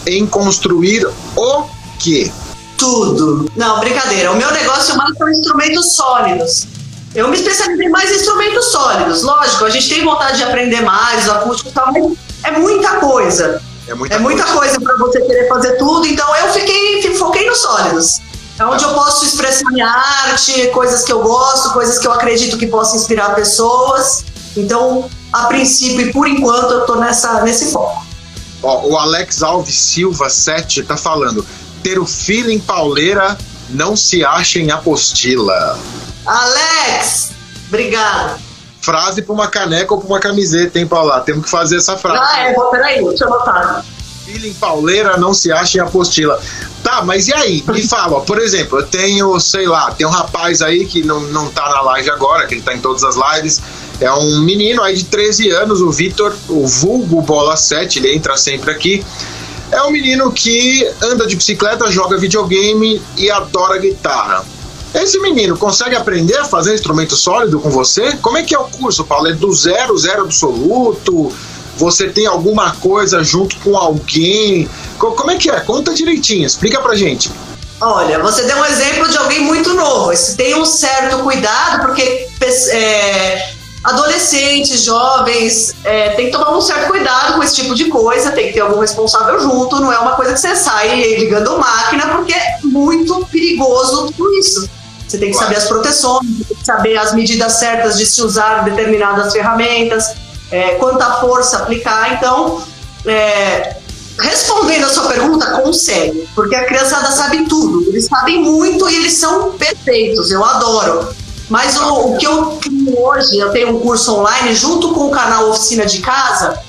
em 0.08 0.26
construir 0.26 1.08
o 1.36 1.64
quê? 2.00 2.32
Tudo. 2.80 3.52
Não, 3.56 3.80
brincadeira. 3.80 4.32
O 4.32 4.36
meu 4.36 4.52
negócio 4.52 4.96
mais 4.98 5.18
são 5.18 5.30
instrumentos 5.30 5.96
sólidos. 5.96 6.68
Eu 7.14 7.28
me 7.28 7.36
especializei 7.36 7.90
mais 7.90 8.10
em 8.12 8.16
instrumentos 8.16 8.72
sólidos. 8.72 9.22
Lógico, 9.24 9.66
a 9.66 9.70
gente 9.70 9.90
tem 9.90 10.04
vontade 10.04 10.38
de 10.38 10.44
aprender 10.44 10.82
mais, 10.82 11.28
o 11.28 11.32
acústico 11.32 11.70
e 11.70 11.74
tal, 11.74 11.92
mas 11.92 12.18
é 12.44 12.52
muita 12.58 12.98
coisa. 12.98 13.62
É 13.88 13.94
muita, 13.94 14.16
É 14.16 14.20
muita 14.20 14.46
coisa 14.46 14.80
para 14.80 14.96
você 14.98 15.20
querer 15.22 15.48
fazer 15.50 15.78
tudo, 15.78 16.06
então 16.06 16.36
eu 16.38 16.54
fiquei, 16.54 17.16
foquei 17.16 17.48
nos 17.48 17.58
sólidos. 17.58 18.22
É 18.60 18.66
onde 18.66 18.84
eu 18.84 18.94
posso 18.94 19.26
expressar 19.26 19.72
minha 19.72 19.88
arte, 19.88 20.68
coisas 20.68 21.04
que 21.04 21.12
eu 21.12 21.22
gosto, 21.22 21.72
coisas 21.74 21.98
que 21.98 22.06
eu 22.06 22.12
acredito 22.12 22.58
que 22.58 22.68
possam 22.68 22.98
inspirar 22.98 23.34
pessoas. 23.34 24.26
Então, 24.56 25.10
a 25.32 25.46
princípio 25.46 26.08
e 26.08 26.14
por 26.14 26.28
enquanto, 26.28 26.72
eu 26.72 26.86
tô 26.86 26.96
nessa, 26.96 27.42
nesse 27.42 27.72
foco. 27.72 28.06
Ó, 28.62 28.88
o 28.88 28.98
Alex 28.98 29.42
Alves 29.42 29.76
Silva 29.76 30.30
7 30.30 30.84
tá 30.84 30.98
falando: 30.98 31.46
ter 31.84 32.00
o 32.00 32.06
feeling 32.06 32.60
pauleira 32.60 33.38
não 33.70 33.96
se 33.96 34.24
acha 34.24 34.60
em 34.60 34.72
apostila. 34.72 35.78
Alex, 36.26 37.32
obrigada. 37.68 38.38
Frase 38.82 39.22
pra 39.22 39.34
uma 39.34 39.48
caneca 39.48 39.94
ou 39.94 40.00
pra 40.00 40.08
uma 40.08 40.20
camiseta, 40.20 40.80
hein, 40.80 40.88
Paula? 40.88 41.20
Temos 41.22 41.46
que 41.46 41.52
fazer 41.52 41.78
essa 41.78 41.98
frase. 41.98 42.24
Ah, 42.24 42.50
é, 42.50 42.54
peraí, 42.72 43.04
deixa 43.04 43.26
eu 43.26 43.34
anotar. 43.34 43.86
Feeling 44.26 44.54
pauleira 44.54 45.18
não 45.18 45.34
se 45.34 45.52
acha 45.52 45.78
em 45.78 45.82
apostila. 45.82 46.42
Tá, 46.84 47.02
mas 47.04 47.28
e 47.28 47.34
aí? 47.34 47.64
Me 47.68 47.84
fala, 47.88 48.18
ó, 48.18 48.20
por 48.22 48.40
exemplo, 48.40 48.80
eu 48.80 48.88
tenho, 48.88 49.40
sei 49.40 49.68
lá, 49.68 49.92
tem 49.92 50.08
um 50.08 50.10
rapaz 50.10 50.62
aí 50.62 50.86
que 50.86 51.04
não, 51.04 51.20
não 51.20 51.50
tá 51.50 51.68
na 51.70 51.82
live 51.82 52.10
agora, 52.10 52.48
que 52.48 52.56
ele 52.56 52.62
tá 52.62 52.74
em 52.74 52.80
todas 52.80 53.04
as 53.04 53.16
lives. 53.16 53.62
É 54.00 54.12
um 54.12 54.40
menino 54.42 54.82
aí 54.82 54.96
de 54.96 55.06
13 55.06 55.50
anos, 55.50 55.82
o 55.82 55.92
Vitor, 55.92 56.34
o 56.48 56.66
vulgo 56.66 57.22
Bola 57.22 57.58
7, 57.58 58.00
ele 58.00 58.16
entra 58.16 58.38
sempre 58.38 58.72
aqui. 58.72 59.06
É 59.72 59.82
um 59.84 59.92
menino 59.92 60.32
que 60.32 60.88
anda 61.02 61.28
de 61.28 61.36
bicicleta, 61.36 61.92
joga 61.92 62.18
videogame 62.18 63.02
e 63.18 63.30
adora 63.30 63.78
guitarra. 63.78 64.44
Esse 64.94 65.20
menino 65.20 65.56
consegue 65.58 65.96
aprender 65.96 66.36
a 66.38 66.46
fazer 66.46 66.74
instrumento 66.74 67.16
sólido 67.16 67.60
com 67.60 67.70
você? 67.70 68.18
Como 68.18 68.38
é 68.38 68.44
que 68.44 68.56
é 68.56 68.60
o 68.60 68.64
curso, 68.64 69.04
Paulo? 69.04 69.28
É 69.28 69.34
do 69.34 69.54
zero, 69.54 69.96
zero 69.98 70.24
absoluto? 70.24 71.32
Você 71.78 72.10
tem 72.10 72.26
alguma 72.26 72.72
coisa 72.78 73.24
junto 73.24 73.56
com 73.58 73.78
alguém? 73.78 74.68
Co- 74.98 75.12
Como 75.12 75.30
é 75.30 75.38
que 75.38 75.50
é? 75.50 75.60
Conta 75.60 75.94
direitinho, 75.94 76.46
explica 76.46 76.82
pra 76.82 76.96
gente. 76.96 77.32
Olha, 77.80 78.20
você 78.20 78.44
deu 78.44 78.58
um 78.58 78.66
exemplo 78.66 79.08
de 79.08 79.18
alguém 79.18 79.42
muito 79.42 79.74
novo. 79.74 80.12
Tem 80.36 80.56
um 80.56 80.66
certo 80.66 81.20
cuidado, 81.20 81.86
porque 81.86 82.28
é, 82.72 83.49
adolescentes, 83.84 84.84
jovens, 84.84 85.74
é, 85.84 86.10
tem 86.12 86.26
que 86.26 86.32
tomar 86.32 86.56
um 86.56 86.62
certo 86.62 86.90
cuidado 86.90 87.36
com 87.36 87.44
esse 87.44 87.56
tipo 87.56 87.74
de 87.74 87.86
coisa, 87.86 88.32
tem 88.32 88.48
que 88.48 88.54
ter 88.54 88.60
algum 88.60 88.80
responsável 88.80 89.40
junto, 89.40 89.80
não 89.80 89.92
é 89.92 89.98
uma 90.00 90.16
coisa 90.16 90.34
que 90.34 90.40
você 90.40 90.56
sai 90.56 91.02
ligando 91.18 91.58
máquina, 91.58 92.08
porque 92.16 92.34
é 92.34 92.60
muito 92.64 93.26
perigoso 93.32 94.12
tudo 94.12 94.34
isso. 94.36 94.70
Você 95.08 95.18
tem 95.18 95.32
que 95.32 95.38
saber 95.38 95.56
as 95.56 95.66
proteções, 95.66 96.28
tem 96.48 96.58
que 96.58 96.66
saber 96.66 96.98
as 96.98 97.14
medidas 97.14 97.54
certas 97.54 97.98
de 97.98 98.06
se 98.06 98.22
usar 98.22 98.64
determinadas 98.64 99.34
ferramentas, 99.34 100.14
é, 100.52 100.76
quanta 100.76 101.20
força 101.20 101.58
aplicar. 101.58 102.14
Então, 102.14 102.62
é, 103.06 103.78
respondendo 104.20 104.84
a 104.86 104.90
sua 104.90 105.08
pergunta, 105.08 105.62
consegue, 105.62 106.28
porque 106.36 106.56
a 106.56 106.66
criançada 106.66 107.10
sabe 107.12 107.46
tudo, 107.46 107.90
eles 107.90 108.06
sabem 108.06 108.42
muito 108.42 108.88
e 108.90 108.96
eles 108.98 109.14
são 109.14 109.54
perfeitos, 109.54 110.32
eu 110.32 110.44
adoro. 110.44 111.10
Mas 111.50 111.78
o, 111.78 112.14
o 112.14 112.18
que 112.18 112.26
eu 112.28 112.58
crio 112.62 113.02
hoje, 113.02 113.38
eu 113.40 113.52
tenho 113.52 113.76
um 113.76 113.80
curso 113.80 114.16
online 114.16 114.54
junto 114.56 114.94
com 114.94 115.08
o 115.08 115.12
canal 115.12 115.50
Oficina 115.50 115.86
de 115.86 116.00
Casa, 116.00 116.60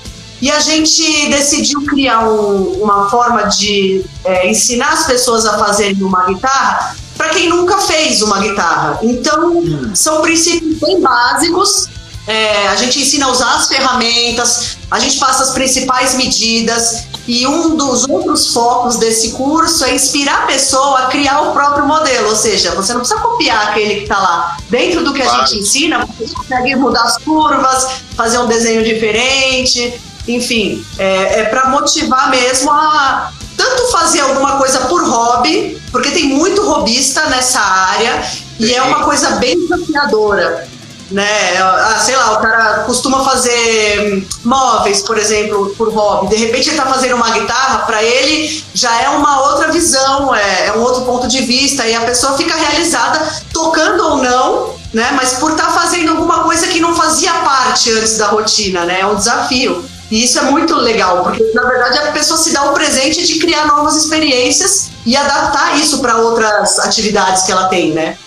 e 0.41 0.51
a 0.51 0.59
gente 0.59 1.29
decidiu 1.29 1.85
criar 1.85 2.27
um- 2.29 2.83
uma 2.83 3.11
forma 3.11 3.43
de 3.43 4.03
é, 4.25 4.49
ensinar 4.51 4.93
as 4.95 5.05
pessoas 5.07 5.45
a 5.45 5.59
fazerem 5.59 6.03
uma 6.03 6.25
guitarra 6.27 6.97
para 7.17 7.29
quem 7.29 7.51
nunca 7.51 7.77
fez 7.79 8.23
uma 8.23 8.39
guitarra. 8.39 8.99
Então, 9.03 9.63
são 9.95 10.23
princípios 10.23 10.79
bem 10.81 10.99
básicos. 11.01 11.89
É, 12.27 12.69
a 12.69 12.77
gente 12.77 12.99
ensina 13.01 13.27
a 13.27 13.31
usar 13.31 13.55
as 13.57 13.67
ferramentas, 13.69 14.79
a 14.91 14.99
gente 14.99 15.19
passa 15.19 15.43
as 15.43 15.51
principais 15.51 16.15
medidas. 16.15 17.05
E 17.27 17.47
um 17.47 17.77
dos 17.77 18.09
outros 18.09 18.53
focos 18.53 18.97
desse 18.97 19.31
curso 19.33 19.85
é 19.85 19.95
inspirar 19.95 20.45
a 20.45 20.47
pessoa 20.47 21.01
a 21.01 21.07
criar 21.07 21.41
o 21.43 21.53
próprio 21.53 21.87
modelo. 21.87 22.29
Ou 22.31 22.37
seja, 22.37 22.75
você 22.75 22.93
não 22.93 23.01
precisa 23.01 23.21
copiar 23.21 23.69
aquele 23.69 23.97
que 23.97 24.03
está 24.03 24.19
lá. 24.19 24.57
Dentro 24.69 25.05
do 25.05 25.13
que 25.13 25.23
a 25.23 25.27
Claro. 25.27 25.47
gente 25.47 25.61
ensina, 25.61 26.07
você 26.07 26.35
consegue 26.35 26.75
mudar 26.77 27.03
as 27.03 27.19
curvas, 27.19 28.03
fazer 28.17 28.39
um 28.39 28.47
desenho 28.47 28.83
diferente. 28.85 30.01
Enfim, 30.27 30.85
é, 30.99 31.41
é 31.41 31.45
para 31.45 31.69
motivar 31.71 32.31
mesmo 32.31 32.71
a 32.71 33.33
tanto 33.57 33.93
fazer 33.93 34.21
alguma 34.21 34.57
coisa 34.57 34.81
por 34.87 35.05
hobby, 35.07 35.81
porque 35.93 36.11
tem 36.11 36.29
muito 36.29 36.63
robista 36.63 37.27
nessa 37.27 37.61
área 37.61 38.25
e 38.59 38.73
é 38.75 38.83
uma 38.83 39.05
coisa 39.05 39.33
bem 39.33 39.55
desafiadora. 39.61 40.67
Né? 41.11 41.59
Ah, 41.59 41.99
sei 41.99 42.17
lá, 42.17 42.35
o 42.35 42.41
cara 42.41 42.85
costuma 42.85 43.25
fazer 43.25 44.15
hum, 44.15 44.25
móveis, 44.45 45.03
por 45.03 45.19
exemplo, 45.19 45.75
por 45.77 45.93
hobby. 45.93 46.29
De 46.29 46.37
repente 46.37 46.69
ele 46.69 46.77
tá 46.77 46.87
fazendo 46.87 47.17
uma 47.17 47.31
guitarra, 47.31 47.81
para 47.81 48.03
ele 48.03 48.65
já 48.73 49.03
é 49.03 49.09
uma 49.09 49.51
outra 49.51 49.73
visão, 49.73 50.33
é, 50.35 50.67
é 50.69 50.73
um 50.73 50.83
outro 50.83 51.03
ponto 51.03 51.27
de 51.27 51.41
vista, 51.43 51.85
e 51.85 51.95
a 51.97 52.03
pessoa 52.03 52.37
fica 52.37 52.55
realizada 52.55 53.21
tocando 53.53 54.05
ou 54.05 54.17
não, 54.19 54.75
né? 54.93 55.11
Mas 55.17 55.35
por 55.35 55.53
estar 55.53 55.71
fazendo 55.73 56.11
alguma 56.11 56.45
coisa 56.45 56.69
que 56.69 56.79
não 56.79 56.95
fazia 56.95 57.33
parte 57.33 57.91
antes 57.91 58.17
da 58.17 58.29
rotina, 58.29 58.85
né? 58.85 59.01
É 59.01 59.07
um 59.07 59.17
desafio. 59.17 59.85
E 60.11 60.25
isso 60.25 60.39
é 60.39 60.43
muito 60.43 60.75
legal, 60.75 61.23
porque 61.23 61.43
na 61.55 61.63
verdade 61.63 61.99
a 61.99 62.13
pessoa 62.13 62.39
se 62.39 62.53
dá 62.53 62.65
o 62.65 62.73
presente 62.73 63.25
de 63.25 63.39
criar 63.39 63.67
novas 63.67 63.97
experiências 63.97 64.91
e 65.07 65.17
adaptar 65.17 65.79
isso 65.79 66.01
para 66.01 66.17
outras 66.17 66.81
atividades 66.81 67.45
que 67.45 67.53
ela 67.53 67.69
tem, 67.69 67.93
né? 67.93 68.19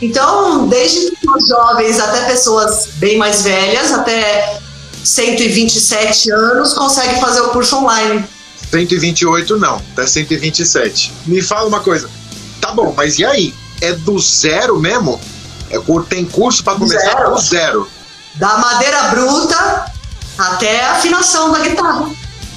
Então, 0.00 0.66
desde 0.68 1.12
os 1.36 1.48
jovens 1.48 2.00
até 2.00 2.24
pessoas 2.26 2.88
bem 2.94 3.18
mais 3.18 3.42
velhas, 3.42 3.92
até 3.92 4.58
127 5.04 6.30
anos, 6.32 6.72
consegue 6.72 7.20
fazer 7.20 7.40
o 7.42 7.48
curso 7.50 7.76
online. 7.76 8.24
128 8.70 9.58
não, 9.58 9.76
até 9.92 10.06
127. 10.06 11.12
Me 11.26 11.42
fala 11.42 11.66
uma 11.68 11.80
coisa. 11.80 12.08
Tá 12.60 12.72
bom, 12.72 12.94
mas 12.96 13.18
e 13.18 13.24
aí? 13.24 13.54
É 13.80 13.92
do 13.92 14.18
zero 14.18 14.78
mesmo? 14.78 15.20
É, 15.70 15.78
tem 16.08 16.24
curso 16.24 16.62
pra 16.62 16.74
começar 16.74 16.98
Zero. 17.16 17.30
do 17.34 17.40
zero. 17.40 17.90
Da 18.34 18.58
madeira 18.58 19.02
bruta 19.04 19.92
até 20.36 20.84
a 20.84 20.92
afinação 20.92 21.50
da 21.50 21.60
guitarra. 21.60 22.10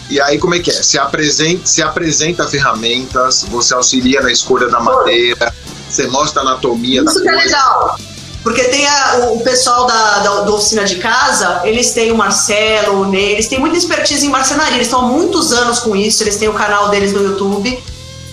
E 0.10 0.20
aí, 0.20 0.38
como 0.38 0.54
é 0.54 0.60
que 0.60 0.70
é? 0.70 0.74
Você 0.74 0.98
apresenta, 1.00 1.66
você 1.66 1.82
apresenta 1.82 2.48
ferramentas, 2.48 3.44
você 3.50 3.74
auxilia 3.74 4.22
na 4.22 4.32
escolha 4.32 4.68
da 4.68 4.80
madeira, 4.80 5.54
você 5.96 6.08
mostra 6.08 6.42
a 6.42 6.46
anatomia 6.46 7.02
Isso 7.04 7.14
da 7.16 7.22
que 7.22 7.28
é 7.30 7.32
coisa. 7.32 7.46
legal. 7.46 7.96
Porque 8.44 8.64
tem 8.66 8.86
a- 8.86 9.16
o, 9.30 9.38
o 9.38 9.40
pessoal 9.42 9.86
da, 9.86 10.20
da, 10.20 10.42
da 10.42 10.52
oficina 10.52 10.84
de 10.84 10.98
casa, 10.98 11.62
eles 11.64 11.92
têm 11.94 12.12
o 12.12 12.16
Marcelo, 12.18 13.02
o 13.02 13.06
Ney, 13.06 13.32
eles 13.34 13.48
têm 13.48 13.60
muita 13.60 13.78
expertise 13.78 14.26
em 14.26 14.30
marcenaria, 14.30 14.76
eles 14.76 14.88
estão 14.88 15.00
há 15.00 15.04
muitos 15.08 15.54
anos 15.54 15.80
com 15.80 15.96
isso, 15.96 16.22
eles 16.24 16.36
têm 16.36 16.50
o 16.50 16.54
canal 16.54 16.90
deles 16.90 17.14
no 17.14 17.24
YouTube, 17.24 17.82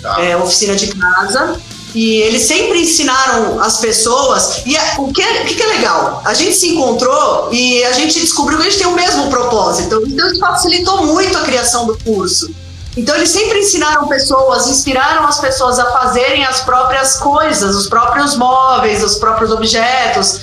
Tá. 0.03 0.21
é, 0.25 0.37
Oficina 0.37 0.75
de 0.75 0.89
Casa. 0.89 1.61
E 1.93 2.19
eles 2.23 2.43
sempre 2.43 2.81
ensinaram 2.83 3.61
as 3.61 3.79
pessoas. 3.79 4.63
E 4.65 4.77
a- 4.77 4.95
o 4.99 5.13
que 5.13 5.21
é, 5.21 5.43
o 5.43 5.45
que 5.45 5.55
que 5.57 5.63
é 5.63 5.67
legal? 5.67 6.23
A 6.25 6.33
gente 6.35 6.55
se 6.57 6.69
encontrou 6.69 7.49
e 7.53 7.83
a 7.85 7.93
gente 7.93 8.19
descobriu 8.21 8.59
que 8.59 8.67
a 8.67 8.71
gente 8.71 8.79
tem 8.79 8.87
o 8.87 8.95
mesmo 8.95 9.29
propósito. 9.29 9.87
Então, 10.07 10.27
isso 10.29 10.39
facilitou 10.39 11.05
muito 11.07 11.37
a 11.37 11.43
criação 11.43 11.87
do 11.87 11.99
curso. 11.99 12.49
Então, 12.97 13.15
eles 13.17 13.31
sempre 13.31 13.59
ensinaram 13.61 14.09
pessoas, 14.09 14.67
inspiraram 14.67 15.25
as 15.27 15.39
pessoas 15.39 15.79
a 15.79 15.91
fazerem 15.93 16.45
as 16.45 16.61
próprias 16.61 17.17
coisas, 17.19 17.75
os 17.77 17.87
próprios 17.87 18.37
móveis, 18.37 19.03
os 19.05 19.17
próprios 19.17 19.53
objetos, 19.53 20.41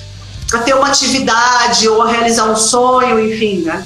a 0.53 0.59
ter 0.59 0.73
uma 0.73 0.87
atividade 0.87 1.87
ou 1.89 2.01
a 2.01 2.07
realizar 2.09 2.45
um 2.45 2.55
sonho, 2.55 3.19
enfim, 3.19 3.63
né? 3.63 3.85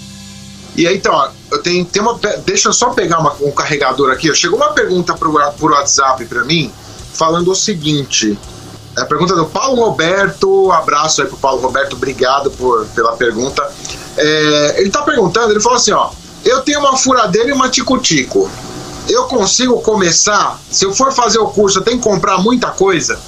E 0.76 0.88
aí, 0.88 0.96
então, 0.98 1.14
ó, 1.14 1.30
eu 1.52 1.62
tenho, 1.62 1.84
tem 1.86 2.02
uma. 2.02 2.18
Deixa 2.46 2.70
eu 2.70 2.74
só 2.74 2.92
pegar 2.92 3.20
uma- 3.20 3.36
um 3.42 3.52
carregador 3.52 4.12
aqui. 4.12 4.30
ó. 4.32 4.34
Chegou 4.34 4.58
uma 4.58 4.72
pergunta 4.72 5.14
pro, 5.16 5.34
por 5.58 5.72
WhatsApp 5.72 6.24
pra 6.26 6.44
mim, 6.46 6.72
falando 7.14 7.52
o 7.52 7.56
seguinte. 7.56 8.38
É 8.98 9.02
a 9.02 9.06
pergunta 9.06 9.36
do 9.36 9.46
Paulo 9.48 9.84
Roberto. 9.84 10.72
Abraço 10.72 11.22
aí 11.22 11.28
pro 11.28 11.36
Paulo 11.38 11.62
Roberto, 11.62 11.94
obrigado 11.94 12.52
por, 12.52 12.86
pela 12.96 13.14
pergunta. 13.18 13.70
É, 14.18 14.76
ele 14.78 14.90
tá 14.92 15.02
perguntando, 15.02 15.52
ele 15.52 15.60
falou 15.60 15.78
assim: 15.78 15.92
ó, 15.92 16.10
eu 16.46 16.62
tenho 16.62 16.80
uma 16.80 16.98
furadeira 16.98 17.50
e 17.50 17.54
uma 17.54 17.70
tico-tico. 17.70 18.50
Eu 19.10 19.24
consigo 19.26 19.82
começar? 19.82 20.60
Se 20.70 20.86
eu 20.86 20.94
for 20.94 21.12
fazer 21.12 21.40
o 21.40 21.48
curso, 21.48 21.80
eu 21.80 21.84
tenho 21.84 21.98
que 21.98 22.04
comprar 22.04 22.38
muita 22.38 22.70
coisa? 22.70 23.20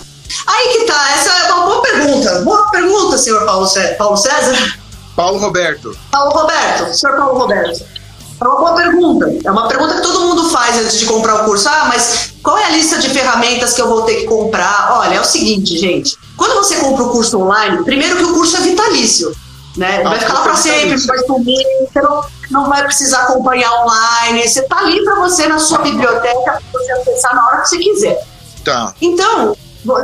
Aí 0.48 0.68
que 0.80 0.86
tá, 0.86 1.12
essa 1.14 1.30
é 1.32 1.54
uma 1.54 1.66
boa 1.66 1.82
pergunta. 1.82 2.42
Boa 2.42 2.70
pergunta, 2.70 3.18
senhor 3.18 3.46
Paulo, 3.46 3.68
Cé- 3.68 3.94
Paulo 3.96 4.18
César. 4.18 4.56
Paulo 5.16 5.38
Roberto. 5.40 5.96
Paulo 6.12 6.32
Roberto, 6.32 6.94
senhor 6.94 7.16
Paulo 7.18 7.40
Roberto. 7.40 7.84
É 8.42 8.46
uma 8.48 8.58
boa 8.58 8.74
pergunta. 8.76 9.26
É 9.46 9.52
uma 9.52 9.68
pergunta 9.68 9.96
que 9.96 10.02
todo 10.02 10.20
mundo 10.22 10.50
faz 10.50 10.78
antes 10.78 11.00
de 11.00 11.06
comprar 11.06 11.42
o 11.42 11.46
curso. 11.46 11.68
Ah, 11.70 11.86
mas 11.88 12.32
qual 12.42 12.58
é 12.58 12.66
a 12.66 12.70
lista 12.72 12.98
de 12.98 13.10
ferramentas 13.10 13.74
que 13.74 13.82
eu 13.82 13.88
vou 13.88 14.02
ter 14.04 14.16
que 14.22 14.26
comprar? 14.26 14.98
Olha, 14.98 15.16
é 15.16 15.22
o 15.22 15.26
seguinte, 15.26 15.78
gente. 15.78 16.18
Quando 16.36 16.56
você 16.56 16.76
compra 16.78 17.04
o 17.06 17.10
curso 17.10 17.40
online, 17.40 17.84
primeiro 17.84 18.18
que 18.18 18.24
o 18.24 18.34
curso 18.34 18.58
é 18.58 18.62
vitalício. 18.62 19.32
Né? 19.76 20.04
Vai 20.04 20.20
ficar 20.20 20.34
lá 20.34 20.42
para 20.42 20.56
sempre, 20.56 20.96
vitalício. 20.96 21.08
vai 21.08 21.18
sumir, 21.20 21.66
você 21.80 22.02
não, 22.02 22.26
não 22.52 22.70
vai 22.70 22.84
precisar 22.84 23.24
acompanhar 23.24 23.72
online. 23.84 24.48
Você 24.48 24.62
tá 24.64 24.78
ali 24.78 25.04
para 25.04 25.16
você 25.16 25.48
na 25.48 25.58
sua 25.58 25.80
biblioteca, 25.80 26.42
para 26.44 26.62
você 26.72 26.92
acessar 26.92 27.36
na 27.36 27.48
hora 27.48 27.62
que 27.62 27.70
você 27.70 27.78
quiser. 27.80 28.28
Tá. 28.64 28.94
Então, 29.02 29.58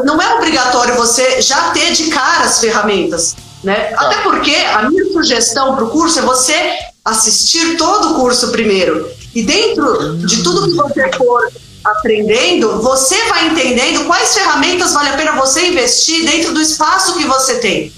não 0.04 0.22
é 0.22 0.36
obrigatório 0.36 0.96
você 0.96 1.42
já 1.42 1.70
ter 1.72 1.92
de 1.92 2.10
cara 2.10 2.46
as 2.46 2.60
ferramentas. 2.60 3.36
Né? 3.64 3.76
Tá. 3.76 4.08
Até 4.08 4.22
porque 4.22 4.56
a 4.56 4.90
minha 4.90 5.06
sugestão 5.12 5.76
para 5.76 5.86
o 5.86 5.90
curso 5.90 6.20
é 6.20 6.22
você 6.24 6.78
assistir 7.06 7.78
todo 7.78 8.12
o 8.12 8.16
curso 8.16 8.52
primeiro. 8.52 9.10
E 9.36 9.44
dentro 9.44 10.18
de 10.18 10.42
tudo 10.42 10.68
que 10.68 10.76
você 10.76 11.12
for 11.18 11.52
aprendendo, 11.84 12.82
você 12.82 13.16
vai 13.28 13.48
entendendo 13.48 14.06
quais 14.06 14.34
ferramentas 14.34 14.94
vale 14.94 15.10
a 15.10 15.14
pena 15.14 15.34
você 15.34 15.68
investir 15.68 16.26
dentro 16.26 16.54
do 16.54 16.62
espaço 16.62 17.16
que 17.16 17.26
você 17.26 17.60
tem. 17.60 17.94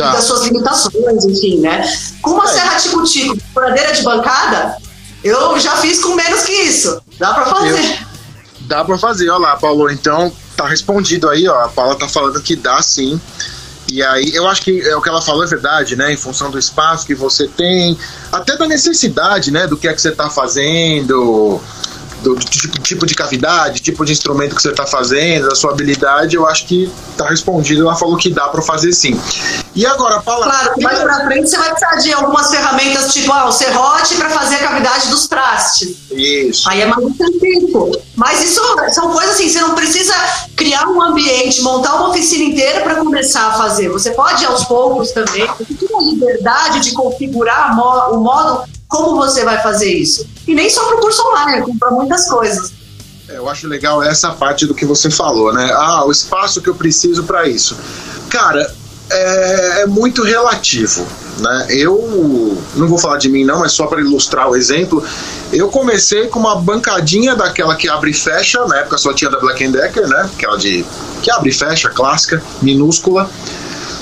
Tá. 0.00 0.12
Das 0.12 0.24
suas 0.24 0.42
limitações, 0.44 1.24
enfim, 1.24 1.60
né? 1.60 1.82
Com 2.22 2.30
uma 2.30 2.44
É. 2.44 2.48
serra 2.48 2.76
tico-tico, 2.78 3.36
furadeira 3.52 3.92
de 3.92 4.02
bancada, 4.02 4.76
eu 5.22 5.58
já 5.58 5.76
fiz 5.76 5.98
com 6.02 6.14
menos 6.14 6.42
que 6.42 6.52
isso. 6.52 7.00
Dá 7.18 7.34
para 7.34 7.46
fazer. 7.46 7.98
Dá 8.60 8.84
pra 8.84 8.96
fazer, 8.96 9.28
ó 9.30 9.36
lá, 9.38 9.56
Paulo. 9.56 9.90
Então, 9.90 10.32
tá 10.56 10.66
respondido 10.66 11.28
aí, 11.28 11.46
ó. 11.48 11.64
A 11.64 11.68
Paula 11.68 11.96
tá 11.96 12.08
falando 12.08 12.40
que 12.40 12.54
dá 12.56 12.80
sim. 12.82 13.20
E 13.90 14.02
aí, 14.04 14.32
eu 14.34 14.46
acho 14.46 14.62
que 14.62 14.80
é 14.88 14.94
o 14.94 15.02
que 15.02 15.08
ela 15.08 15.20
falou 15.20 15.42
é 15.42 15.46
verdade, 15.48 15.96
né? 15.96 16.12
Em 16.12 16.16
função 16.16 16.50
do 16.50 16.58
espaço 16.58 17.04
que 17.04 17.14
você 17.14 17.48
tem, 17.48 17.98
até 18.30 18.56
da 18.56 18.66
necessidade, 18.68 19.50
né? 19.50 19.66
Do 19.66 19.76
que 19.76 19.88
é 19.88 19.92
que 19.92 20.00
você 20.00 20.12
tá 20.12 20.30
fazendo, 20.30 21.60
do 22.22 22.34
tipo, 22.36 22.80
tipo 22.80 23.06
de 23.06 23.14
cavidade, 23.14 23.80
tipo 23.80 24.04
de 24.04 24.12
instrumento 24.12 24.54
que 24.54 24.62
você 24.62 24.72
tá 24.72 24.86
fazendo, 24.86 25.48
da 25.48 25.54
sua 25.54 25.72
habilidade, 25.72 26.36
eu 26.36 26.46
acho 26.46 26.66
que 26.66 26.90
tá 27.16 27.28
respondido. 27.28 27.82
Ela 27.82 27.96
falou 27.96 28.16
que 28.16 28.30
dá 28.30 28.48
pra 28.48 28.62
fazer 28.62 28.92
sim. 28.92 29.18
E 29.74 29.86
agora, 29.86 30.20
Paula. 30.20 30.46
Claro, 30.46 30.74
mais 30.82 30.98
pra 30.98 31.24
frente 31.26 31.48
você 31.48 31.56
vai 31.56 31.70
precisar 31.70 31.96
de 31.96 32.12
algumas 32.12 32.50
ferramentas, 32.50 33.12
tipo 33.12 33.32
ah, 33.32 33.46
o 33.46 33.52
serrote 33.52 34.14
para 34.16 34.30
fazer 34.30 34.56
a 34.56 34.68
cavidade 34.68 35.08
dos 35.08 35.28
trastes. 35.28 35.96
Isso. 36.10 36.68
Aí 36.68 36.80
é 36.80 36.86
mais 36.86 37.04
específico. 37.06 37.90
Mas 38.16 38.42
isso 38.42 38.60
são 38.92 39.10
coisas 39.10 39.34
assim, 39.34 39.48
você 39.48 39.60
não 39.60 39.74
precisa 39.74 40.14
criar 40.56 40.86
um 40.88 41.00
ambiente, 41.00 41.62
montar 41.62 41.94
uma 41.94 42.10
oficina 42.10 42.44
inteira 42.44 42.80
para 42.80 42.96
começar 42.96 43.46
a 43.46 43.52
fazer. 43.52 43.88
Você 43.88 44.10
pode 44.10 44.44
aos 44.44 44.64
poucos 44.64 45.12
também, 45.12 45.46
você 45.58 45.74
tem 45.74 45.96
a 45.96 46.02
liberdade 46.02 46.80
de 46.80 46.92
configurar 46.92 47.78
o 48.12 48.20
modo 48.20 48.64
como 48.90 49.16
você 49.16 49.44
vai 49.44 49.62
fazer 49.62 49.92
isso. 49.92 50.26
E 50.50 50.54
nem 50.54 50.68
só 50.68 50.84
para 50.84 50.96
o 50.96 51.00
curso 51.00 51.22
online, 51.28 51.62
como 51.62 51.78
para 51.78 51.92
muitas 51.92 52.28
coisas. 52.28 52.72
É, 53.28 53.36
Eu 53.36 53.48
acho 53.48 53.68
legal 53.68 54.02
essa 54.02 54.32
parte 54.32 54.66
do 54.66 54.74
que 54.74 54.84
você 54.84 55.08
falou, 55.08 55.52
né? 55.52 55.70
Ah, 55.72 56.04
o 56.04 56.10
espaço 56.10 56.60
que 56.60 56.68
eu 56.68 56.74
preciso 56.74 57.22
para 57.22 57.48
isso. 57.48 57.76
Cara, 58.28 58.68
é, 59.08 59.82
é 59.82 59.86
muito 59.86 60.24
relativo, 60.24 61.06
né? 61.38 61.66
Eu 61.70 62.60
não 62.74 62.88
vou 62.88 62.98
falar 62.98 63.18
de 63.18 63.28
mim 63.28 63.44
não, 63.44 63.60
mas 63.60 63.70
só 63.70 63.86
para 63.86 64.00
ilustrar 64.00 64.50
o 64.50 64.56
exemplo, 64.56 65.04
eu 65.52 65.68
comecei 65.68 66.26
com 66.26 66.40
uma 66.40 66.56
bancadinha 66.56 67.36
daquela 67.36 67.76
que 67.76 67.88
abre 67.88 68.10
e 68.10 68.14
fecha, 68.14 68.66
na 68.66 68.78
época 68.78 68.98
só 68.98 69.12
tinha 69.12 69.30
da 69.30 69.38
Black 69.38 69.68
Decker, 69.68 70.08
né? 70.08 70.28
Aquela 70.34 70.58
de 70.58 70.84
que 71.22 71.30
abre 71.30 71.50
e 71.50 71.52
fecha, 71.52 71.88
clássica, 71.90 72.42
minúscula, 72.60 73.30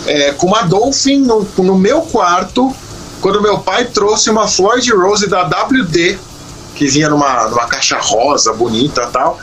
é, 0.06 0.32
com 0.32 0.46
uma 0.46 0.62
Dolphin 0.62 1.18
no, 1.18 1.46
no 1.58 1.76
meu 1.76 2.00
quarto, 2.00 2.74
quando 3.20 3.42
meu 3.42 3.58
pai 3.58 3.84
trouxe 3.84 4.30
uma 4.30 4.48
Floyd 4.48 4.90
Rose 4.94 5.28
da 5.28 5.42
WD 5.42 6.27
que 6.78 6.86
vinha 6.86 7.08
numa, 7.08 7.48
numa 7.48 7.66
caixa 7.66 7.98
rosa, 7.98 8.52
bonita 8.52 9.02
e 9.02 9.12
tal. 9.12 9.40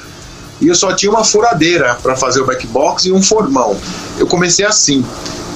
E 0.61 0.67
eu 0.69 0.73
só 0.73 0.93
tinha 0.93 1.11
uma 1.11 1.25
furadeira 1.25 1.95
para 2.01 2.15
fazer 2.15 2.39
o 2.39 2.45
backbox 2.45 3.05
e 3.05 3.11
um 3.11 3.21
formão. 3.21 3.77
Eu 4.17 4.25
comecei 4.25 4.65
assim. 4.65 5.05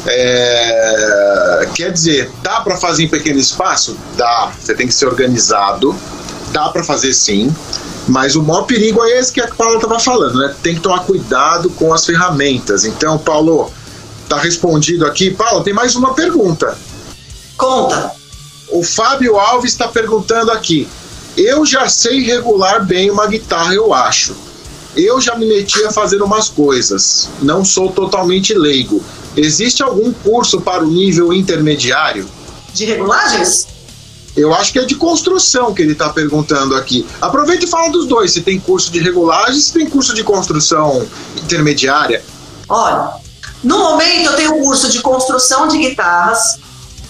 É, 0.06 1.70
quer 1.74 1.94
dizer, 1.94 2.30
dá 2.44 2.60
para 2.60 2.76
fazer 2.76 3.04
em 3.04 3.08
pequeno 3.08 3.40
espaço? 3.40 3.98
Dá. 4.18 4.52
Você 4.60 4.76
tem 4.76 4.88
que 4.88 4.94
ser 4.94 5.08
organizado. 5.08 5.96
Dá 6.52 6.68
para 6.68 6.84
fazer 6.84 7.14
sim. 7.14 7.54
Mas 8.10 8.36
o 8.36 8.44
maior 8.44 8.64
perigo 8.64 9.02
é 9.06 9.18
esse 9.18 9.32
que 9.32 9.40
a 9.40 9.48
Paula 9.48 9.76
estava 9.78 10.00
falando, 10.00 10.38
né? 10.40 10.54
Tem 10.62 10.76
que 10.76 10.82
tomar 10.82 11.06
cuidado 11.06 11.70
com 11.70 11.94
as 11.94 12.06
ferramentas. 12.06 12.84
Então, 12.84 13.18
Paulo, 13.18 13.72
tá 14.28 14.38
respondido 14.38 15.06
aqui. 15.06 15.32
Paulo, 15.32 15.64
tem 15.64 15.74
mais 15.74 15.96
uma 15.96 16.14
pergunta. 16.14 16.78
Conta. 17.56 18.12
O 18.70 18.84
Fábio 18.84 19.38
Alves 19.38 19.72
está 19.72 19.88
perguntando 19.88 20.52
aqui. 20.52 20.90
Eu 21.42 21.66
já 21.66 21.88
sei 21.88 22.22
regular 22.22 22.86
bem 22.86 23.10
uma 23.10 23.26
guitarra, 23.26 23.74
eu 23.74 23.94
acho. 23.94 24.36
Eu 24.94 25.22
já 25.22 25.38
me 25.38 25.46
meti 25.46 25.82
a 25.86 25.90
fazer 25.90 26.22
umas 26.22 26.50
coisas. 26.50 27.30
Não 27.42 27.64
sou 27.64 27.90
totalmente 27.94 28.54
leigo. 28.54 29.02
Existe 29.38 29.82
algum 29.82 30.12
curso 30.12 30.60
para 30.60 30.84
o 30.84 30.88
nível 30.90 31.32
intermediário? 31.32 32.28
De 32.74 32.84
regulagens? 32.84 33.68
Eu 34.36 34.54
acho 34.54 34.74
que 34.74 34.80
é 34.80 34.84
de 34.84 34.96
construção 34.96 35.74
que 35.74 35.82
ele 35.82 35.94
está 35.94 36.10
perguntando 36.10 36.76
aqui. 36.76 37.08
Aproveita 37.22 37.64
e 37.64 37.70
fala 37.70 37.90
dos 37.90 38.06
dois. 38.06 38.34
Se 38.34 38.42
tem 38.42 38.60
curso 38.60 38.92
de 38.92 39.00
regulagem, 39.00 39.62
se 39.62 39.72
tem 39.72 39.90
curso 39.90 40.14
de 40.14 40.26
construção 40.26 41.08
intermediária. 41.42 42.22
Olha, 42.68 43.14
no 43.64 43.80
momento 43.80 44.26
eu 44.26 44.36
tenho 44.36 44.58
curso 44.58 44.90
de 44.90 45.00
construção 45.00 45.70
de 45.70 45.78
guitarras. 45.78 46.60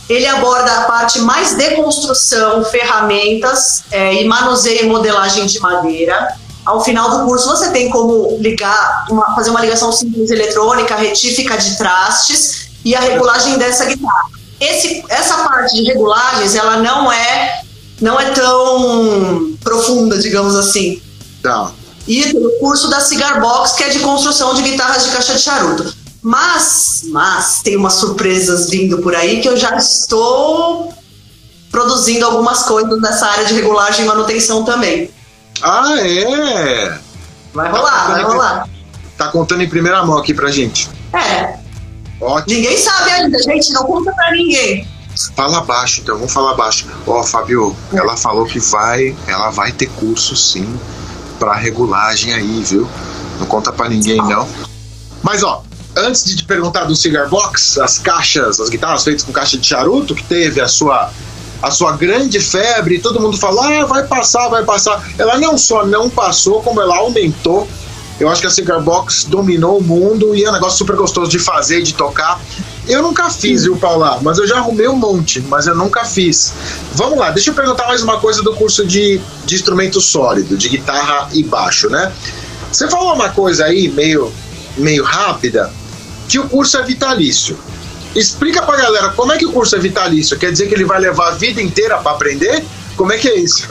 Ele 0.09 0.25
aborda 0.25 0.71
a 0.71 0.83
parte 0.85 1.19
mais 1.19 1.53
de 1.55 1.75
construção, 1.75 2.65
ferramentas 2.65 3.83
é, 3.91 4.21
e 4.21 4.27
manuseio 4.27 4.85
e 4.85 4.87
modelagem 4.87 5.45
de 5.45 5.59
madeira. 5.59 6.35
Ao 6.65 6.83
final 6.83 7.09
do 7.11 7.25
curso 7.25 7.47
você 7.47 7.69
tem 7.71 7.89
como 7.89 8.37
ligar, 8.41 9.05
uma- 9.09 9.35
fazer 9.35 9.51
uma 9.51 9.61
ligação 9.61 9.91
simples 9.91 10.29
eletrônica, 10.31 10.95
retífica 10.95 11.57
de 11.57 11.77
trastes 11.77 12.69
e 12.83 12.95
a 12.95 12.99
regulagem 12.99 13.57
dessa 13.57 13.85
guitarra. 13.85 14.25
Esse, 14.59 15.03
essa 15.09 15.37
parte 15.43 15.75
de 15.75 15.83
regulagens, 15.83 16.55
ela 16.55 16.77
não 16.77 17.11
é, 17.11 17.61
não 18.01 18.19
é 18.19 18.31
tão 18.31 19.53
profunda, 19.63 20.17
digamos 20.17 20.55
assim. 20.55 21.01
Tá. 21.41 21.71
E 22.07 22.35
o 22.35 22.59
curso 22.59 22.89
da 22.89 22.99
Cigar 22.99 23.39
Box, 23.39 23.75
que 23.75 23.83
é 23.83 23.89
de 23.89 23.99
construção 23.99 24.53
de 24.55 24.63
guitarras 24.63 25.05
de 25.05 25.11
caixa 25.11 25.33
de 25.35 25.39
charuto. 25.41 25.93
Mas, 26.21 27.03
mas 27.11 27.61
tem 27.61 27.77
umas 27.77 27.93
surpresas 27.93 28.69
vindo 28.69 28.99
por 28.99 29.15
aí 29.15 29.41
que 29.41 29.47
eu 29.47 29.55
já 29.55 29.75
estou 29.77 30.93
produzindo 31.71 32.25
algumas 32.25 32.63
coisas 32.63 32.99
nessa 33.01 33.27
área 33.27 33.45
de 33.45 33.53
regulagem 33.53 34.03
e 34.03 34.07
manutenção 34.07 34.63
também. 34.65 35.09
Ah, 35.61 35.97
é? 35.99 36.99
Vai 37.53 37.71
rolar, 37.71 38.07
vai 38.07 38.23
rolar. 38.23 38.69
Tá 39.17 39.27
contando 39.29 39.61
em 39.61 39.69
primeira 39.69 40.05
mão 40.05 40.17
aqui 40.17 40.33
pra 40.33 40.51
gente. 40.51 40.89
É, 41.13 41.57
Ótimo. 42.21 42.55
ninguém 42.55 42.77
sabe 42.77 43.11
ainda, 43.11 43.41
gente, 43.41 43.71
não 43.73 43.83
conta 43.83 44.11
pra 44.13 44.31
ninguém. 44.31 44.87
Fala 45.35 45.61
baixo, 45.61 46.01
então, 46.01 46.15
vamos 46.15 46.31
falar 46.31 46.53
baixo. 46.53 46.87
Ó, 47.05 47.23
Fábio, 47.23 47.75
ela 47.91 48.15
falou 48.15 48.45
que 48.45 48.59
vai, 48.59 49.15
ela 49.27 49.49
vai 49.49 49.71
ter 49.71 49.87
curso 49.87 50.35
sim 50.35 50.79
pra 51.37 51.55
regulagem 51.55 52.33
aí, 52.33 52.63
viu? 52.63 52.87
Não 53.39 53.45
conta 53.47 53.71
pra 53.71 53.89
ninguém 53.89 54.17
não. 54.17 54.47
Mas 55.21 55.43
ó, 55.43 55.63
antes 55.99 56.23
de 56.23 56.35
te 56.35 56.43
perguntar 56.43 56.85
do 56.85 56.95
Cigar 56.95 57.27
Box, 57.27 57.79
as 57.79 57.99
caixas, 57.99 58.59
as 58.59 58.69
guitarras 58.69 59.03
feitas 59.03 59.23
com 59.23 59.31
caixa 59.31 59.57
de 59.57 59.67
charuto, 59.67 60.15
que 60.15 60.23
teve 60.23 60.61
a 60.61 60.67
sua 60.67 61.11
a 61.61 61.71
sua 61.71 61.91
grande 61.91 62.39
febre, 62.39 62.99
todo 62.99 63.19
mundo 63.19 63.37
falou: 63.37 63.61
"Ah, 63.61 63.85
vai 63.85 64.07
passar, 64.07 64.47
vai 64.47 64.63
passar". 64.63 65.03
Ela 65.17 65.37
não 65.37 65.57
só 65.57 65.85
não 65.85 66.09
passou, 66.09 66.61
como 66.61 66.81
ela 66.81 66.97
aumentou. 66.97 67.67
Eu 68.19 68.29
acho 68.29 68.41
que 68.41 68.47
a 68.47 68.49
Cigar 68.49 68.81
Box 68.81 69.25
dominou 69.25 69.77
o 69.77 69.83
mundo 69.83 70.35
e 70.35 70.43
é 70.43 70.49
um 70.49 70.53
negócio 70.53 70.77
super 70.77 70.95
gostoso 70.95 71.31
de 71.31 71.39
fazer, 71.39 71.81
de 71.81 71.93
tocar. 71.93 72.39
Eu 72.85 73.01
nunca 73.01 73.29
fiz, 73.29 73.63
viu, 73.63 73.77
Paula? 73.77 74.19
Mas 74.21 74.37
eu 74.37 74.47
já 74.47 74.57
arrumei 74.57 74.89
um 74.89 74.95
monte, 74.95 75.39
mas 75.41 75.67
eu 75.67 75.75
nunca 75.75 76.03
fiz. 76.03 76.53
Vamos 76.93 77.17
lá, 77.17 77.31
deixa 77.31 77.51
eu 77.51 77.53
perguntar 77.53 77.87
mais 77.87 78.03
uma 78.03 78.19
coisa 78.19 78.43
do 78.43 78.53
curso 78.53 78.85
de, 78.85 79.21
de 79.45 79.55
instrumento 79.55 80.01
sólido, 80.01 80.57
de 80.57 80.67
guitarra 80.67 81.29
e 81.31 81.43
baixo, 81.43 81.89
né? 81.89 82.11
Você 82.71 82.89
falou 82.89 83.13
uma 83.13 83.29
coisa 83.29 83.65
aí, 83.65 83.87
meio, 83.87 84.33
meio 84.77 85.03
rápida, 85.03 85.71
que 86.29 86.39
o 86.39 86.47
curso 86.47 86.77
é 86.77 86.83
vitalício. 86.83 87.57
Explica 88.15 88.61
pra 88.61 88.77
galera 88.77 89.09
como 89.09 89.31
é 89.31 89.37
que 89.37 89.45
o 89.45 89.51
curso 89.51 89.75
é 89.75 89.79
vitalício. 89.79 90.37
Quer 90.37 90.51
dizer 90.51 90.67
que 90.67 90.75
ele 90.75 90.85
vai 90.85 90.99
levar 90.99 91.29
a 91.29 91.31
vida 91.31 91.61
inteira 91.61 91.97
pra 91.97 92.11
aprender? 92.11 92.63
Como 92.95 93.11
é 93.11 93.17
que 93.17 93.27
é 93.27 93.35
isso? 93.35 93.67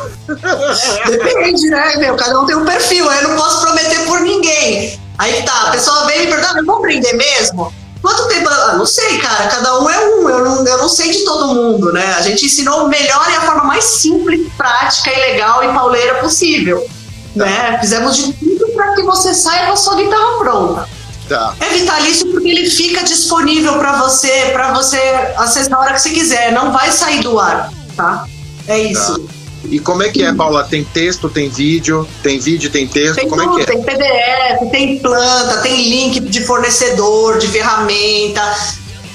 Depende, 1.07 1.69
né, 1.69 1.97
meu? 1.97 2.17
Cada 2.17 2.41
um 2.41 2.47
tem 2.47 2.57
um 2.57 2.65
perfil, 2.65 3.11
eu 3.11 3.29
não 3.29 3.37
posso 3.37 3.61
prometer 3.61 4.05
por 4.07 4.21
ninguém. 4.21 4.99
Aí 5.19 5.43
tá, 5.43 5.69
a 5.69 5.71
pessoa 5.71 6.07
vem 6.07 6.21
me 6.21 6.27
perguntar, 6.29 6.55
mas 6.55 6.65
vamos 6.65 6.81
aprender 6.81 7.13
mesmo? 7.13 7.73
Quanto 8.01 8.29
tempo? 8.29 8.49
Ah, 8.49 8.77
não 8.77 8.87
sei, 8.87 9.19
cara, 9.19 9.49
cada 9.49 9.81
um 9.81 9.91
é 9.91 9.99
um, 10.07 10.29
eu 10.29 10.45
não, 10.45 10.67
eu 10.67 10.79
não 10.79 10.89
sei 10.89 11.11
de 11.11 11.25
todo 11.25 11.55
mundo, 11.55 11.93
né? 11.93 12.15
A 12.17 12.23
gente 12.23 12.47
ensinou 12.47 12.89
melhor 12.89 13.27
e 13.31 13.37
a 13.37 13.41
forma 13.43 13.65
mais 13.65 13.85
simples, 13.85 14.51
prática 14.57 15.13
e 15.13 15.33
legal 15.33 15.63
e 15.65 15.73
pauleira 15.75 16.15
possível. 16.17 16.87
Né? 17.35 17.79
Fizemos 17.81 18.17
de 18.17 18.33
tudo 18.33 18.73
para 18.73 18.95
que 18.95 19.03
você 19.03 19.35
saia 19.35 19.67
com 19.67 19.73
a 19.73 19.77
sua 19.77 19.97
guitarra 19.97 20.39
pronta. 20.39 20.98
Tá. 21.29 21.55
É 21.61 21.69
vitalício 21.75 22.31
porque 22.31 22.49
ele 22.49 22.71
fica 22.71 23.03
disponível 23.05 23.75
para 23.79 23.99
você, 23.99 24.51
para 24.53 24.73
você 24.73 24.99
acessar 25.37 25.79
a 25.79 25.83
hora 25.83 25.93
que 25.93 26.01
você 26.01 26.11
quiser, 26.11 26.53
não 26.53 26.73
vai 26.73 26.91
sair 26.91 27.23
do 27.23 27.39
ar, 27.39 27.71
tá? 27.95 28.27
É 28.67 28.79
isso. 28.79 29.29
E 29.65 29.79
como 29.79 30.03
é 30.03 30.09
que 30.09 30.23
é, 30.23 30.33
Paula? 30.33 30.65
Tem 30.65 30.85
texto, 30.85 31.29
tem 31.29 31.51
vídeo, 31.51 32.09
tem 32.23 32.39
vídeo, 32.39 32.71
tem 32.71 32.87
texto, 32.87 33.17
Tem 33.17 33.29
como 33.29 33.43
tudo, 33.43 33.61
é 33.61 33.65
que 33.65 33.73
é? 33.73 33.75
tem 33.75 33.83
PDF, 33.83 34.71
tem 34.71 34.99
planta, 35.01 35.59
tem 35.59 35.89
link 35.91 36.21
de 36.21 36.45
fornecedor, 36.45 37.39
de 37.39 37.49
ferramenta, 37.49 38.41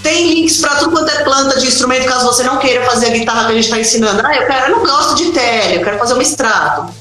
tem 0.03 0.33
links 0.33 0.57
para 0.57 0.75
tudo 0.75 0.91
quanto 0.91 1.09
é 1.09 1.23
planta 1.23 1.59
de 1.59 1.65
instrumento, 1.65 2.05
caso 2.05 2.25
você 2.25 2.43
não 2.43 2.59
queira 2.59 2.85
fazer 2.85 3.07
a 3.07 3.09
guitarra 3.09 3.45
que 3.45 3.51
a 3.53 3.55
gente 3.55 3.63
está 3.63 3.79
ensinando. 3.79 4.21
Ah, 4.23 4.35
eu, 4.35 4.45
quero, 4.45 4.71
eu 4.71 4.77
não 4.77 4.85
gosto 4.85 5.15
de 5.15 5.31
tele, 5.31 5.77
eu 5.77 5.83
quero 5.83 5.97
fazer 5.97 6.13
um 6.13 6.21
extrato. 6.21 6.93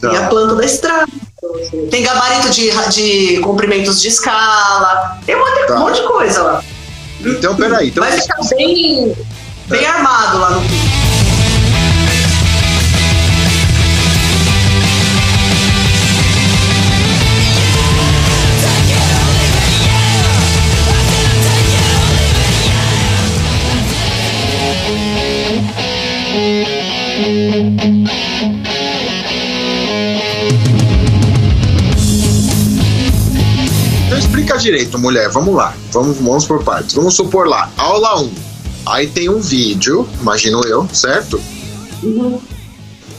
Tá. 0.00 0.12
E 0.12 0.16
a 0.16 0.26
planta 0.26 0.56
da 0.56 0.64
extrato. 0.64 1.27
Tem 1.90 2.02
gabarito 2.02 2.50
de, 2.50 2.70
de 2.90 3.40
comprimentos 3.40 4.00
de 4.00 4.08
escala. 4.08 5.18
Tem 5.24 5.34
um 5.36 5.38
monte, 5.40 5.66
Tá. 5.66 5.74
um 5.74 5.78
monte 5.80 6.00
de 6.00 6.06
coisa 6.06 6.42
lá. 6.42 6.64
Então, 7.20 7.54
peraí. 7.56 7.88
Então, 7.88 8.02
Vai 8.04 8.12
ficar 8.20 8.36
bem, 8.56 9.16
bem 9.66 9.86
armado 9.86 10.38
lá 10.38 10.50
no 10.50 10.60
explica 34.48 34.58
direito, 34.58 34.98
mulher. 34.98 35.28
Vamos 35.30 35.54
lá. 35.54 35.74
Vamos, 35.92 36.16
vamos 36.18 36.46
por 36.46 36.62
partes. 36.64 36.94
Vamos 36.94 37.14
supor 37.14 37.46
lá. 37.46 37.70
Aula 37.76 38.20
1. 38.20 38.32
Aí 38.86 39.06
tem 39.06 39.28
um 39.28 39.40
vídeo, 39.40 40.08
imagino 40.20 40.60
eu, 40.66 40.88
certo? 40.92 41.40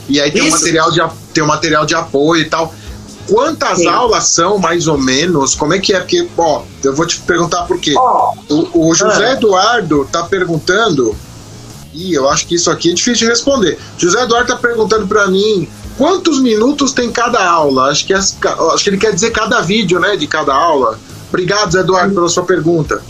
E 0.08 0.20
aí 0.20 0.30
tem 0.32 0.42
um, 0.42 0.50
material 0.50 0.90
de, 0.90 1.00
tem 1.32 1.44
um 1.44 1.46
material 1.46 1.86
de 1.86 1.94
apoio 1.94 2.42
e 2.42 2.48
tal. 2.48 2.74
Quantas 3.28 3.78
Sim. 3.78 3.86
aulas 3.86 4.24
são, 4.24 4.58
mais 4.58 4.88
ou 4.88 4.98
menos? 4.98 5.54
Como 5.54 5.72
é 5.72 5.78
que 5.78 5.92
é? 5.92 6.00
Porque, 6.00 6.28
ó, 6.36 6.62
eu 6.82 6.94
vou 6.96 7.06
te 7.06 7.20
perguntar 7.20 7.62
por 7.62 7.78
quê. 7.78 7.94
Ó, 7.96 8.34
O, 8.48 8.88
o 8.88 8.94
José 8.94 9.28
Ah. 9.28 9.32
Eduardo 9.34 10.08
tá 10.10 10.24
perguntando. 10.24 11.14
Ih, 11.94 12.12
eu 12.14 12.28
acho 12.28 12.46
que 12.46 12.56
isso 12.56 12.70
aqui 12.70 12.90
é 12.90 12.94
difícil 12.94 13.26
de 13.26 13.32
responder. 13.32 13.78
José 13.96 14.20
Eduardo 14.22 14.48
tá 14.48 14.56
perguntando 14.56 15.06
pra 15.06 15.28
mim 15.28 15.68
quantos 15.96 16.40
minutos 16.40 16.92
tem 16.92 17.12
cada 17.12 17.44
aula. 17.48 17.90
Acho 17.90 18.04
que, 18.06 18.14
as- 18.14 18.36
acho 18.74 18.82
que 18.82 18.90
ele 18.90 18.96
quer 18.98 19.12
dizer 19.14 19.30
cada 19.30 19.60
vídeo, 19.60 20.00
né? 20.00 20.16
De 20.16 20.26
cada 20.26 20.52
aula. 20.52 20.98
Obrigado, 21.30 21.78
Eduardo, 21.78 22.14
pela 22.14 22.28
sua 22.28 22.44
pergunta. 22.44 23.02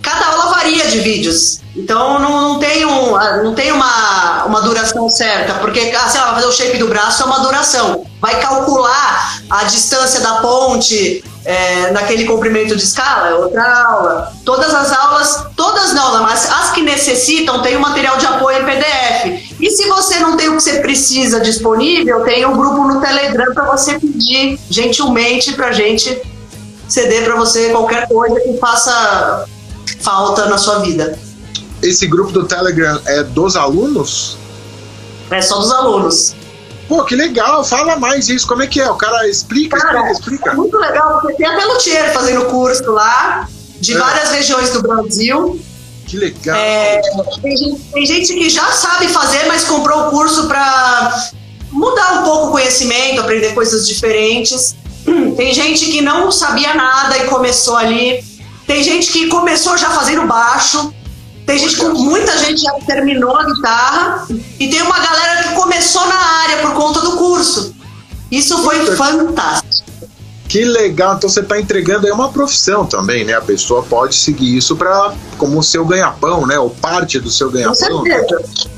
cada 0.00 0.26
aula 0.26 0.54
varia 0.54 0.86
de 0.86 1.00
vídeos. 1.00 1.60
Então 1.74 2.18
não, 2.18 2.40
não 2.40 2.58
tem, 2.58 2.84
um, 2.84 3.16
ah, 3.16 3.38
não 3.42 3.54
tem 3.54 3.72
uma, 3.72 4.44
uma 4.44 4.60
duração 4.60 5.08
certa, 5.08 5.54
porque 5.54 5.92
ah, 5.96 6.08
sei 6.08 6.20
lá, 6.20 6.34
fazer 6.34 6.46
o 6.46 6.52
shape 6.52 6.78
do 6.78 6.88
braço 6.88 7.22
é 7.22 7.26
uma 7.26 7.40
duração. 7.40 8.04
Vai 8.20 8.40
calcular 8.40 9.42
a 9.50 9.64
distância 9.64 10.20
da 10.20 10.34
ponte 10.34 11.24
é, 11.44 11.90
naquele 11.90 12.24
comprimento 12.24 12.76
de 12.76 12.84
escala, 12.84 13.28
é 13.28 13.34
outra 13.34 13.84
aula. 13.86 14.32
Todas 14.44 14.74
as 14.74 14.92
aulas, 14.92 15.46
todas 15.56 15.92
não, 15.92 16.22
mas 16.22 16.48
as 16.48 16.70
que 16.70 16.82
necessitam 16.82 17.62
tem 17.62 17.76
o 17.76 17.80
material 17.80 18.16
de 18.18 18.26
apoio 18.26 18.62
em 18.62 18.64
PDF. 18.64 19.54
E 19.58 19.70
se 19.70 19.88
você 19.88 20.20
não 20.20 20.36
tem 20.36 20.48
o 20.48 20.56
que 20.56 20.62
você 20.62 20.80
precisa 20.80 21.40
disponível, 21.40 22.20
tem 22.20 22.44
um 22.46 22.56
grupo 22.56 22.86
no 22.86 23.00
Telegram 23.00 23.52
para 23.54 23.64
você 23.64 23.98
pedir 23.98 24.58
gentilmente 24.70 25.54
para 25.54 25.72
gente 25.72 26.20
ceder 26.92 27.24
para 27.24 27.36
você 27.36 27.70
qualquer 27.70 28.06
coisa 28.08 28.38
que 28.40 28.56
faça 28.58 29.46
falta 30.00 30.46
na 30.46 30.58
sua 30.58 30.80
vida. 30.80 31.18
Esse 31.82 32.06
grupo 32.06 32.30
do 32.32 32.44
Telegram 32.46 33.00
é 33.06 33.22
dos 33.22 33.56
alunos? 33.56 34.36
É 35.30 35.40
só 35.40 35.58
dos 35.58 35.72
alunos. 35.72 36.34
Pô, 36.88 37.04
que 37.04 37.16
legal, 37.16 37.64
fala 37.64 37.96
mais 37.96 38.28
isso. 38.28 38.46
Como 38.46 38.62
é 38.62 38.66
que 38.66 38.80
é? 38.80 38.90
O 38.90 38.96
cara 38.96 39.26
explica, 39.28 39.78
Cara, 39.78 40.10
explica, 40.10 40.10
é 40.10 40.12
explica. 40.12 40.54
muito 40.54 40.76
legal, 40.76 41.20
porque 41.20 41.36
tem 41.36 41.46
até 41.46 41.64
luthier 41.64 42.12
fazendo 42.12 42.44
curso 42.46 42.90
lá, 42.90 43.48
de 43.80 43.94
É. 43.94 43.98
várias 43.98 44.30
regiões 44.30 44.70
do 44.70 44.82
Brasil. 44.82 45.58
Que 46.06 46.16
legal. 46.18 46.54
É, 46.56 47.00
tem, 47.40 47.56
gente, 47.56 47.80
tem 47.92 48.06
gente 48.06 48.34
que 48.34 48.50
já 48.50 48.70
sabe 48.72 49.08
fazer, 49.08 49.46
mas 49.46 49.64
comprou 49.64 50.08
o 50.08 50.10
curso 50.10 50.46
para 50.46 51.30
mudar 51.70 52.20
um 52.20 52.24
pouco 52.24 52.48
o 52.48 52.50
conhecimento, 52.50 53.20
aprender 53.20 53.54
coisas 53.54 53.86
diferentes. 53.88 54.76
Tem 55.36 55.52
gente 55.52 55.86
que 55.86 56.00
não 56.00 56.30
sabia 56.30 56.74
nada 56.74 57.18
e 57.18 57.24
começou 57.26 57.76
ali. 57.76 58.22
Tem 58.66 58.82
gente 58.82 59.10
que 59.10 59.28
começou 59.28 59.76
já 59.76 59.90
fazendo 59.90 60.26
baixo. 60.26 60.92
Tem 61.44 61.58
gente 61.58 61.76
com 61.76 61.88
muita 61.88 62.38
gente 62.38 62.62
já 62.62 62.72
terminou 62.86 63.36
a 63.36 63.44
guitarra 63.44 64.26
e 64.58 64.68
tem 64.70 64.80
uma 64.82 64.98
galera 64.98 65.42
que 65.42 65.54
começou 65.54 66.06
na 66.06 66.14
área 66.14 66.58
por 66.58 66.72
conta 66.74 67.00
do 67.00 67.16
curso. 67.16 67.74
Isso 68.30 68.62
foi 68.62 68.78
fantástico. 68.96 69.82
Que 70.48 70.64
legal, 70.64 71.16
então 71.16 71.28
você 71.28 71.40
está 71.40 71.58
entregando 71.58 72.06
aí 72.06 72.12
uma 72.12 72.30
profissão 72.30 72.84
também, 72.84 73.24
né? 73.24 73.34
A 73.34 73.40
pessoa 73.40 73.82
pode 73.82 74.14
seguir 74.14 74.56
isso 74.56 74.76
para 74.76 75.14
como 75.38 75.58
o 75.58 75.62
seu 75.62 75.84
ganha-pão, 75.84 76.46
né? 76.46 76.58
Ou 76.58 76.70
parte 76.70 77.18
do 77.18 77.30
seu 77.30 77.48
Com 77.48 77.54
ganha-pão. 77.54 78.04
certeza. 78.04 78.68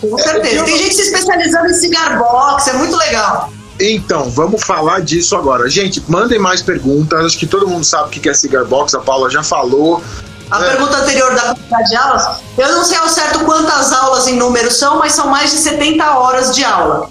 Com 0.00 0.18
certeza. 0.18 0.64
Tem 0.64 0.78
gente 0.78 0.94
se 0.96 1.02
especializando 1.02 1.68
em 1.68 1.74
cigar 1.74 2.18
box, 2.18 2.68
é 2.68 2.72
muito 2.72 2.96
legal. 2.96 3.52
Então, 3.82 4.30
vamos 4.30 4.62
falar 4.62 5.00
disso 5.00 5.34
agora. 5.36 5.68
Gente, 5.68 6.02
mandem 6.08 6.38
mais 6.38 6.62
perguntas. 6.62 7.24
Acho 7.24 7.38
que 7.38 7.46
todo 7.46 7.66
mundo 7.66 7.82
sabe 7.84 8.04
o 8.06 8.20
que 8.20 8.28
é 8.28 8.34
cigar 8.34 8.64
box. 8.64 8.94
A 8.94 9.00
Paula 9.00 9.28
já 9.28 9.42
falou. 9.42 10.02
A 10.50 10.62
É. 10.64 10.68
pergunta 10.70 10.98
anterior 10.98 11.34
da 11.34 11.42
quantidade 11.54 11.88
de 11.88 11.96
aulas, 11.96 12.26
eu 12.58 12.72
não 12.72 12.84
sei 12.84 12.98
ao 12.98 13.08
certo 13.08 13.40
quantas 13.40 13.90
aulas 13.92 14.26
em 14.28 14.36
número 14.36 14.70
são, 14.70 14.98
mas 14.98 15.14
são 15.14 15.26
mais 15.28 15.50
de 15.50 15.56
70 15.56 16.04
horas 16.18 16.54
de 16.54 16.62
aula. 16.62 17.08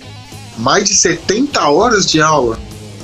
Mais 0.57 0.83
de 0.85 0.93
70 0.95 1.67
horas 1.69 2.05
de 2.05 2.21
aula. 2.21 2.57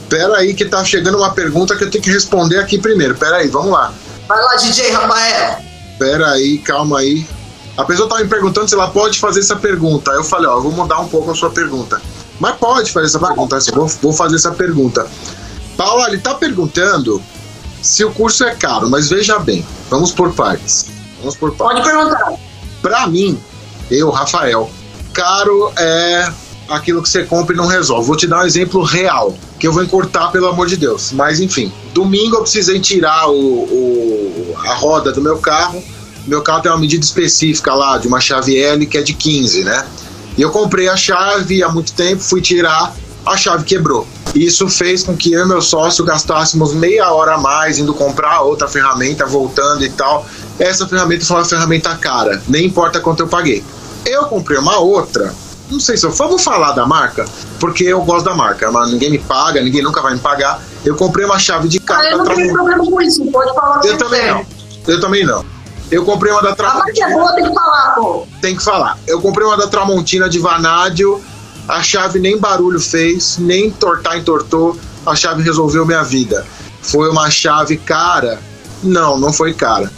Pera 0.08 0.38
aí 0.38 0.54
que 0.54 0.64
tá 0.64 0.86
chegando 0.86 1.18
uma 1.18 1.32
pergunta 1.32 1.76
que 1.76 1.84
eu 1.84 1.90
tenho 1.90 2.04
que 2.04 2.12
responder 2.12 2.60
aqui 2.60 2.78
primeiro. 2.78 3.16
Pera 3.16 3.38
aí, 3.38 3.48
vamos 3.50 3.72
lá. 3.72 3.92
Vai 4.28 4.42
lá, 4.42 4.56
DJ 4.56 4.92
Rafael. 4.92 5.58
Pera 5.98 6.30
aí, 6.32 6.60
calma 6.60 7.00
aí. 7.00 7.28
A 7.76 7.84
pessoa 7.84 8.08
tá 8.08 8.18
me 8.20 8.28
perguntando 8.28 8.68
se 8.70 8.76
ela 8.76 8.90
pode 8.90 9.20
fazer 9.20 9.40
essa 9.40 9.56
pergunta. 9.56 10.12
Aí 10.12 10.18
eu 10.18 10.24
falei, 10.24 10.48
ó, 10.48 10.58
eu 10.58 10.62
vou 10.62 10.72
mudar 10.72 11.00
um 11.00 11.08
pouco 11.08 11.32
a 11.32 11.36
sua 11.36 11.50
pergunta. 11.50 12.00
Mas 12.40 12.56
pode 12.58 12.92
fazer 12.92 13.08
essa 13.08 13.20
pergunta, 13.20 13.56
assim, 13.58 13.72
vou, 13.72 13.88
vou 14.02 14.14
fazer 14.14 14.36
essa 14.36 14.52
pergunta. 14.52 15.08
Paula, 15.76 16.08
ele 16.08 16.20
tá 16.20 16.34
perguntando 16.36 17.22
se 17.82 18.04
o 18.04 18.12
curso 18.12 18.44
é 18.44 18.54
caro, 18.56 18.90
mas 18.90 19.10
veja 19.10 19.40
bem, 19.40 19.66
vamos 19.90 20.12
por 20.12 20.34
partes. 20.34 20.86
Vamos 21.20 21.36
por 21.36 21.54
partes. 21.56 21.82
Pode 21.84 21.90
perguntar. 21.90 22.34
Pra 22.82 23.08
mim, 23.08 23.40
eu, 23.90 24.10
Rafael, 24.10 24.70
caro 25.14 25.72
é 25.78 26.32
aquilo 26.70 27.02
que 27.02 27.10
você 27.10 27.24
compra 27.24 27.54
e 27.54 27.58
não 27.58 27.66
resolve. 27.66 28.06
Vou 28.06 28.16
te 28.16 28.28
dar 28.28 28.42
um 28.42 28.46
exemplo 28.46 28.84
real, 28.84 29.36
que 29.60 29.68
eu 29.68 29.72
vou 29.74 29.84
encurtar, 29.84 30.32
pelo 30.32 30.48
amor 30.48 30.68
de 30.68 30.78
Deus. 30.78 31.12
Mas 31.12 31.40
enfim, 31.40 31.72
domingo 31.94 32.36
eu 32.38 32.42
precisei 32.42 32.80
tirar 32.80 33.30
o, 33.30 33.34
o- 33.34 34.56
a 34.66 34.74
roda 34.76 35.12
do 35.12 35.22
meu 35.22 35.38
carro. 35.38 35.82
Meu 36.28 36.42
carro 36.42 36.62
tem 36.62 36.72
uma 36.72 36.78
medida 36.80 37.04
específica 37.06 37.74
lá, 37.74 37.98
de 37.98 38.08
uma 38.08 38.20
chave 38.20 38.58
L, 38.62 38.86
que 38.86 38.98
é 38.98 39.02
de 39.02 39.14
15, 39.14 39.64
né? 39.64 39.86
E 40.38 40.42
eu 40.42 40.52
comprei 40.52 40.88
a 40.88 40.96
chave 40.96 41.64
há 41.64 41.70
muito 41.70 41.94
tempo, 41.94 42.22
fui 42.22 42.42
tirar, 42.42 42.94
a 43.26 43.36
chave 43.36 43.64
quebrou. 43.64 44.08
Isso 44.36 44.68
fez 44.70 45.04
com 45.04 45.16
que 45.18 45.34
eu 45.34 45.46
e 45.46 45.48
meu 45.48 45.62
sócio 45.62 46.06
gastássemos 46.06 46.74
meia 46.74 47.12
hora 47.12 47.36
a 47.36 47.38
mais 47.38 47.80
indo 47.80 47.94
comprar 47.94 48.42
outra 48.42 48.68
ferramenta, 48.68 49.26
voltando 49.26 49.84
e 49.84 49.90
tal. 49.90 50.26
Essa 50.60 50.88
ferramenta 50.88 51.26
foi 51.26 51.38
uma 51.38 51.46
ferramenta 51.46 51.96
cara, 51.96 52.42
nem 52.48 52.66
importa 52.66 53.00
quanto 53.00 53.22
eu 53.22 53.28
paguei. 53.28 53.64
Eu 54.06 54.26
comprei 54.26 54.60
uma 54.60 54.78
outra, 54.80 55.34
não 55.72 55.80
sei 55.80 55.98
se 55.98 56.06
eu 56.06 56.12
vou 56.12 56.38
falar 56.38 56.74
da 56.74 56.86
marca, 56.86 57.26
porque 57.60 57.84
eu 57.86 58.02
gosto 58.04 58.26
da 58.26 58.36
marca, 58.36 58.72
mas 58.72 58.92
ninguém 58.92 59.10
me 59.10 59.20
paga, 59.20 59.62
ninguém 59.62 59.82
nunca 59.82 60.02
vai 60.02 60.14
me 60.14 60.20
pagar. 60.20 60.62
Eu 60.86 60.96
comprei 60.96 61.26
uma 61.26 61.40
chave 61.40 61.68
de 61.68 61.80
carro 61.80 62.02
Ah, 62.02 62.12
eu 62.12 62.18
não 62.20 62.26
tenho 62.26 62.54
problema 62.54 62.86
com 62.86 63.02
isso, 63.02 63.26
pode 63.32 63.54
falar 63.56 63.82
Eu 63.84 63.98
também 63.98 64.22
quiser. 64.22 64.34
não. 64.34 64.46
Eu 64.88 65.02
também 65.02 65.26
não. 65.26 65.57
Eu 65.90 66.04
comprei 66.04 66.32
uma 66.32 66.42
da 66.42 66.50
A 66.50 66.74
marca 66.74 66.92
é 66.92 66.94
Tramontina 66.94 67.10
boa, 67.10 67.34
tem 67.34 67.46
que 67.46 67.54
falar, 67.54 67.96
pô. 67.96 68.28
tem 68.42 68.56
que 68.56 68.64
falar. 68.64 69.00
Eu 69.08 69.22
comprei 69.22 69.48
uma 69.48 69.58
da 69.58 69.68
Tramontina 69.68 70.30
de 70.30 70.40
vanádio, 70.40 71.22
a 71.68 71.82
chave 71.82 72.20
nem 72.20 72.38
barulho 72.38 72.80
fez, 72.80 73.38
nem 73.38 73.72
tortar 73.72 74.18
entortou, 74.18 74.78
a 75.06 75.16
chave 75.16 75.42
resolveu 75.44 75.86
minha 75.86 76.04
vida. 76.04 76.46
Foi 76.82 77.10
uma 77.10 77.30
chave 77.30 77.78
cara? 77.78 78.40
Não, 78.84 79.18
não 79.18 79.32
foi 79.32 79.54
cara. 79.54 79.92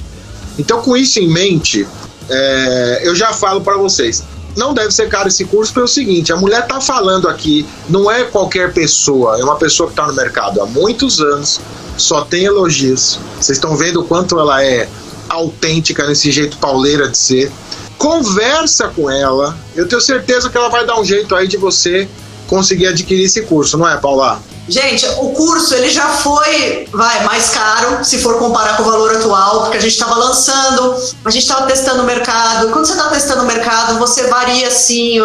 Então, 0.58 0.82
com 0.82 0.96
isso 0.96 1.20
em 1.20 1.28
mente, 1.28 1.88
é, 2.30 3.02
eu 3.04 3.16
já 3.16 3.34
falo 3.34 3.62
para 3.62 3.78
vocês. 3.78 4.24
Não 4.56 4.74
deve 4.74 4.92
ser 4.92 5.08
caro 5.10 5.28
esse 5.28 5.46
curso 5.46 5.74
pelo 5.74 5.88
seguinte: 5.88 6.34
a 6.34 6.38
mulher 6.38 6.68
tá 6.68 6.82
falando 6.82 7.28
aqui, 7.28 7.66
não 7.88 8.10
é 8.10 8.24
qualquer 8.24 8.74
pessoa, 8.74 9.40
é 9.40 9.44
uma 9.44 9.56
pessoa 9.56 9.88
que 9.88 9.94
está 9.94 10.08
no 10.08 10.14
mercado 10.14 10.62
há 10.62 10.66
muitos 10.66 11.20
anos, 11.20 11.60
só 11.98 12.22
tem 12.26 12.46
elogios. 12.46 13.20
Vocês 13.40 13.58
estão 13.58 13.76
vendo 13.76 14.02
o 14.02 14.04
quanto 14.04 14.40
ela 14.40 14.64
é 14.64 14.90
autêntica 15.30 16.06
nesse 16.06 16.32
jeito 16.32 16.58
pauleira 16.58 17.08
de 17.08 17.18
ser. 17.18 17.52
Conversa 17.98 18.88
com 18.90 19.10
ela, 19.10 19.58
eu 19.76 19.88
tenho 19.88 20.02
certeza 20.02 20.50
que 20.50 20.58
ela 20.58 20.70
vai 20.70 20.86
dar 20.86 21.00
um 21.00 21.06
jeito 21.06 21.36
aí 21.36 21.48
de 21.48 21.58
você 21.58 22.08
conseguir 22.48 22.88
adquirir 22.88 23.26
esse 23.26 23.44
curso, 23.44 23.78
não 23.78 23.88
é, 23.88 23.98
Paula? 23.98 24.42
Gente, 24.70 25.06
o 25.18 25.32
curso 25.32 25.74
ele 25.74 25.90
já 25.90 26.08
foi, 26.10 26.88
vai, 26.92 27.24
mais 27.24 27.50
caro 27.50 28.04
se 28.06 28.20
for 28.20 28.38
comparar 28.38 28.78
com 28.78 28.84
o 28.84 28.86
valor 28.86 29.16
atual, 29.16 29.62
porque 29.64 29.78
a 29.78 29.82
gente 29.82 29.94
estava 29.94 30.16
lançando, 30.16 30.96
a 31.26 31.30
gente 31.32 31.42
estava 31.42 31.66
testando 31.66 32.04
o 32.04 32.06
mercado. 32.06 32.70
Quando 32.70 32.86
você 32.86 32.94
está 32.94 33.10
testando 33.10 33.44
o 33.44 33.48
mercado, 33.48 33.98
você 33.98 34.28
varia 34.28 34.68
assim 34.68 35.18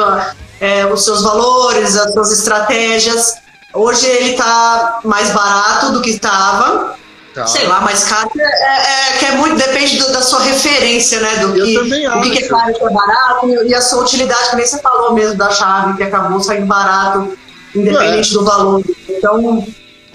é, 0.60 0.86
os 0.86 1.04
seus 1.04 1.22
valores, 1.22 1.94
as 1.94 2.12
suas 2.14 2.32
estratégias. 2.32 3.34
Hoje 3.74 4.06
ele 4.06 4.30
está 4.30 5.00
mais 5.04 5.30
barato 5.30 5.92
do 5.92 6.00
que 6.00 6.10
estava. 6.10 6.96
Tá. 7.34 7.46
Sei 7.48 7.66
lá, 7.66 7.80
mais 7.80 8.04
caro 8.04 8.30
é, 8.38 8.42
é- 8.44 9.18
que 9.18 9.24
é 9.24 9.32
muito, 9.32 9.56
depende 9.56 9.96
do- 9.98 10.12
da 10.12 10.22
sua 10.22 10.40
referência, 10.40 11.18
né? 11.20 11.36
Do 11.38 11.56
Eu 11.58 11.64
que, 11.64 11.78
o 12.08 12.22
que, 12.22 12.30
que 12.30 12.44
é 12.44 12.48
caro 12.48 12.70
e 12.70 12.74
o 12.74 12.78
que 12.78 12.84
é 12.84 12.90
barato, 12.90 13.48
e, 13.66 13.74
a 13.74 13.80
sua 13.80 14.02
utilidade, 14.02 14.50
que 14.50 14.56
nem 14.56 14.64
você 14.66 14.78
falou 14.78 15.12
mesmo 15.14 15.36
da 15.36 15.50
chave, 15.50 15.96
que 15.96 16.02
acabou 16.04 16.40
saindo 16.40 16.66
barato, 16.66 17.36
independente 17.74 18.32
do 18.32 18.44
valor. 18.44 18.82
Então, 19.08 19.66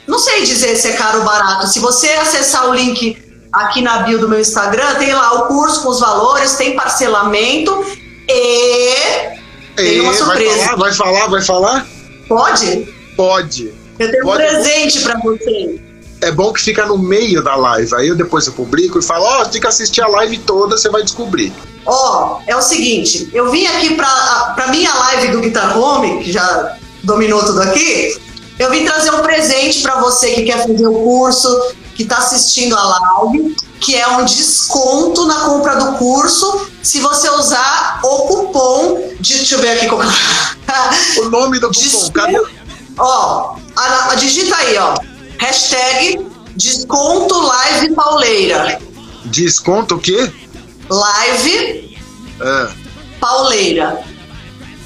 não 0.07 0.17
sei 0.19 0.43
dizer 0.43 0.77
se 0.77 0.87
é 0.87 0.93
caro 0.93 1.19
ou 1.19 1.25
barato. 1.25 1.67
Se 1.67 1.79
você 1.79 2.07
acessar 2.11 2.69
o 2.69 2.73
link 2.73 3.17
aqui 3.51 3.81
na 3.81 3.99
bio 4.03 4.19
do 4.19 4.29
meu 4.29 4.39
Instagram, 4.39 4.95
tem 4.95 5.13
lá 5.13 5.33
o 5.43 5.47
curso 5.47 5.83
com 5.83 5.89
os 5.89 5.99
valores, 5.99 6.55
tem 6.55 6.73
parcelamento 6.75 7.83
e 8.29 8.93
tem 9.75 9.99
uma 9.99 10.13
surpresa. 10.13 10.55
Vai 10.55 10.65
falar, 10.65 10.77
vai 10.77 10.93
falar, 10.93 11.27
vai 11.27 11.41
falar? 11.41 11.87
Pode? 12.29 12.93
Pode. 13.17 13.73
Eu 13.99 14.09
tenho 14.09 14.23
Pode. 14.23 14.41
um 14.43 14.47
presente 14.47 15.01
pra 15.01 15.19
você. 15.19 15.81
É 16.21 16.31
bom 16.31 16.51
que 16.51 16.61
fica 16.61 16.85
no 16.85 16.97
meio 16.97 17.41
da 17.43 17.55
live. 17.55 17.95
Aí 17.95 18.07
eu 18.09 18.15
depois 18.15 18.45
eu 18.45 18.53
publico 18.53 18.99
e 18.99 19.01
falo, 19.01 19.23
ó, 19.25 19.45
tem 19.45 19.61
que 19.61 19.67
assistir 19.67 20.01
a 20.01 20.07
live 20.07 20.37
toda, 20.39 20.77
você 20.77 20.89
vai 20.89 21.01
descobrir. 21.03 21.53
Ó, 21.85 22.39
é 22.45 22.55
o 22.55 22.61
seguinte, 22.61 23.29
eu 23.33 23.49
vim 23.49 23.65
aqui 23.65 23.95
pra, 23.95 24.51
pra 24.55 24.67
minha 24.67 24.93
live 24.93 25.29
do 25.29 25.39
Guitar 25.39 25.77
Home, 25.79 26.21
que 26.23 26.31
já 26.31 26.75
dominou 27.03 27.41
tudo 27.43 27.61
aqui, 27.61 28.19
eu 28.59 28.69
vim 28.69 28.83
trazer 28.85 29.11
um 29.11 29.21
presente 29.21 29.81
pra 29.81 29.99
você 30.01 30.31
que 30.33 30.43
quer 30.43 30.61
fazer 30.67 30.85
o 30.87 30.93
curso, 30.93 31.47
que 31.95 32.03
tá 32.05 32.17
assistindo 32.17 32.75
a 32.75 32.83
live, 32.83 33.55
que 33.79 33.95
é 33.95 34.07
um 34.09 34.25
desconto 34.25 35.25
na 35.25 35.35
compra 35.45 35.75
do 35.77 35.93
curso, 35.93 36.67
se 36.83 36.99
você 36.99 37.29
usar 37.29 38.01
o 38.03 38.17
cupom 38.27 39.09
de, 39.19 39.35
deixa 39.37 39.55
eu 39.55 39.59
ver 39.59 39.69
aqui 39.71 39.87
é. 39.87 41.21
O 41.21 41.29
nome 41.29 41.59
do 41.59 41.71
cupom, 41.71 42.11
cadê? 42.11 42.41
Ó, 42.97 43.55
a- 43.75 44.11
a- 44.11 44.15
digita 44.15 44.55
aí, 44.57 44.77
ó. 44.77 44.93
Hashtag 45.39 46.25
desconto 46.55 47.33
live 47.41 47.93
pauleira. 47.95 48.79
Desconto 49.25 49.95
o 49.95 49.99
quê? 49.99 50.31
Live 50.89 51.97
É, 52.41 52.69
pauleira. 53.19 53.99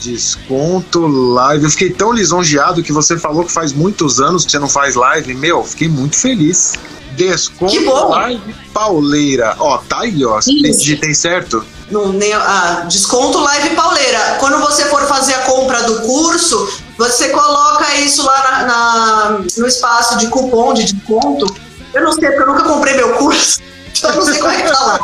desconto 0.01 1.07
live. 1.07 1.63
Eu 1.65 1.71
fiquei 1.71 1.89
tão 1.91 2.11
lisonjeado 2.11 2.83
que 2.83 2.91
você 2.91 3.17
falou 3.17 3.45
que 3.45 3.51
faz 3.51 3.73
muitos 3.73 4.19
anos 4.19 4.45
que 4.45 4.51
você 4.51 4.59
não 4.59 4.69
faz 4.69 4.95
live. 4.95 5.33
Meu, 5.33 5.63
fiquei 5.63 5.87
muito 5.87 6.15
feliz. 6.15 6.73
Desconto 7.15 8.09
live 8.09 8.55
pauleira. 8.73 9.55
Ó, 9.59 9.77
tá 9.77 10.01
aí, 10.01 10.25
ó. 10.25 10.39
Digitei 10.39 11.13
certo? 11.13 11.63
No, 11.91 12.11
ne- 12.11 12.33
ah, 12.33 12.85
desconto 12.89 13.37
live 13.39 13.69
pauleira. 13.75 14.37
Quando 14.39 14.57
você 14.59 14.85
for 14.85 15.01
fazer 15.07 15.35
a 15.35 15.39
compra 15.43 15.83
do 15.83 16.01
curso, 16.01 16.67
você 16.97 17.29
coloca 17.29 17.95
isso 17.95 18.23
lá 18.25 18.41
na- 18.51 18.63
na- 18.65 19.39
no 19.57 19.67
espaço 19.67 20.17
de 20.17 20.27
cupom 20.27 20.73
de 20.73 20.85
desconto. 20.93 21.45
Eu 21.93 22.03
não 22.03 22.11
sei, 22.13 22.29
porque 22.29 22.41
eu 22.43 22.47
nunca 22.47 22.63
comprei 22.63 22.95
meu 22.95 23.13
curso. 23.15 23.59
Então 23.95 24.09
eu 24.09 24.15
não 24.17 24.25
sei 24.25 24.39
como 24.39 24.51
é 24.51 24.61
que 24.61 24.67
tá 24.69 24.79
lá. 24.83 24.99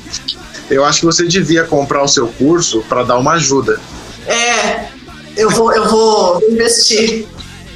Eu 0.68 0.84
acho 0.84 0.98
que 1.00 1.06
você 1.06 1.24
devia 1.28 1.62
comprar 1.64 2.02
o 2.02 2.08
seu 2.08 2.26
curso 2.26 2.82
para 2.88 3.04
dar 3.04 3.16
uma 3.16 3.34
ajuda. 3.34 3.80
É, 4.26 4.88
eu 5.36 5.48
vou, 5.50 5.72
eu 5.72 5.88
vou 5.88 6.42
investir. 6.50 7.24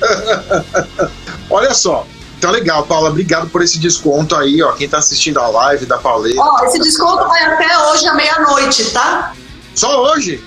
Olha 1.49 1.73
só. 1.73 2.05
Então 2.39 2.51
legal, 2.51 2.85
Paula, 2.87 3.11
obrigado 3.11 3.49
por 3.51 3.63
esse 3.63 3.79
desconto 3.79 4.35
aí, 4.35 4.61
ó. 4.63 4.73
Quem 4.73 4.89
tá 4.89 4.99
assistindo 4.99 5.39
a 5.39 5.47
live 5.47 5.87
da 5.87 5.99
Pauleira. 5.99 6.41
Ó, 6.41 6.65
esse 6.65 6.81
desconto 6.81 7.29
vai 7.29 7.43
até 7.45 7.79
hoje 7.91 8.07
à 8.09 8.15
meia-noite, 8.15 8.91
tá? 8.91 9.35
Só 9.75 10.03
hoje? 10.11 10.43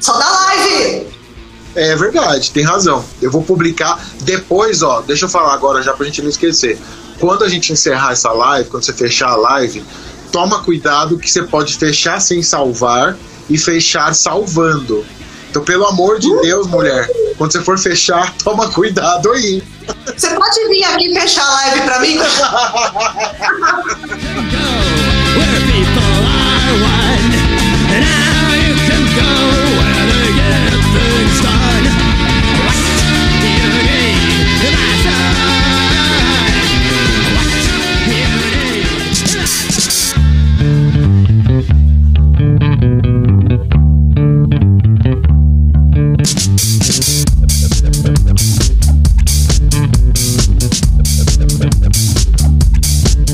Só 0.00 0.16
da 0.18 0.30
live. 0.30 1.08
É 1.74 1.94
verdade, 1.96 2.50
tem 2.50 2.64
razão. 2.64 3.04
Eu 3.22 3.30
vou 3.30 3.42
publicar 3.42 3.98
depois, 4.22 4.82
ó. 4.82 5.00
Deixa 5.02 5.26
eu 5.26 5.28
falar 5.28 5.54
agora 5.54 5.82
já 5.82 5.92
pra 5.92 6.06
gente 6.06 6.22
não 6.22 6.28
esquecer. 6.28 6.78
Quando 7.18 7.44
a 7.44 7.48
gente 7.48 7.72
encerrar 7.72 8.12
essa 8.12 8.32
live, 8.32 8.70
quando 8.70 8.84
você 8.84 8.92
fechar 8.92 9.30
a 9.30 9.36
live, 9.36 9.84
toma 10.32 10.62
cuidado 10.62 11.18
que 11.18 11.30
você 11.30 11.42
pode 11.42 11.76
fechar 11.76 12.20
sem 12.20 12.42
salvar 12.42 13.16
e 13.48 13.58
fechar 13.58 14.14
salvando. 14.14 15.04
Então, 15.50 15.62
pelo 15.62 15.84
amor 15.86 16.18
de 16.18 16.28
Deus, 16.40 16.66
mulher, 16.66 17.08
quando 17.36 17.52
você 17.52 17.60
for 17.60 17.78
fechar, 17.78 18.34
toma 18.42 18.70
cuidado 18.70 19.30
aí. 19.32 19.62
Você 20.16 20.30
pode 20.30 20.68
vir 20.68 20.84
aqui 20.84 21.12
fechar 21.12 21.44
a 21.44 21.50
live 21.50 21.80
pra 21.82 22.00
mim? 22.00 22.18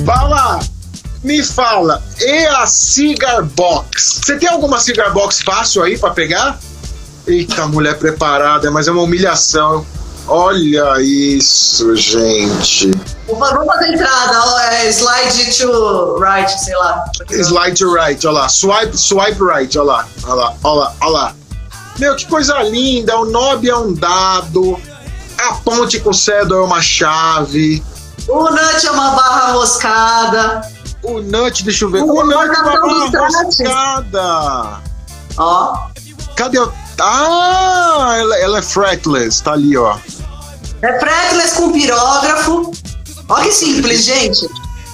Fala! 0.06 0.60
Me 1.24 1.42
fala, 1.42 2.00
e 2.20 2.46
a 2.46 2.64
Cigar 2.64 3.42
Box? 3.42 4.20
Você 4.22 4.36
tem 4.36 4.48
alguma 4.48 4.78
Cigar 4.78 5.12
Box 5.12 5.42
fácil 5.42 5.82
aí 5.82 5.98
pra 5.98 6.10
pegar? 6.10 6.60
Eita, 7.26 7.66
mulher 7.66 7.98
preparada, 7.98 8.70
mas 8.70 8.86
é 8.86 8.92
uma 8.92 9.02
humilhação. 9.02 9.84
Olha 10.28 11.00
isso, 11.00 11.96
gente. 11.96 12.92
Vamos 13.26 13.66
fazer 13.66 13.94
entrada, 13.94 14.62
é 14.74 14.88
slide 14.90 15.58
to 15.58 16.18
right, 16.20 16.52
sei 16.60 16.76
lá. 16.76 17.04
Slide 17.28 17.76
to 17.76 17.92
right, 17.92 18.24
olha 18.28 18.42
lá. 18.42 18.48
Swipe, 18.48 18.96
swipe 18.96 19.42
right, 19.42 19.76
olha 19.76 19.86
lá. 19.86 20.08
Olha 20.22 20.34
lá, 20.34 20.54
olha 20.62 20.78
lá, 20.78 20.94
olha 21.00 21.10
lá. 21.10 21.34
Meu, 21.98 22.14
que 22.14 22.26
coisa 22.26 22.62
linda. 22.62 23.18
O 23.18 23.26
knob 23.26 23.68
é 23.68 23.76
um 23.76 23.92
dado. 23.92 24.80
A 25.36 25.54
ponte 25.54 25.98
com 25.98 26.10
o 26.10 26.14
cedo 26.14 26.54
é 26.54 26.62
uma 26.62 26.80
chave. 26.80 27.82
O 28.28 28.50
nut 28.50 28.86
é 28.86 28.90
uma 28.90 29.10
barra 29.10 29.52
moscada. 29.52 30.62
O 31.02 31.20
nut, 31.20 31.62
deixa 31.64 31.84
eu 31.84 31.90
ver. 31.90 32.02
O 32.02 32.10
O 32.20 32.24
nut 32.24 32.34
é 32.34 32.36
uma 32.60 32.80
barra 32.80 33.10
trates. 33.10 33.58
roscada. 33.58 34.80
Ó. 35.38 35.86
Cadê 36.36 36.58
o. 36.58 36.72
Ah, 37.00 38.14
ela, 38.18 38.38
ela 38.38 38.58
é 38.58 38.62
fretless, 38.62 39.42
tá 39.42 39.52
ali, 39.52 39.76
ó. 39.76 39.96
É 40.82 40.98
fretless 40.98 41.54
com 41.56 41.72
pirógrafo. 41.72 42.72
Ó 43.28 43.34
que 43.42 43.52
simples, 43.52 44.04
gente. 44.04 44.48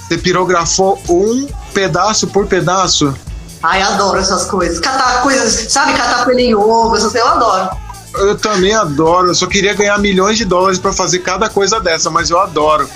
Você 0.07 0.17
pirografou 0.17 1.01
um 1.09 1.47
pedaço 1.73 2.27
por 2.27 2.45
pedaço. 2.47 3.13
Ai, 3.61 3.81
adoro 3.81 4.19
essas 4.19 4.45
coisas. 4.45 4.79
Catar 4.79 5.21
coisas, 5.23 5.71
sabe, 5.71 5.93
catar 5.93 6.25
coelho 6.25 6.39
em 6.39 6.53
ovo, 6.55 6.95
essas 6.97 7.11
coisas 7.13 7.15
eu 7.21 7.27
adoro. 7.27 7.69
Eu 8.15 8.37
também 8.37 8.73
adoro. 8.75 9.27
Eu 9.29 9.35
só 9.35 9.47
queria 9.47 9.73
ganhar 9.73 9.97
milhões 9.97 10.37
de 10.37 10.45
dólares 10.45 10.77
pra 10.77 10.91
fazer 10.91 11.19
cada 11.19 11.49
coisa 11.49 11.79
dessa, 11.79 12.09
mas 12.09 12.29
eu 12.29 12.39
adoro. 12.39 12.87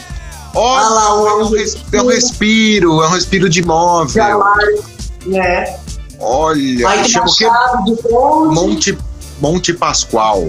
Olha, 0.55 0.89
lá, 0.89 1.15
o- 1.21 1.27
é, 1.27 1.33
um 1.43 1.49
res- 1.49 1.77
é 1.93 2.01
um 2.01 2.07
respiro, 2.07 3.01
é 3.03 3.07
um 3.07 3.11
respiro 3.11 3.49
de 3.49 3.63
móvel. 3.63 4.09
Jalário. 4.09 4.83
É. 5.33 5.77
Olha, 6.19 6.89
Aí 6.89 7.07
chama 7.09 7.25
ponte. 7.25 8.53
Monte, 8.55 8.97
Monte 9.39 9.73
Pascoal. 9.73 10.47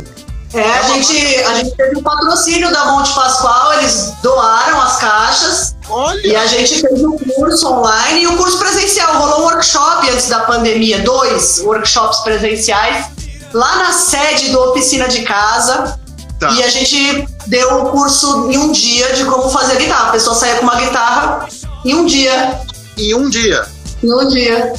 É, 0.55 0.63
a 0.63 0.83
gente, 0.85 1.15
a 1.45 1.55
gente 1.57 1.77
teve 1.77 1.99
o 1.99 2.03
patrocínio 2.03 2.73
da 2.73 2.87
Monte 2.87 3.13
Pascoal, 3.15 3.75
eles 3.75 4.15
doaram 4.23 4.81
as 4.81 4.97
caixas 4.97 5.77
e 5.85 5.91
Olha, 5.91 6.41
a 6.41 6.47
gente 6.47 6.81
fez 6.81 7.05
um 7.05 7.19
curso 7.19 7.69
online 7.71 8.23
e 8.23 8.27
o 8.27 8.37
curso 8.39 8.59
presencial. 8.59 9.19
Rolou 9.19 9.41
um 9.41 9.45
workshop 9.45 10.09
antes 10.09 10.27
da 10.29 10.41
pandemia, 10.41 11.01
dois 11.01 11.61
workshops 11.61 12.21
presenciais, 12.21 13.07
lá 13.53 13.77
na 13.77 13.93
sede 13.93 14.49
do 14.51 14.59
Oficina 14.71 15.07
de 15.07 15.21
Casa. 15.23 16.01
Tá. 16.41 16.51
E 16.53 16.63
a 16.63 16.69
gente 16.71 17.29
deu 17.49 17.83
o 17.83 17.91
curso 17.91 18.51
em 18.51 18.59
um 18.59 18.71
dia 18.71 19.13
de 19.15 19.25
como 19.25 19.49
fazer 19.49 19.77
guitarra. 19.77 20.09
A 20.09 20.13
pessoa 20.13 20.37
saía 20.37 20.57
com 20.57 20.63
uma 20.65 20.77
guitarra 20.77 21.49
em 21.85 21.95
um 21.95 22.05
dia. 22.05 22.61
em 22.97 23.15
um 23.15 23.29
dia. 23.29 23.67
Em 24.03 24.13
um 24.13 24.29
dia. 24.29 24.73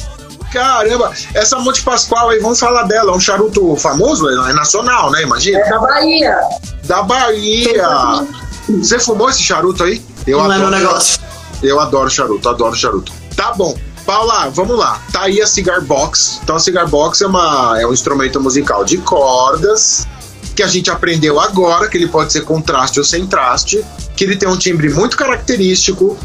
Caramba, 0.52 1.12
essa 1.34 1.58
Monte 1.60 1.82
Pascoal 1.82 2.30
aí, 2.30 2.40
vamos 2.40 2.58
falar 2.58 2.82
dela. 2.84 3.12
É 3.12 3.14
um 3.14 3.20
charuto 3.20 3.76
famoso, 3.76 4.28
é 4.28 4.52
nacional, 4.52 5.10
né? 5.10 5.22
Imagina. 5.22 5.58
É 5.58 5.68
da 5.70 5.78
Bahia. 5.78 6.40
Da 6.84 7.02
Bahia. 7.02 8.26
Você 8.68 8.98
fumou 8.98 9.30
esse 9.30 9.42
charuto 9.42 9.84
aí? 9.84 10.02
Eu 10.26 10.38
Não 10.38 10.52
é 10.52 10.58
meu 10.58 10.66
adoro. 10.68 10.82
negócio. 10.82 11.20
Eu 11.62 11.78
adoro 11.78 12.10
charuto, 12.10 12.48
adoro 12.48 12.74
charuto. 12.74 13.12
Tá 13.36 13.52
bom. 13.52 13.76
Paula, 14.06 14.48
vamos 14.50 14.76
lá. 14.76 15.00
Tá 15.12 15.22
aí 15.22 15.40
a 15.40 15.46
Cigar 15.46 15.82
Box. 15.82 16.40
Então 16.42 16.56
a 16.56 16.58
Cigar 16.58 16.86
Box 16.88 17.20
é, 17.22 17.26
uma, 17.26 17.80
é 17.80 17.86
um 17.86 17.92
instrumento 17.92 18.40
musical 18.40 18.84
de 18.84 18.98
cordas 18.98 20.06
que 20.54 20.62
a 20.62 20.66
gente 20.66 20.90
aprendeu 20.90 21.40
agora, 21.40 21.88
que 21.88 21.96
ele 21.96 22.08
pode 22.08 22.32
ser 22.32 22.42
com 22.42 22.60
traste 22.60 22.98
ou 22.98 23.04
sem 23.04 23.26
traste, 23.26 23.84
que 24.16 24.24
ele 24.24 24.36
tem 24.36 24.48
um 24.48 24.56
timbre 24.56 24.90
muito 24.90 25.16
característico 25.16 26.18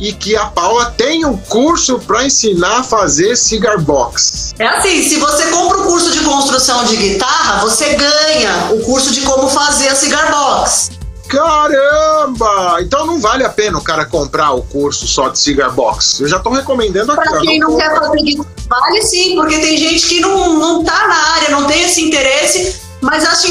e 0.00 0.12
que 0.12 0.36
a 0.36 0.46
Paula 0.46 0.86
tem 0.96 1.24
um 1.24 1.36
curso 1.36 1.98
para 2.00 2.24
ensinar 2.24 2.80
a 2.80 2.82
fazer 2.82 3.36
Cigar 3.36 3.78
Box. 3.78 4.54
É 4.58 4.66
assim, 4.66 5.02
se 5.02 5.16
você 5.16 5.44
compra 5.46 5.78
o 5.78 5.84
curso 5.84 6.10
de 6.10 6.20
construção 6.20 6.84
de 6.84 6.96
guitarra, 6.96 7.60
você 7.60 7.94
ganha 7.94 8.72
o 8.72 8.80
curso 8.80 9.12
de 9.12 9.20
como 9.20 9.48
fazer 9.48 9.88
a 9.88 9.94
cigar 9.94 10.30
box. 10.30 10.90
Caramba! 11.28 12.78
Então 12.80 13.06
não 13.06 13.18
vale 13.18 13.44
a 13.44 13.48
pena 13.48 13.78
o 13.78 13.82
cara 13.82 14.04
comprar 14.04 14.52
o 14.52 14.62
curso 14.62 15.06
só 15.06 15.28
de 15.28 15.38
Cigar 15.38 15.70
Box. 15.70 16.20
Eu 16.20 16.28
já 16.28 16.38
tô 16.38 16.50
recomendando. 16.50 17.14
Pra 17.14 17.38
ó, 17.38 17.40
quem 17.40 17.58
não 17.58 17.70
compra. 17.70 17.88
quer 17.88 17.98
fazer 17.98 18.22
guitarra, 18.22 18.50
vale 18.68 19.02
sim, 19.02 19.34
porque 19.34 19.58
tem 19.58 19.76
gente 19.76 20.06
que 20.06 20.20
não, 20.20 20.58
não 20.58 20.84
tá 20.84 21.08
na 21.08 21.32
área, 21.34 21.48
não 21.50 21.66
tem 21.66 21.82
esse 21.82 22.02
interesse, 22.02 22.80
Mas 23.04 23.22
acha, 23.24 23.48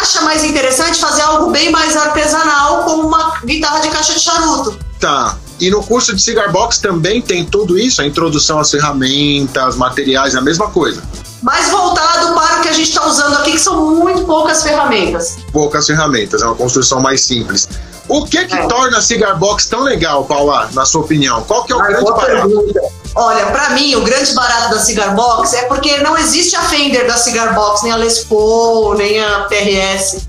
acha 0.00 0.22
mais 0.22 0.42
interessante 0.44 0.98
fazer 0.98 1.20
algo 1.22 1.50
bem 1.50 1.70
mais 1.70 1.94
artesanal, 1.96 2.84
como 2.84 3.06
uma 3.08 3.38
guitarra 3.44 3.80
de 3.80 3.90
caixa 3.90 4.14
de 4.14 4.20
charuto. 4.20 4.78
Tá. 4.98 5.36
E 5.60 5.70
no 5.70 5.82
curso 5.82 6.14
de 6.16 6.22
Cigar 6.22 6.50
Box 6.50 6.78
também 6.78 7.20
tem 7.20 7.44
tudo 7.44 7.78
isso, 7.78 8.00
a 8.00 8.06
introdução 8.06 8.58
às 8.58 8.70
ferramentas, 8.70 9.76
materiais, 9.76 10.34
é 10.34 10.38
a 10.38 10.40
mesma 10.40 10.70
coisa. 10.70 11.02
Mais 11.42 11.68
voltado 11.68 12.34
para 12.34 12.58
o 12.58 12.62
que 12.62 12.68
a 12.68 12.72
gente 12.72 12.88
está 12.88 13.06
usando 13.06 13.34
aqui, 13.36 13.52
que 13.52 13.58
são 13.58 13.94
muito 13.96 14.24
poucas 14.24 14.62
ferramentas. 14.62 15.36
Poucas 15.52 15.86
ferramentas, 15.86 16.40
é 16.40 16.46
uma 16.46 16.54
construção 16.56 17.00
mais 17.00 17.20
simples. 17.20 17.68
O 18.08 18.24
que 18.24 18.44
que 18.46 18.54
É. 18.54 18.66
torna 18.66 18.98
a 18.98 19.02
Cigar 19.02 19.38
Box 19.38 19.66
tão 19.66 19.80
legal, 19.82 20.24
Paula, 20.24 20.70
na 20.72 20.86
sua 20.86 21.02
opinião? 21.02 21.42
Qual 21.42 21.64
que 21.64 21.72
é 21.72 21.76
o 21.76 21.80
Ah, 21.80 21.86
grande 21.86 22.12
pergunta. 22.14 22.80
Olha, 23.14 23.46
pra 23.46 23.70
mim, 23.70 23.94
o 23.94 24.02
grande 24.02 24.32
barato 24.34 24.74
da 24.74 24.80
Cigar 24.80 25.14
Box 25.14 25.54
é 25.54 25.62
porque 25.66 25.98
não 25.98 26.18
existe 26.18 26.56
a 26.56 26.62
Fender 26.62 27.06
da 27.06 27.16
Cigar 27.16 27.54
Box, 27.54 27.82
nem 27.84 27.92
a 27.92 27.96
Les 27.96 28.24
Paul, 28.24 28.94
nem 28.94 29.22
a 29.22 29.40
PRS. 29.48 30.26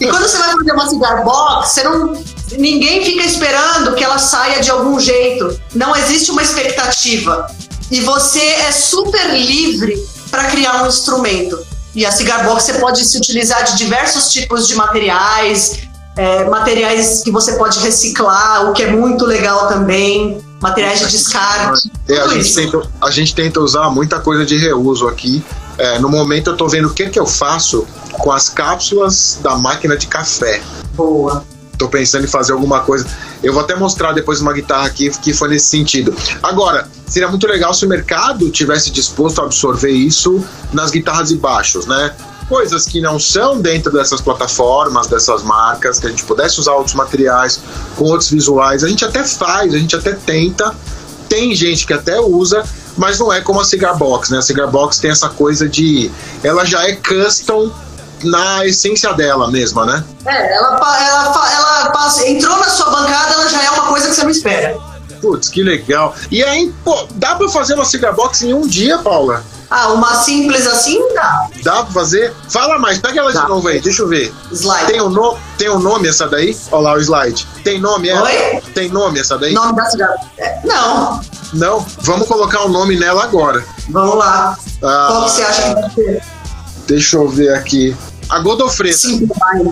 E 0.00 0.06
quando 0.06 0.22
você 0.22 0.38
vai 0.38 0.52
fazer 0.52 0.72
uma 0.72 0.88
Cigar 0.88 1.24
Box, 1.24 1.70
você 1.70 1.82
não, 1.82 2.12
ninguém 2.58 3.04
fica 3.04 3.24
esperando 3.24 3.94
que 3.94 4.02
ela 4.02 4.18
saia 4.18 4.60
de 4.60 4.70
algum 4.70 4.98
jeito. 4.98 5.58
Não 5.74 5.94
existe 5.94 6.30
uma 6.30 6.42
expectativa. 6.42 7.46
E 7.90 8.00
você 8.00 8.40
é 8.40 8.72
super 8.72 9.34
livre 9.34 10.02
para 10.30 10.44
criar 10.44 10.82
um 10.82 10.86
instrumento. 10.86 11.58
E 11.94 12.04
a 12.04 12.10
Cigar 12.10 12.44
Box 12.44 12.64
você 12.64 12.74
pode 12.74 13.04
se 13.04 13.16
utilizar 13.16 13.64
de 13.64 13.76
diversos 13.76 14.32
tipos 14.32 14.66
de 14.66 14.74
materiais, 14.74 15.80
é, 16.16 16.44
materiais 16.44 17.22
que 17.22 17.30
você 17.30 17.52
pode 17.52 17.78
reciclar, 17.80 18.68
o 18.68 18.72
que 18.72 18.82
é 18.82 18.90
muito 18.90 19.24
legal 19.24 19.68
também, 19.68 20.43
materiais 20.60 21.00
de 21.00 21.08
descarte. 21.08 21.90
É, 22.08 22.18
a, 22.18 22.28
gente 22.28 22.54
tenta, 22.54 22.82
a 23.00 23.10
gente 23.10 23.34
tenta 23.34 23.60
usar 23.60 23.90
muita 23.90 24.20
coisa 24.20 24.44
de 24.44 24.56
reuso 24.56 25.06
aqui. 25.08 25.44
É, 25.76 25.98
no 25.98 26.08
momento 26.08 26.50
eu 26.50 26.56
tô 26.56 26.68
vendo 26.68 26.88
o 26.88 26.94
que 26.94 27.08
que 27.08 27.18
eu 27.18 27.26
faço 27.26 27.86
com 28.12 28.30
as 28.30 28.48
cápsulas 28.48 29.38
da 29.42 29.56
máquina 29.56 29.96
de 29.96 30.06
café. 30.06 30.62
Boa. 30.94 31.44
Tô 31.76 31.88
pensando 31.88 32.24
em 32.24 32.28
fazer 32.28 32.52
alguma 32.52 32.80
coisa. 32.80 33.06
Eu 33.42 33.52
vou 33.52 33.62
até 33.62 33.74
mostrar 33.74 34.12
depois 34.12 34.40
uma 34.40 34.52
guitarra 34.52 34.86
aqui 34.86 35.10
que 35.10 35.34
foi 35.34 35.48
nesse 35.48 35.66
sentido. 35.66 36.14
Agora, 36.42 36.88
seria 37.06 37.28
muito 37.28 37.46
legal 37.46 37.74
se 37.74 37.84
o 37.84 37.88
mercado 37.88 38.48
tivesse 38.50 38.90
disposto 38.90 39.40
a 39.40 39.44
absorver 39.44 39.90
isso 39.90 40.44
nas 40.72 40.90
guitarras 40.90 41.32
e 41.32 41.36
baixos, 41.36 41.86
né? 41.86 42.14
Coisas 42.48 42.84
que 42.86 43.00
não 43.00 43.18
são 43.18 43.60
dentro 43.60 43.90
dessas 43.92 44.20
plataformas, 44.20 45.06
dessas 45.06 45.42
marcas, 45.42 45.98
que 45.98 46.06
a 46.06 46.10
gente 46.10 46.24
pudesse 46.24 46.60
usar 46.60 46.72
outros 46.74 46.94
materiais, 46.94 47.60
com 47.96 48.04
outros 48.04 48.30
visuais. 48.30 48.84
A 48.84 48.88
gente 48.88 49.04
até 49.04 49.24
faz, 49.24 49.72
a 49.72 49.78
gente 49.78 49.96
até 49.96 50.12
tenta. 50.12 50.74
Tem 51.28 51.54
gente 51.54 51.86
que 51.86 51.92
até 51.94 52.20
usa, 52.20 52.62
mas 52.96 53.18
não 53.18 53.32
é 53.32 53.40
como 53.40 53.60
a 53.60 53.64
Cigar 53.64 53.96
Box, 53.96 54.30
né? 54.30 54.38
A 54.38 54.42
Cigar 54.42 54.66
Box 54.68 54.98
tem 54.98 55.10
essa 55.10 55.28
coisa 55.30 55.68
de. 55.68 56.10
Ela 56.42 56.64
já 56.66 56.82
é 56.86 56.94
custom 56.96 57.70
na 58.22 58.64
essência 58.66 59.12
dela 59.14 59.50
mesma, 59.50 59.84
né? 59.86 60.04
É, 60.26 60.54
ela, 60.56 60.76
ela, 60.76 61.52
ela 61.52 61.90
passa- 61.90 62.26
entrou 62.28 62.56
na 62.58 62.68
sua 62.68 62.90
bancada, 62.90 63.32
ela 63.34 63.48
já 63.48 63.62
é 63.62 63.70
uma 63.70 63.86
coisa 63.88 64.08
que 64.08 64.14
você 64.14 64.22
não 64.22 64.30
espera. 64.30 64.78
Putz, 65.20 65.48
que 65.48 65.62
legal. 65.62 66.14
E 66.30 66.42
aí, 66.42 66.72
pô, 66.84 67.06
dá 67.14 67.34
pra 67.34 67.48
fazer 67.48 67.74
uma 67.74 67.84
cigar 67.84 68.14
box 68.14 68.42
em 68.42 68.52
um 68.54 68.66
dia, 68.66 68.98
Paula? 68.98 69.42
Ah, 69.70 69.88
uma 69.92 70.14
simples 70.16 70.66
assim, 70.66 71.00
dá. 71.14 71.48
Dá 71.64 71.82
pra 71.84 71.92
fazer? 71.92 72.32
Fala 72.48 72.78
mais, 72.78 72.98
pega 72.98 73.20
ela 73.20 73.32
Dá. 73.32 73.42
de 73.42 73.48
novo 73.48 73.66
aí, 73.66 73.80
deixa 73.80 74.02
eu 74.02 74.08
ver. 74.08 74.32
Slide. 74.52 74.86
Tem 74.86 75.00
um, 75.00 75.08
no... 75.08 75.36
Tem 75.58 75.68
um 75.70 75.80
nome 75.80 76.06
essa 76.08 76.28
daí? 76.28 76.56
Olha 76.70 76.82
lá 76.82 76.92
o 76.94 76.98
slide. 77.00 77.46
Tem 77.64 77.80
nome 77.80 78.08
ela? 78.08 78.22
Oi? 78.22 78.60
Tem 78.74 78.88
nome 78.90 79.18
essa 79.18 79.36
daí? 79.38 79.52
Nome 79.52 79.74
da 79.74 79.84
cidade. 79.86 80.22
É, 80.38 80.60
não, 80.64 81.20
Não? 81.54 81.86
Vamos 82.02 82.28
colocar 82.28 82.62
o 82.64 82.68
nome 82.68 82.96
nela 82.96 83.24
agora. 83.24 83.64
vamos 83.88 84.16
lá. 84.16 84.56
Ah. 84.82 85.06
Qual 85.08 85.24
que 85.24 85.30
você 85.30 85.42
acha 85.42 85.62
que 85.74 85.80
vai 85.80 85.90
ser? 85.90 86.22
Deixa 86.86 87.16
eu 87.16 87.28
ver 87.28 87.54
aqui. 87.54 87.96
A 88.28 88.38
Godofreda. 88.40 88.94
Simples 88.96 89.30
mais. 89.38 89.68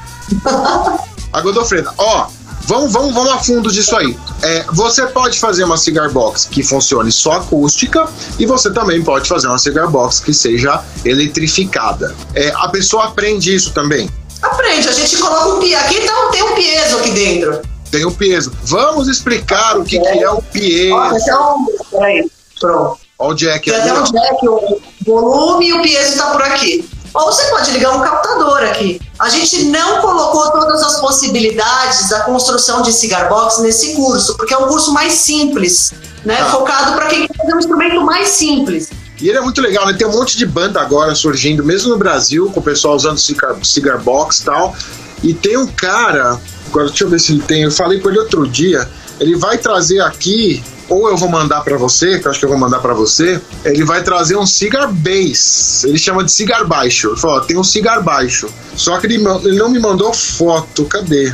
A 1.32 1.40
Godofreda. 1.40 1.92
Ó, 1.98 2.26
vamos, 2.66 2.92
vamos, 2.92 3.14
vamos 3.14 3.32
a 3.32 3.38
fundo 3.38 3.70
disso 3.70 3.94
aí. 3.96 4.16
É, 4.42 4.64
você 4.72 5.06
pode 5.06 5.38
fazer 5.38 5.64
uma 5.64 5.76
cigar 5.76 6.10
box 6.10 6.46
que 6.50 6.62
funcione 6.62 7.10
só 7.12 7.32
acústica 7.32 8.08
e 8.38 8.46
você 8.46 8.70
também 8.72 9.02
pode 9.02 9.28
fazer 9.28 9.46
uma 9.48 9.58
cigar 9.58 9.86
box 9.88 10.20
que 10.20 10.32
seja 10.32 10.82
eletrificada. 11.04 12.14
É, 12.34 12.52
a 12.56 12.68
pessoa 12.68 13.04
aprende 13.04 13.54
isso 13.54 13.72
também. 13.72 14.08
Aprende, 14.42 14.88
a 14.88 14.92
gente 14.92 15.16
coloca 15.18 15.54
um 15.54 15.60
piezo. 15.60 15.84
Aqui 15.84 15.96
então 15.98 16.30
tem 16.30 16.42
um 16.42 16.54
piezo 16.54 16.96
aqui 16.98 17.10
dentro. 17.10 17.62
Tem 17.90 18.04
o 18.04 18.10
peso. 18.10 18.52
Vamos 18.64 19.06
explicar 19.08 19.78
o 19.78 19.84
que, 19.84 20.00
que 20.00 20.22
é 20.22 20.30
o 20.30 20.42
piezo. 20.42 21.16
então, 21.16 21.66
peraí, 21.90 22.30
pronto. 22.58 22.98
Olha 23.18 23.30
o 23.30 23.34
Jack 23.34 23.70
Tem 23.70 23.80
ali. 23.80 23.90
até 23.90 24.00
um 24.00 24.02
ó. 24.02 24.06
jack, 24.06 24.48
o 24.48 24.80
volume 25.06 25.68
e 25.68 25.72
o 25.74 25.82
piezo 25.82 26.16
tá 26.16 26.30
por 26.30 26.42
aqui. 26.42 26.88
Ou 27.14 27.26
você 27.26 27.44
pode 27.50 27.70
ligar 27.70 27.96
um 27.96 28.00
captador 28.00 28.62
aqui. 28.64 29.00
A 29.22 29.28
gente 29.28 29.66
não 29.66 30.00
colocou 30.00 30.50
todas 30.50 30.82
as 30.82 30.98
possibilidades 30.98 32.08
da 32.08 32.22
construção 32.24 32.82
de 32.82 32.92
cigar 32.92 33.28
box 33.28 33.62
nesse 33.62 33.94
curso, 33.94 34.36
porque 34.36 34.52
é 34.52 34.58
um 34.58 34.66
curso 34.66 34.92
mais 34.92 35.12
simples, 35.12 35.92
né? 36.24 36.38
Tá. 36.38 36.46
Focado 36.46 36.96
para 36.96 37.06
quem 37.06 37.28
quer 37.28 37.36
fazer 37.36 37.54
um 37.54 37.58
instrumento 37.60 38.00
mais 38.00 38.30
simples. 38.30 38.90
E 39.20 39.28
ele 39.28 39.38
é 39.38 39.40
muito 39.40 39.60
legal, 39.60 39.86
né? 39.86 39.92
Tem 39.92 40.04
um 40.04 40.10
monte 40.10 40.36
de 40.36 40.44
banda 40.44 40.80
agora 40.80 41.14
surgindo, 41.14 41.64
mesmo 41.64 41.90
no 41.90 41.98
Brasil, 41.98 42.50
com 42.50 42.58
o 42.58 42.62
pessoal 42.64 42.96
usando 42.96 43.16
cigar, 43.16 43.54
cigar 43.62 43.98
box 43.98 44.40
e 44.40 44.44
tal. 44.44 44.74
E 45.22 45.32
tem 45.32 45.56
um 45.56 45.68
cara, 45.68 46.40
agora 46.66 46.88
deixa 46.88 47.04
eu 47.04 47.08
ver 47.08 47.20
se 47.20 47.30
ele 47.30 47.42
tem, 47.42 47.62
eu 47.62 47.70
falei 47.70 48.00
com 48.00 48.10
ele 48.10 48.18
outro 48.18 48.44
dia, 48.48 48.90
ele 49.20 49.36
vai 49.36 49.56
trazer 49.56 50.00
aqui, 50.00 50.64
ou 50.88 51.08
eu 51.08 51.16
vou 51.16 51.28
mandar 51.28 51.62
pra 51.62 51.76
você, 51.76 52.18
que 52.18 52.26
eu 52.26 52.30
acho 52.30 52.40
que 52.40 52.44
eu 52.44 52.50
vou 52.50 52.58
mandar 52.58 52.80
pra 52.80 52.94
você, 52.94 53.40
ele 53.64 53.84
vai 53.84 54.02
trazer 54.02 54.36
um 54.36 54.46
cigar 54.46 54.88
bass, 54.88 55.84
ele 55.84 55.98
chama 55.98 56.24
de 56.24 56.32
cigar 56.32 56.64
baixo. 56.64 57.08
Ele 57.08 57.20
falou, 57.20 57.36
ó, 57.36 57.40
tem 57.40 57.58
um 57.58 57.64
cigar 57.64 58.02
baixo. 58.02 58.48
Só 58.76 58.98
que 58.98 59.06
ele, 59.06 59.16
ele 59.16 59.56
não 59.56 59.70
me 59.70 59.78
mandou 59.78 60.12
foto, 60.12 60.84
cadê? 60.84 61.32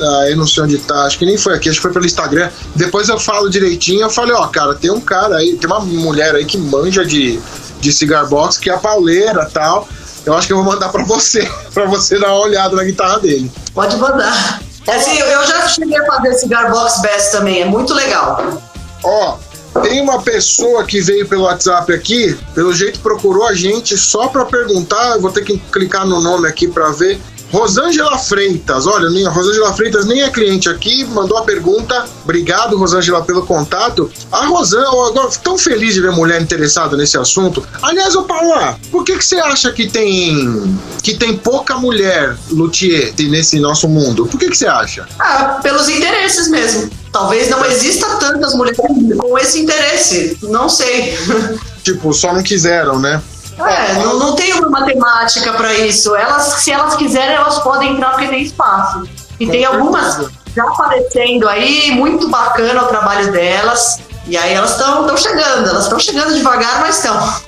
Ah, 0.00 0.24
eu 0.28 0.36
não 0.36 0.46
sei 0.46 0.64
onde 0.64 0.78
tá, 0.78 1.04
acho 1.04 1.18
que 1.18 1.24
nem 1.24 1.38
foi 1.38 1.54
aqui, 1.54 1.68
acho 1.68 1.78
que 1.78 1.82
foi 1.82 1.92
pelo 1.92 2.06
Instagram. 2.06 2.50
Depois 2.74 3.08
eu 3.08 3.18
falo 3.18 3.48
direitinho, 3.48 4.02
eu 4.02 4.10
falei, 4.10 4.34
ó, 4.34 4.46
cara, 4.48 4.74
tem 4.74 4.90
um 4.90 5.00
cara 5.00 5.36
aí, 5.36 5.56
tem 5.56 5.70
uma 5.70 5.80
mulher 5.80 6.34
aí 6.34 6.44
que 6.44 6.58
manja 6.58 7.04
de, 7.04 7.38
de 7.80 7.92
cigar 7.92 8.26
box, 8.26 8.58
que 8.58 8.68
é 8.68 8.74
a 8.74 8.78
pauleira 8.78 9.46
e 9.48 9.52
tal. 9.52 9.88
Eu 10.24 10.34
acho 10.34 10.48
que 10.48 10.52
eu 10.52 10.56
vou 10.56 10.66
mandar 10.66 10.88
pra 10.88 11.04
você, 11.04 11.48
pra 11.72 11.86
você 11.86 12.18
dar 12.18 12.28
uma 12.28 12.40
olhada 12.40 12.74
na 12.74 12.82
guitarra 12.82 13.20
dele. 13.20 13.50
Pode 13.72 13.96
mandar. 13.96 14.60
Assim, 14.88 15.18
eu 15.18 15.46
já 15.46 15.68
cheguei 15.68 15.98
a 15.98 16.04
fazer 16.04 16.32
cigar 16.34 16.70
box 16.70 17.00
bass 17.02 17.30
também, 17.30 17.62
é 17.62 17.64
muito 17.64 17.92
legal. 17.94 18.62
Ó, 19.06 19.38
tem 19.82 20.00
uma 20.00 20.20
pessoa 20.20 20.84
que 20.84 21.00
veio 21.00 21.28
pelo 21.28 21.42
WhatsApp 21.42 21.92
aqui, 21.92 22.36
pelo 22.54 22.74
jeito 22.74 22.98
procurou 22.98 23.46
a 23.46 23.54
gente 23.54 23.96
só 23.96 24.26
pra 24.26 24.44
perguntar, 24.44 25.14
eu 25.14 25.20
vou 25.20 25.30
ter 25.30 25.44
que 25.44 25.58
clicar 25.58 26.04
no 26.04 26.20
nome 26.20 26.48
aqui 26.48 26.66
pra 26.66 26.90
ver. 26.90 27.20
Rosângela 27.52 28.18
Freitas, 28.18 28.88
olha, 28.88 29.06
a 29.28 29.30
Rosângela 29.30 29.72
Freitas 29.72 30.04
nem 30.04 30.22
é 30.22 30.28
cliente 30.28 30.68
aqui, 30.68 31.04
mandou 31.04 31.38
a 31.38 31.42
pergunta. 31.42 32.04
Obrigado, 32.24 32.76
Rosângela, 32.76 33.22
pelo 33.22 33.46
contato. 33.46 34.10
A 34.32 34.46
Rosângela, 34.46 35.10
agora 35.10 35.30
tão 35.44 35.56
feliz 35.56 35.94
de 35.94 36.00
ver 36.00 36.10
mulher 36.10 36.42
interessada 36.42 36.96
nesse 36.96 37.16
assunto. 37.16 37.64
Aliás, 37.80 38.16
ô 38.16 38.24
Paula, 38.24 38.76
por 38.90 39.04
que, 39.04 39.16
que 39.16 39.24
você 39.24 39.36
acha 39.36 39.70
que 39.70 39.88
tem 39.88 40.76
que 41.04 41.14
tem 41.14 41.36
pouca 41.36 41.76
mulher 41.76 42.36
luthier 42.50 43.14
nesse 43.16 43.60
nosso 43.60 43.86
mundo? 43.86 44.26
Por 44.26 44.40
que, 44.40 44.50
que 44.50 44.56
você 44.56 44.66
acha? 44.66 45.06
Ah, 45.16 45.60
pelos 45.62 45.88
interesses 45.88 46.48
mesmo. 46.48 46.90
Talvez 47.16 47.48
não 47.48 47.64
exista 47.64 48.06
tantas 48.16 48.54
mulheres 48.54 48.78
com 49.18 49.38
esse 49.38 49.62
interesse. 49.62 50.36
Não 50.42 50.68
sei. 50.68 51.16
Tipo, 51.82 52.12
só 52.12 52.34
não 52.34 52.42
quiseram, 52.42 52.98
né? 52.98 53.22
É, 53.58 53.94
não, 54.02 54.18
não 54.18 54.34
tem 54.34 54.52
uma 54.52 54.68
matemática 54.68 55.52
para 55.54 55.72
isso. 55.72 56.14
Elas, 56.14 56.42
se 56.62 56.70
elas 56.70 56.94
quiserem, 56.96 57.36
elas 57.36 57.60
podem 57.60 57.92
entrar 57.92 58.10
porque 58.10 58.26
tem 58.26 58.42
espaço. 58.42 59.08
E 59.40 59.46
Com 59.46 59.52
tem 59.52 59.64
algumas 59.64 60.14
certeza. 60.14 60.32
já 60.54 60.64
aparecendo 60.64 61.48
aí, 61.48 61.90
muito 61.92 62.28
bacana 62.28 62.82
o 62.82 62.86
trabalho 62.88 63.32
delas. 63.32 64.00
E 64.28 64.36
aí 64.36 64.54
elas 64.54 64.72
estão 64.72 65.16
chegando, 65.16 65.68
elas 65.68 65.84
estão 65.84 65.98
chegando 65.98 66.34
devagar, 66.34 66.80
mas 66.80 66.96
estão. 66.96 67.40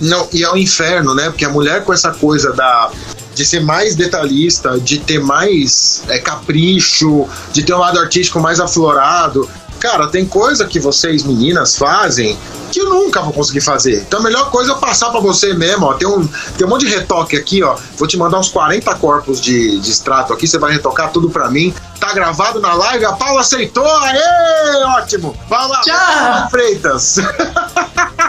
Não, 0.00 0.28
e 0.32 0.44
é 0.44 0.50
o 0.50 0.56
inferno, 0.56 1.14
né? 1.14 1.30
Porque 1.30 1.44
a 1.44 1.48
mulher 1.48 1.84
com 1.84 1.92
essa 1.92 2.12
coisa 2.12 2.52
da 2.52 2.90
de 3.34 3.46
ser 3.46 3.60
mais 3.60 3.94
detalhista, 3.94 4.80
de 4.80 4.98
ter 4.98 5.20
mais 5.20 6.02
é, 6.08 6.18
capricho, 6.18 7.28
de 7.52 7.62
ter 7.62 7.72
um 7.72 7.78
lado 7.78 8.00
artístico 8.00 8.40
mais 8.40 8.58
aflorado. 8.58 9.48
Cara, 9.80 10.08
tem 10.08 10.26
coisa 10.26 10.66
que 10.66 10.80
vocês 10.80 11.22
meninas 11.22 11.76
fazem 11.76 12.36
que 12.70 12.80
eu 12.80 12.88
nunca 12.90 13.22
vou 13.22 13.32
conseguir 13.32 13.60
fazer. 13.60 14.02
Então 14.02 14.20
a 14.20 14.22
melhor 14.22 14.50
coisa 14.50 14.72
é 14.72 14.74
eu 14.74 14.78
passar 14.78 15.10
pra 15.10 15.20
você 15.20 15.54
mesmo, 15.54 15.86
ó. 15.86 15.94
Tem 15.94 16.06
um, 16.06 16.26
tem 16.56 16.66
um 16.66 16.70
monte 16.70 16.86
de 16.86 16.94
retoque 16.94 17.36
aqui, 17.36 17.62
ó. 17.62 17.76
Vou 17.96 18.06
te 18.06 18.16
mandar 18.16 18.38
uns 18.38 18.48
40 18.48 18.94
corpos 18.96 19.40
de, 19.40 19.78
de 19.78 19.90
extrato 19.90 20.32
aqui, 20.32 20.46
você 20.46 20.58
vai 20.58 20.72
retocar 20.72 21.10
tudo 21.10 21.30
pra 21.30 21.50
mim. 21.50 21.74
Tá 21.98 22.12
gravado 22.12 22.60
na 22.60 22.74
live, 22.74 23.04
a 23.04 23.12
Paula 23.12 23.40
aceitou, 23.40 23.86
aê, 23.86 24.84
ótimo. 24.98 25.36
Paula 25.48 25.80
Tchau. 25.80 26.50
Freitas. 26.50 27.16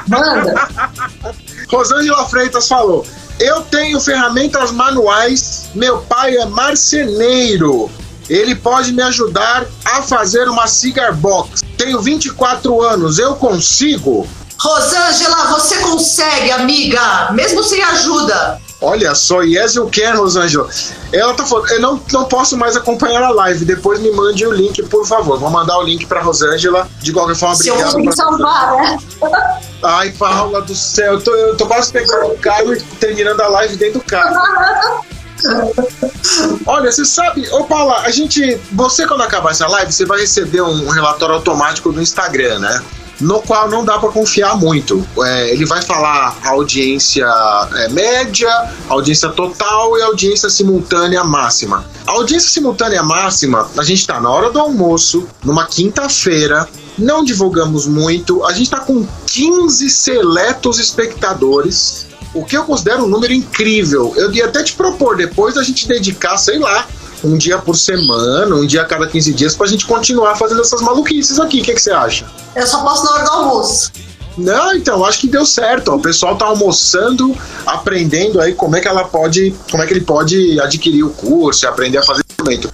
Manda. 0.08 0.68
Rosângela 1.70 2.26
Freitas 2.26 2.68
falou: 2.68 3.06
Eu 3.40 3.62
tenho 3.62 4.00
ferramentas 4.00 4.72
manuais, 4.72 5.70
meu 5.76 6.00
pai 6.00 6.36
é 6.38 6.46
marceneiro. 6.46 7.90
Ele 8.30 8.54
pode 8.56 8.92
me 8.94 9.02
ajudar 9.04 9.66
a 9.86 10.02
fazer 10.02 10.48
uma 10.48 10.68
cigar 10.68 11.14
box. 11.14 11.62
Tenho 11.78 12.00
24 12.02 12.82
anos, 12.82 13.18
eu 13.20 13.36
consigo? 13.36 14.28
Rosângela, 14.60 15.48
você 15.58 15.78
consegue, 15.78 16.52
amiga, 16.52 17.30
mesmo 17.32 17.64
sem 17.64 17.82
ajuda. 17.82 18.60
Olha 18.82 19.14
só, 19.16 19.42
yes 19.42 19.76
eu 19.76 19.88
quero, 19.88 20.20
Rosângela. 20.20 20.70
Ela 21.12 21.34
tá 21.34 21.46
falando, 21.46 21.70
eu 21.72 21.82
não, 21.82 22.02
não 22.12 22.26
posso 22.26 22.56
mais 22.58 22.78
acompanhar 22.78 23.24
a 23.24 23.30
live. 23.30 23.66
Depois 23.66 24.00
me 24.00 24.12
mande 24.12 24.46
o 24.46 24.52
link, 24.52 24.82
por 24.84 25.06
favor. 25.06 25.38
Vou 25.40 25.50
mandar 25.50 25.78
o 25.80 25.84
link 25.84 26.06
pra 26.06 26.22
Rosângela. 26.22 26.88
De 27.02 27.12
qualquer 27.12 27.36
forma, 27.36 27.56
Se 27.56 27.68
eu 27.70 27.74
obrigado. 27.76 27.94
conseguir 27.94 28.16
pra- 28.16 28.26
salvar, 28.26 28.76
né? 28.78 29.00
Ai, 29.84 30.12
Paula 30.12 30.62
do 30.62 30.76
céu, 30.76 31.14
eu 31.14 31.22
tô, 31.22 31.34
eu 31.36 31.58
tô 31.58 31.66
quase 31.66 31.92
pegando 31.92 32.28
o 32.34 32.38
carro 32.38 32.74
e 32.74 32.82
terminando 32.82 33.42
a 33.42 33.48
live 33.48 33.76
dentro 33.76 34.00
do 34.00 34.06
carro. 34.06 34.36
Olha, 36.66 36.92
você 36.92 37.06
sabe, 37.06 37.48
ô 37.52 37.64
Paula, 37.64 38.02
a 38.02 38.12
gente. 38.12 38.60
Você, 38.72 39.08
quando 39.08 39.22
acabar 39.22 39.52
essa 39.52 39.68
live, 39.68 39.92
você 39.92 40.06
vai 40.06 40.22
receber 40.22 40.62
um 40.62 40.90
relatório 40.90 41.36
automático 41.36 41.92
do 41.92 42.02
Instagram, 42.02 42.60
né? 42.60 42.82
No 43.20 43.42
qual 43.42 43.70
não 43.70 43.84
dá 43.84 44.00
pra 44.00 44.10
confiar 44.10 44.56
muito. 44.56 45.06
É, 45.26 45.50
ele 45.50 45.66
vai 45.66 45.82
falar 45.82 46.38
a 46.42 46.50
audiência 46.50 47.28
é, 47.76 47.90
média, 47.90 48.50
audiência 48.88 49.28
total 49.30 49.98
e 49.98 50.02
audiência 50.02 50.50
simultânea 50.50 51.24
máxima. 51.24 51.84
A 52.08 52.12
audiência 52.12 52.50
simultânea 52.50 53.04
máxima, 53.04 53.70
a 53.78 53.84
gente 53.84 54.08
tá 54.08 54.22
na 54.22 54.30
hora 54.30 54.50
do 54.50 54.60
almoço, 54.60 55.28
numa 55.44 55.66
quinta-feira, 55.66 56.68
não 56.98 57.24
divulgamos 57.24 57.86
muito, 57.86 58.46
a 58.46 58.54
gente 58.54 58.70
tá 58.70 58.80
com 58.80 59.06
15 59.26 59.90
seletos 59.90 60.80
espectadores 60.80 62.09
o 62.34 62.44
que 62.46 62.56
eu 62.58 62.64
considero 62.64 63.04
um 63.04 63.08
número 63.08 63.34
incrível. 63.34 64.14
Eu 64.16 64.32
ia 64.32 64.46
até 64.46 64.64
te 64.64 64.74
propor 64.74 65.18
depois 65.18 65.58
a 65.58 65.64
gente 65.64 65.88
dedicar, 65.88 66.38
sei 66.38 66.60
lá, 66.60 66.88
um 67.24 67.38
dia 67.38 67.58
por 67.58 67.76
semana, 67.76 68.56
um 68.56 68.66
dia 68.66 68.82
a 68.82 68.86
cada 68.86 69.06
15 69.08 69.34
dias, 69.34 69.56
pra 69.56 69.68
gente 69.68 69.86
continuar 69.86 70.36
fazendo 70.36 70.62
essas 70.62 70.82
maluquices 70.82 71.40
aqui. 71.40 71.62
O 71.62 71.64
que, 71.64 71.74
que 71.74 71.82
você 71.82 71.92
acha? 71.92 72.26
Eu 72.56 72.66
só 72.66 72.82
posso 72.84 73.04
na 73.04 73.12
hora 73.12 73.24
do 73.26 73.32
almoço. 73.32 73.92
Não, 74.38 74.74
então, 74.74 75.04
acho 75.04 75.20
que 75.20 75.28
deu 75.28 75.46
certo. 75.46 75.90
ó. 75.92 75.96
O 75.96 76.00
pessoal 76.02 76.38
tá 76.38 76.46
almoçando, 76.46 77.36
aprendendo 77.66 78.40
aí 78.40 78.54
como 78.54 78.76
é 78.76 78.80
que 78.80 78.88
ela 78.88 79.04
pode, 79.04 79.54
como 79.70 79.84
é 79.84 79.88
que 79.88 79.94
ele 79.94 80.02
pode 80.06 80.60
adquirir 80.62 81.04
o 81.04 81.10
curso 81.10 81.66
e 81.66 81.68
aprender 81.68 81.98
a 81.98 82.04
fazer 82.04 82.24
instrumento. 82.30 82.72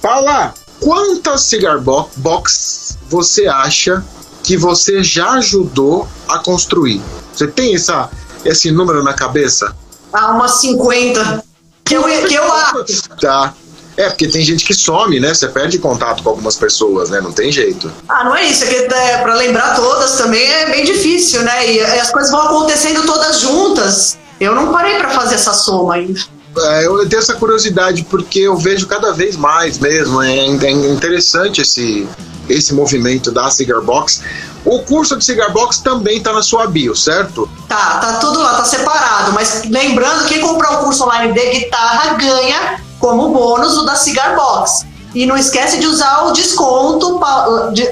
Paula, 0.00 0.54
quantas 0.78 1.42
cigar 1.42 1.78
bo- 1.80 2.08
box 2.16 2.96
você 3.08 3.46
acha 3.48 4.04
que 4.44 4.56
você 4.56 5.02
já 5.02 5.32
ajudou 5.32 6.06
a 6.28 6.38
construir? 6.38 7.02
Você 7.34 7.48
tem 7.48 7.74
essa, 7.74 8.08
esse 8.44 8.70
número 8.70 9.02
na 9.02 9.12
cabeça? 9.12 9.74
Ah, 10.12 10.32
umas 10.32 10.60
50. 10.60 11.44
Que 11.84 11.96
eu, 11.96 12.02
que 12.02 12.34
eu 12.34 12.52
acho. 12.52 13.08
Tá. 13.20 13.54
É, 13.96 14.08
porque 14.08 14.28
tem 14.28 14.42
gente 14.42 14.64
que 14.64 14.72
some, 14.72 15.20
né? 15.20 15.34
Você 15.34 15.48
perde 15.48 15.78
contato 15.78 16.22
com 16.22 16.30
algumas 16.30 16.56
pessoas, 16.56 17.10
né? 17.10 17.20
Não 17.20 17.32
tem 17.32 17.52
jeito. 17.52 17.92
Ah, 18.08 18.24
não 18.24 18.34
é 18.34 18.46
isso. 18.46 18.64
É 18.64 18.66
que 18.66 18.94
é, 18.94 19.18
pra 19.18 19.34
lembrar 19.34 19.74
todas 19.76 20.16
também 20.16 20.42
é 20.42 20.70
bem 20.70 20.84
difícil, 20.84 21.42
né? 21.42 21.70
E 21.70 21.80
as 21.80 22.10
coisas 22.10 22.30
vão 22.30 22.42
acontecendo 22.42 23.04
todas 23.04 23.40
juntas. 23.40 24.16
Eu 24.40 24.54
não 24.54 24.72
parei 24.72 24.96
pra 24.96 25.10
fazer 25.10 25.34
essa 25.34 25.52
soma 25.52 25.96
ainda. 25.96 26.20
É, 26.56 26.86
eu 26.86 27.08
tenho 27.08 27.20
essa 27.20 27.34
curiosidade 27.34 28.04
porque 28.04 28.40
eu 28.40 28.56
vejo 28.56 28.86
cada 28.86 29.12
vez 29.12 29.36
mais 29.36 29.78
mesmo. 29.78 30.22
É, 30.22 30.36
é 30.36 30.70
interessante 30.70 31.60
esse, 31.60 32.08
esse 32.48 32.74
movimento 32.74 33.30
da 33.30 33.50
Cigar 33.50 33.80
Box. 33.80 34.22
O 34.64 34.80
curso 34.80 35.16
de 35.16 35.24
Cigar 35.24 35.52
Box 35.52 35.78
também 35.78 36.20
tá 36.20 36.32
na 36.32 36.42
sua 36.42 36.66
bio, 36.66 36.94
certo? 36.94 37.48
Tá, 37.68 37.98
tá 37.98 38.14
tudo 38.14 38.40
lá, 38.40 38.54
tá 38.54 38.64
separado. 38.64 39.32
Mas 39.32 39.62
lembrando, 39.64 40.26
quem 40.26 40.40
comprar 40.40 40.80
o 40.80 40.84
curso 40.84 41.04
online 41.04 41.32
de 41.32 41.50
guitarra 41.50 42.14
ganha 42.14 42.80
como 42.98 43.32
bônus 43.32 43.78
o 43.78 43.84
da 43.84 43.94
Cigar 43.94 44.36
Box. 44.36 44.86
E 45.14 45.26
não 45.26 45.36
esquece 45.36 45.78
de 45.78 45.86
usar 45.86 46.26
o 46.26 46.32
desconto, 46.32 47.18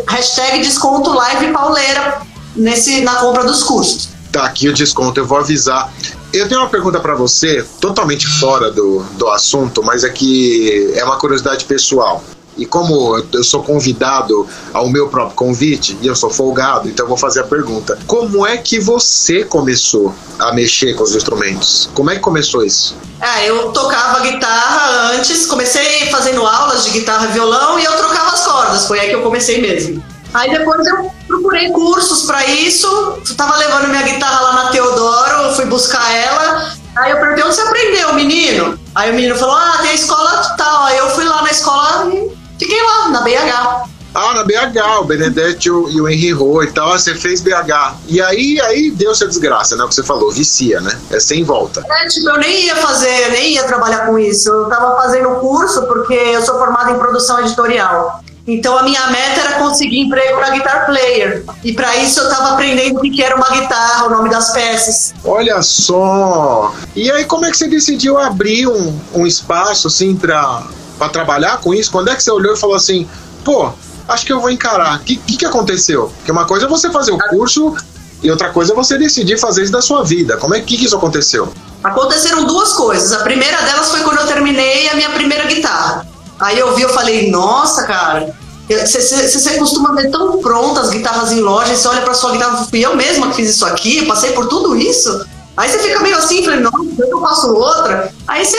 hashtag 0.07 0.61
desconto 0.61 1.13
live 1.13 1.53
pauleira 1.53 2.21
nesse, 2.55 3.01
na 3.01 3.15
compra 3.17 3.45
dos 3.45 3.63
cursos. 3.63 4.11
Tá 4.31 4.45
aqui 4.45 4.69
o 4.69 4.75
desconto, 4.75 5.19
eu 5.19 5.27
vou 5.27 5.39
avisar. 5.39 5.91
Eu 6.33 6.47
tenho 6.47 6.61
uma 6.61 6.69
pergunta 6.69 7.01
pra 7.01 7.15
você, 7.15 7.65
totalmente 7.81 8.27
fora 8.27 8.71
do, 8.71 9.03
do 9.13 9.29
assunto, 9.29 9.83
mas 9.83 10.05
é 10.05 10.11
que 10.11 10.93
é 10.95 11.03
uma 11.03 11.17
curiosidade 11.17 11.65
pessoal. 11.65 12.23
E 12.59 12.67
como 12.67 13.17
eu 13.33 13.45
sou 13.45 13.63
convidado 13.63 14.47
ao 14.75 14.89
meu 14.91 15.09
próprio 15.09 15.37
convite, 15.37 15.97
e 16.03 16.07
eu 16.07 16.17
sou 16.17 16.29
folgado, 16.29 16.89
então 16.89 17.05
eu 17.05 17.09
vou 17.09 17.17
fazer 17.17 17.41
a 17.41 17.45
pergunta. 17.45 17.97
Como 18.07 18.45
é 18.45 18.57
que 18.57 18.81
você 18.81 19.45
começou 19.45 20.13
a 20.39 20.53
mexer 20.53 20.95
com 20.95 21.05
os 21.05 21.15
instrumentos? 21.15 21.89
Como 21.95 22.11
é 22.11 22.17
que 22.17 22.21
começou 22.21 22.65
isso? 22.65 22.97
Ah, 23.21 23.45
eu 23.45 23.71
tocava 23.71 24.21
guitarra 24.21 25.13
antes, 25.15 25.47
comecei 25.47 26.11
fazendo 26.11 26.45
aulas 26.45 26.85
de 26.85 26.91
guitarra 26.91 27.29
e 27.29 27.33
violão 27.33 27.79
e 27.79 27.85
eu 27.85 27.93
trocava 27.97 28.33
as 28.33 28.45
cordas, 28.45 28.87
foi 28.87 28.99
aí 29.01 29.09
que 29.09 29.15
eu 29.15 29.23
comecei 29.23 29.61
mesmo. 29.63 30.03
Aí 30.35 30.51
depois 30.51 30.85
eu 30.87 31.11
procurei 31.29 31.71
cursos 31.71 32.23
pra 32.23 32.45
isso, 32.47 33.19
tava 33.37 33.57
levando 33.57 33.89
minha 33.89 34.03
guitarra 34.03 34.41
lá 34.41 34.53
na 34.65 34.71
Teodoro, 34.71 35.55
fui 35.55 35.67
buscar 35.67 36.11
ela, 36.13 36.73
aí 36.97 37.13
eu 37.13 37.19
perguntei 37.19 37.45
onde 37.45 37.55
você 37.55 37.61
aprendeu, 37.61 38.15
menino? 38.15 38.79
Aí 38.95 39.13
o 39.13 39.15
menino 39.15 39.37
falou, 39.37 39.55
ah, 39.55 39.79
tem 39.83 39.91
a 39.91 39.95
escola 39.95 40.55
tal, 40.57 40.85
aí 40.85 40.99
eu 40.99 41.11
fui 41.11 41.25
lá 41.25 41.43
na 41.43 41.51
escola 41.51 42.13
e 42.13 42.37
fiquei 42.59 42.83
lá, 42.83 43.11
na 43.11 43.21
BH. 43.21 43.89
Ah, 44.15 44.35
na 44.35 44.43
BH, 44.43 45.01
o 45.01 45.05
Benedetti 45.05 45.69
e 45.69 46.01
o 46.01 46.09
Henry 46.09 46.33
Roy 46.33 46.67
e 46.67 46.73
tal, 46.73 46.93
ah, 46.93 46.99
você 46.99 47.15
fez 47.15 47.41
BH. 47.41 47.95
E 48.09 48.21
aí, 48.21 48.59
aí 48.63 48.91
deu 48.91 49.13
essa 49.13 49.27
desgraça, 49.27 49.77
né? 49.77 49.85
O 49.85 49.89
que 49.89 49.95
você 49.95 50.03
falou, 50.03 50.33
vicia, 50.33 50.81
né? 50.81 50.99
É 51.11 51.21
sem 51.21 51.45
volta. 51.45 51.85
É, 51.89 52.09
tipo, 52.09 52.29
eu 52.29 52.39
nem 52.39 52.65
ia 52.65 52.77
fazer, 52.77 53.31
nem 53.31 53.53
ia 53.53 53.65
trabalhar 53.65 54.07
com 54.07 54.19
isso. 54.19 54.49
Eu 54.49 54.69
tava 54.69 54.97
fazendo 54.97 55.29
curso 55.37 55.87
porque 55.87 56.15
eu 56.15 56.43
sou 56.43 56.59
formada 56.59 56.91
em 56.91 56.99
produção 56.99 57.39
editorial. 57.41 58.25
Então 58.49 58.79
a 58.79 58.83
minha 58.83 59.07
meta 59.09 59.41
era 59.43 59.59
conseguir 59.59 60.01
emprego 60.01 60.41
na 60.41 60.49
Guitar 60.49 60.87
Player. 60.87 61.45
E 61.63 61.75
para 61.75 61.95
isso 61.97 62.19
eu 62.19 62.31
tava 62.31 62.55
aprendendo 62.55 62.99
o 62.99 63.03
que 63.03 63.23
era 63.23 63.37
uma 63.37 63.51
guitarra, 63.51 64.07
o 64.07 64.11
nome 64.11 64.31
das 64.31 64.53
peças. 64.53 65.13
Olha 65.23 65.61
só! 65.61 66.75
E 66.97 67.11
aí, 67.11 67.27
como 67.27 67.45
é 67.45 67.51
que 67.51 67.59
você 67.59 67.69
decidiu 67.69 68.17
abrir 68.17 68.67
um, 68.67 68.99
um 69.13 69.27
espaço 69.27 69.89
assim 69.89 70.17
pra 70.17 70.67
trabalhar 71.13 71.59
com 71.59 71.75
isso? 71.75 71.93
Quando 71.93 72.09
é 72.09 72.17
que 72.17 72.23
você 72.23 72.31
olhou 72.31 72.55
e 72.55 72.57
falou 72.57 72.75
assim, 72.75 73.07
pô, 73.45 73.71
acho 74.09 74.25
que 74.25 74.33
eu 74.33 74.41
vou 74.41 74.51
encarar? 74.51 74.97
O 74.97 75.01
que, 75.01 75.17
que, 75.17 75.37
que 75.37 75.45
aconteceu? 75.45 76.11
Porque 76.17 76.33
uma 76.33 76.47
coisa 76.47 76.65
é 76.65 76.69
você 76.69 76.91
fazer 76.91 77.13
o 77.13 77.19
curso 77.19 77.77
e 78.23 78.31
outra 78.31 78.49
coisa 78.49 78.73
é 78.73 78.75
você 78.75 78.97
decidir 78.97 79.39
fazer 79.39 79.65
isso 79.65 79.73
da 79.73 79.83
sua 79.83 80.03
vida. 80.03 80.39
Como 80.39 80.55
é 80.55 80.61
que, 80.61 80.79
que 80.79 80.87
isso 80.87 80.97
aconteceu? 80.97 81.53
Aconteceram 81.85 82.47
duas 82.47 82.73
coisas. 82.73 83.13
A 83.13 83.23
primeira 83.23 83.61
delas 83.61 83.91
foi 83.91 84.01
quando 84.01 84.21
eu 84.21 84.27
terminei 84.27 84.89
a 84.89 84.95
minha 84.95 85.11
primeira 85.11 85.45
guitarra. 85.45 86.07
Aí 86.39 86.59
eu 86.59 86.75
vi, 86.75 86.83
eu 86.83 86.89
falei, 86.91 87.31
nossa, 87.31 87.85
cara, 87.85 88.35
você 88.69 89.59
costuma 89.59 89.95
ver 89.95 90.11
tão 90.11 90.39
prontas 90.39 90.85
as 90.85 90.91
guitarras 90.91 91.33
em 91.33 91.41
loja, 91.41 91.75
você 91.75 91.89
olha 91.89 92.03
pra 92.03 92.15
sua 92.15 92.33
guitarra, 92.33 92.67
fui 92.69 92.81
eu 92.85 92.95
mesma 92.95 93.29
que 93.29 93.37
fiz 93.37 93.51
isso 93.51 93.67
aqui, 93.67 94.07
passei 94.07 94.33
por 94.33 94.47
tudo 94.47 94.77
isso. 94.77 95.27
Aí 95.57 95.69
você 95.69 95.79
fica 95.79 96.01
meio 96.01 96.17
assim, 96.17 96.45
falei, 96.45 96.61
nossa, 96.61 96.77
eu 96.99 97.21
faço 97.21 97.53
outra. 97.53 98.13
Aí 98.29 98.45
você 98.45 98.57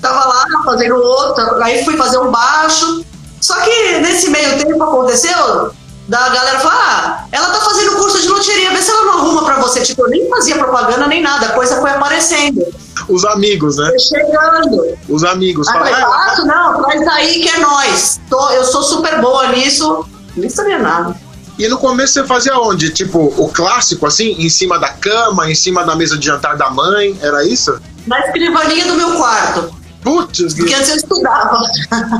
tava 0.00 0.26
lá 0.26 0.44
fazendo 0.64 0.96
outra, 0.96 1.64
aí 1.64 1.84
fui 1.84 1.96
fazer 1.96 2.18
um 2.18 2.30
baixo. 2.30 3.04
Só 3.40 3.54
que 3.60 3.98
nesse 3.98 4.30
meio 4.30 4.58
tempo 4.58 4.82
aconteceu 4.82 5.72
da 6.08 6.28
galera 6.30 6.58
falar, 6.58 6.74
ah, 6.74 7.26
ela 7.30 7.46
tá 7.50 7.60
fazendo 7.60 7.96
curso 7.96 8.20
de 8.20 8.28
loteria, 8.28 8.70
vê 8.70 8.82
se 8.82 8.90
ela 8.90 9.04
não 9.04 9.12
arruma 9.18 9.44
pra 9.44 9.60
você. 9.60 9.82
Tipo, 9.82 10.02
eu 10.02 10.10
nem 10.10 10.28
fazia 10.28 10.58
propaganda 10.58 11.06
nem 11.06 11.22
nada, 11.22 11.46
a 11.46 11.52
coisa 11.52 11.80
foi 11.80 11.90
aparecendo. 11.90 12.66
Os 13.08 13.24
amigos, 13.24 13.76
né? 13.76 13.90
Chegando. 13.98 14.96
Os 15.08 15.24
amigos. 15.24 15.68
Falaram, 15.68 16.10
faço, 16.10 16.46
não, 16.46 16.82
traz 16.82 17.08
aí 17.08 17.40
que 17.40 17.48
é 17.48 17.58
nós. 17.58 18.20
Tô, 18.28 18.50
eu 18.50 18.64
sou 18.64 18.82
super 18.82 19.20
boa 19.20 19.48
nisso. 19.48 20.04
Nem 20.36 20.48
sabia 20.48 20.78
nada. 20.78 21.16
E 21.58 21.68
no 21.68 21.78
começo 21.78 22.14
você 22.14 22.24
fazia 22.24 22.58
onde? 22.58 22.90
Tipo, 22.90 23.32
o 23.36 23.48
clássico, 23.48 24.06
assim, 24.06 24.32
em 24.38 24.48
cima 24.48 24.78
da 24.78 24.88
cama, 24.88 25.50
em 25.50 25.54
cima 25.54 25.84
da 25.84 25.94
mesa 25.94 26.16
de 26.16 26.26
jantar 26.26 26.56
da 26.56 26.70
mãe, 26.70 27.16
era 27.20 27.44
isso? 27.44 27.78
Na 28.06 28.18
escrivaninha 28.20 28.86
do 28.86 28.94
meu 28.94 29.16
quarto. 29.16 29.82
Putz, 30.02 30.54
Porque 30.54 30.74
antes 30.74 30.88
eu 30.88 30.96
estudava. 30.96 31.60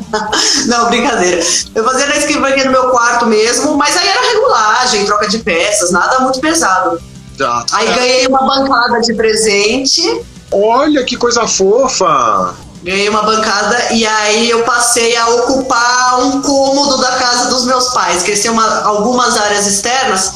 não, 0.68 0.88
brincadeira. 0.88 1.44
Eu 1.74 1.84
fazia 1.84 2.06
na 2.06 2.16
escrivaninha 2.16 2.66
do 2.66 2.70
meu 2.70 2.90
quarto 2.90 3.26
mesmo, 3.26 3.76
mas 3.76 3.96
aí 3.96 4.06
era 4.06 4.20
regulagem, 4.20 5.04
troca 5.04 5.28
de 5.28 5.38
peças, 5.38 5.90
nada 5.90 6.20
muito 6.20 6.40
pesado. 6.40 7.02
Tá. 7.42 7.64
Aí 7.72 7.86
ganhei 7.94 8.26
uma 8.26 8.42
bancada 8.46 9.00
de 9.00 9.14
presente. 9.14 10.22
Olha 10.50 11.04
que 11.04 11.16
coisa 11.16 11.46
fofa! 11.46 12.54
Ganhei 12.82 13.08
uma 13.08 13.22
bancada 13.22 13.92
e 13.92 14.04
aí 14.06 14.50
eu 14.50 14.64
passei 14.64 15.16
a 15.16 15.28
ocupar 15.28 16.20
um 16.24 16.42
cômodo 16.42 16.98
da 17.00 17.12
casa 17.12 17.48
dos 17.48 17.64
meus 17.64 17.90
pais, 17.90 18.22
que 18.22 18.30
eles 18.32 18.42
têm 18.42 18.50
uma- 18.50 18.82
algumas 18.82 19.36
áreas 19.36 19.66
externas. 19.66 20.32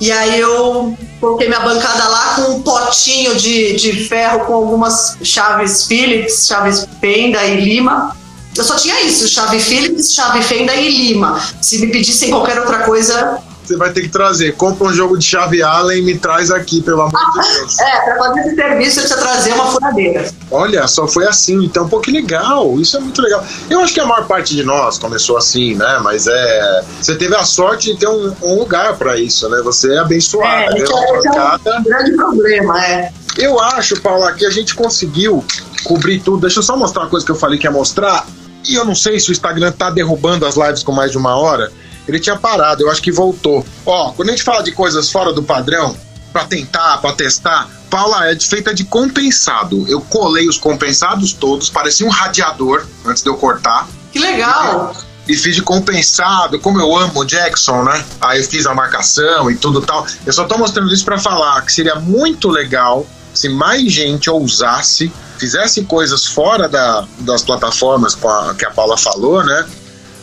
E 0.00 0.12
aí 0.12 0.38
eu 0.38 0.96
coloquei 1.20 1.48
minha 1.48 1.58
bancada 1.60 2.08
lá 2.08 2.34
com 2.36 2.42
um 2.52 2.62
potinho 2.62 3.34
de, 3.34 3.74
de 3.74 4.04
ferro 4.08 4.40
com 4.46 4.54
algumas 4.54 5.16
chaves 5.24 5.86
Phillips, 5.86 6.46
chaves 6.46 6.86
Fenda 7.00 7.42
e 7.44 7.60
Lima. 7.60 8.16
Eu 8.56 8.62
só 8.64 8.76
tinha 8.76 9.00
isso, 9.02 9.26
chave 9.28 9.58
Phillips, 9.60 10.12
chave 10.14 10.40
Fenda 10.42 10.74
e 10.74 10.88
Lima. 10.88 11.40
Se 11.60 11.78
me 11.78 11.88
pedissem 11.88 12.30
qualquer 12.30 12.60
outra 12.60 12.80
coisa, 12.84 13.38
Você 13.68 13.76
vai 13.76 13.92
ter 13.92 14.00
que 14.00 14.08
trazer. 14.08 14.56
Compra 14.56 14.88
um 14.88 14.92
jogo 14.94 15.18
de 15.18 15.26
chave 15.26 15.62
Allen 15.62 15.98
e 15.98 16.02
me 16.02 16.18
traz 16.18 16.50
aqui, 16.50 16.80
pelo 16.80 17.02
amor 17.02 17.20
de 17.34 17.54
Deus. 17.54 17.78
é, 17.78 18.00
pra 18.00 18.16
fazer 18.16 18.40
esse 18.40 18.54
serviço 18.54 18.98
eu 18.98 19.02
precisa 19.02 19.20
trazer 19.20 19.52
uma 19.52 19.66
furadeira. 19.66 20.30
Olha, 20.50 20.88
só 20.88 21.06
foi 21.06 21.26
assim. 21.26 21.62
Então, 21.66 21.86
pô, 21.86 22.00
que 22.00 22.10
legal. 22.10 22.80
Isso 22.80 22.96
é 22.96 23.00
muito 23.00 23.20
legal. 23.20 23.44
Eu 23.68 23.80
acho 23.80 23.92
que 23.92 24.00
a 24.00 24.06
maior 24.06 24.26
parte 24.26 24.56
de 24.56 24.64
nós 24.64 24.96
começou 24.96 25.36
assim, 25.36 25.74
né? 25.74 26.00
Mas 26.02 26.26
é. 26.26 26.82
Você 26.98 27.14
teve 27.16 27.36
a 27.36 27.44
sorte 27.44 27.92
de 27.92 28.00
ter 28.00 28.08
um, 28.08 28.34
um 28.42 28.58
lugar 28.58 28.96
pra 28.96 29.18
isso, 29.18 29.46
né? 29.50 29.60
Você 29.62 29.92
é 29.92 29.98
abençoada. 29.98 30.74
É, 30.74 30.80
né? 30.80 30.80
é, 30.80 31.68
é 31.68 31.78
um 31.78 31.82
grande 31.82 32.16
problema, 32.16 32.86
é. 32.86 33.12
Eu 33.36 33.60
acho, 33.60 34.00
Paula, 34.00 34.32
que 34.32 34.46
a 34.46 34.50
gente 34.50 34.74
conseguiu 34.74 35.44
cobrir 35.84 36.20
tudo. 36.20 36.40
Deixa 36.40 36.60
eu 36.60 36.62
só 36.62 36.74
mostrar 36.74 37.02
uma 37.02 37.10
coisa 37.10 37.26
que 37.26 37.32
eu 37.32 37.36
falei 37.36 37.58
que 37.58 37.66
ia 37.66 37.70
mostrar. 37.70 38.26
E 38.66 38.74
eu 38.74 38.84
não 38.86 38.94
sei 38.94 39.20
se 39.20 39.28
o 39.28 39.32
Instagram 39.32 39.72
tá 39.72 39.90
derrubando 39.90 40.46
as 40.46 40.56
lives 40.56 40.82
com 40.82 40.92
mais 40.92 41.10
de 41.10 41.18
uma 41.18 41.36
hora. 41.36 41.70
Ele 42.08 42.18
tinha 42.18 42.36
parado, 42.36 42.82
eu 42.82 42.90
acho 42.90 43.02
que 43.02 43.12
voltou. 43.12 43.64
Ó, 43.84 44.12
quando 44.12 44.28
a 44.30 44.32
gente 44.32 44.42
fala 44.42 44.62
de 44.62 44.72
coisas 44.72 45.10
fora 45.12 45.32
do 45.32 45.42
padrão, 45.42 45.94
pra 46.32 46.44
tentar, 46.44 46.98
pra 46.98 47.12
testar, 47.12 47.68
Paula 47.90 48.28
é 48.30 48.38
feita 48.38 48.74
de 48.74 48.84
compensado. 48.84 49.84
Eu 49.88 50.00
colei 50.00 50.48
os 50.48 50.58
compensados 50.58 51.32
todos, 51.32 51.68
parecia 51.70 52.06
um 52.06 52.10
radiador 52.10 52.84
antes 53.04 53.22
de 53.22 53.28
eu 53.28 53.36
cortar. 53.36 53.88
Que 54.12 54.18
legal! 54.18 54.94
E 55.26 55.36
fiz 55.36 55.54
de 55.54 55.62
compensado, 55.62 56.58
como 56.58 56.80
eu 56.80 56.96
amo 56.96 57.20
o 57.20 57.24
Jackson, 57.24 57.82
né? 57.84 58.02
Aí 58.20 58.40
eu 58.40 58.44
fiz 58.48 58.66
a 58.66 58.74
marcação 58.74 59.50
e 59.50 59.56
tudo 59.56 59.80
tal. 59.82 60.06
Eu 60.24 60.32
só 60.32 60.44
tô 60.44 60.56
mostrando 60.56 60.92
isso 60.92 61.04
pra 61.04 61.18
falar 61.18 61.60
que 61.62 61.72
seria 61.72 61.96
muito 61.96 62.48
legal 62.48 63.06
se 63.34 63.48
mais 63.48 63.92
gente 63.92 64.30
ousasse, 64.30 65.12
fizesse 65.38 65.82
coisas 65.84 66.24
fora 66.24 66.68
da- 66.68 67.06
das 67.20 67.42
plataformas 67.42 68.14
com 68.14 68.28
a- 68.28 68.54
que 68.54 68.64
a 68.64 68.70
Paula 68.70 68.96
falou, 68.96 69.44
né? 69.44 69.66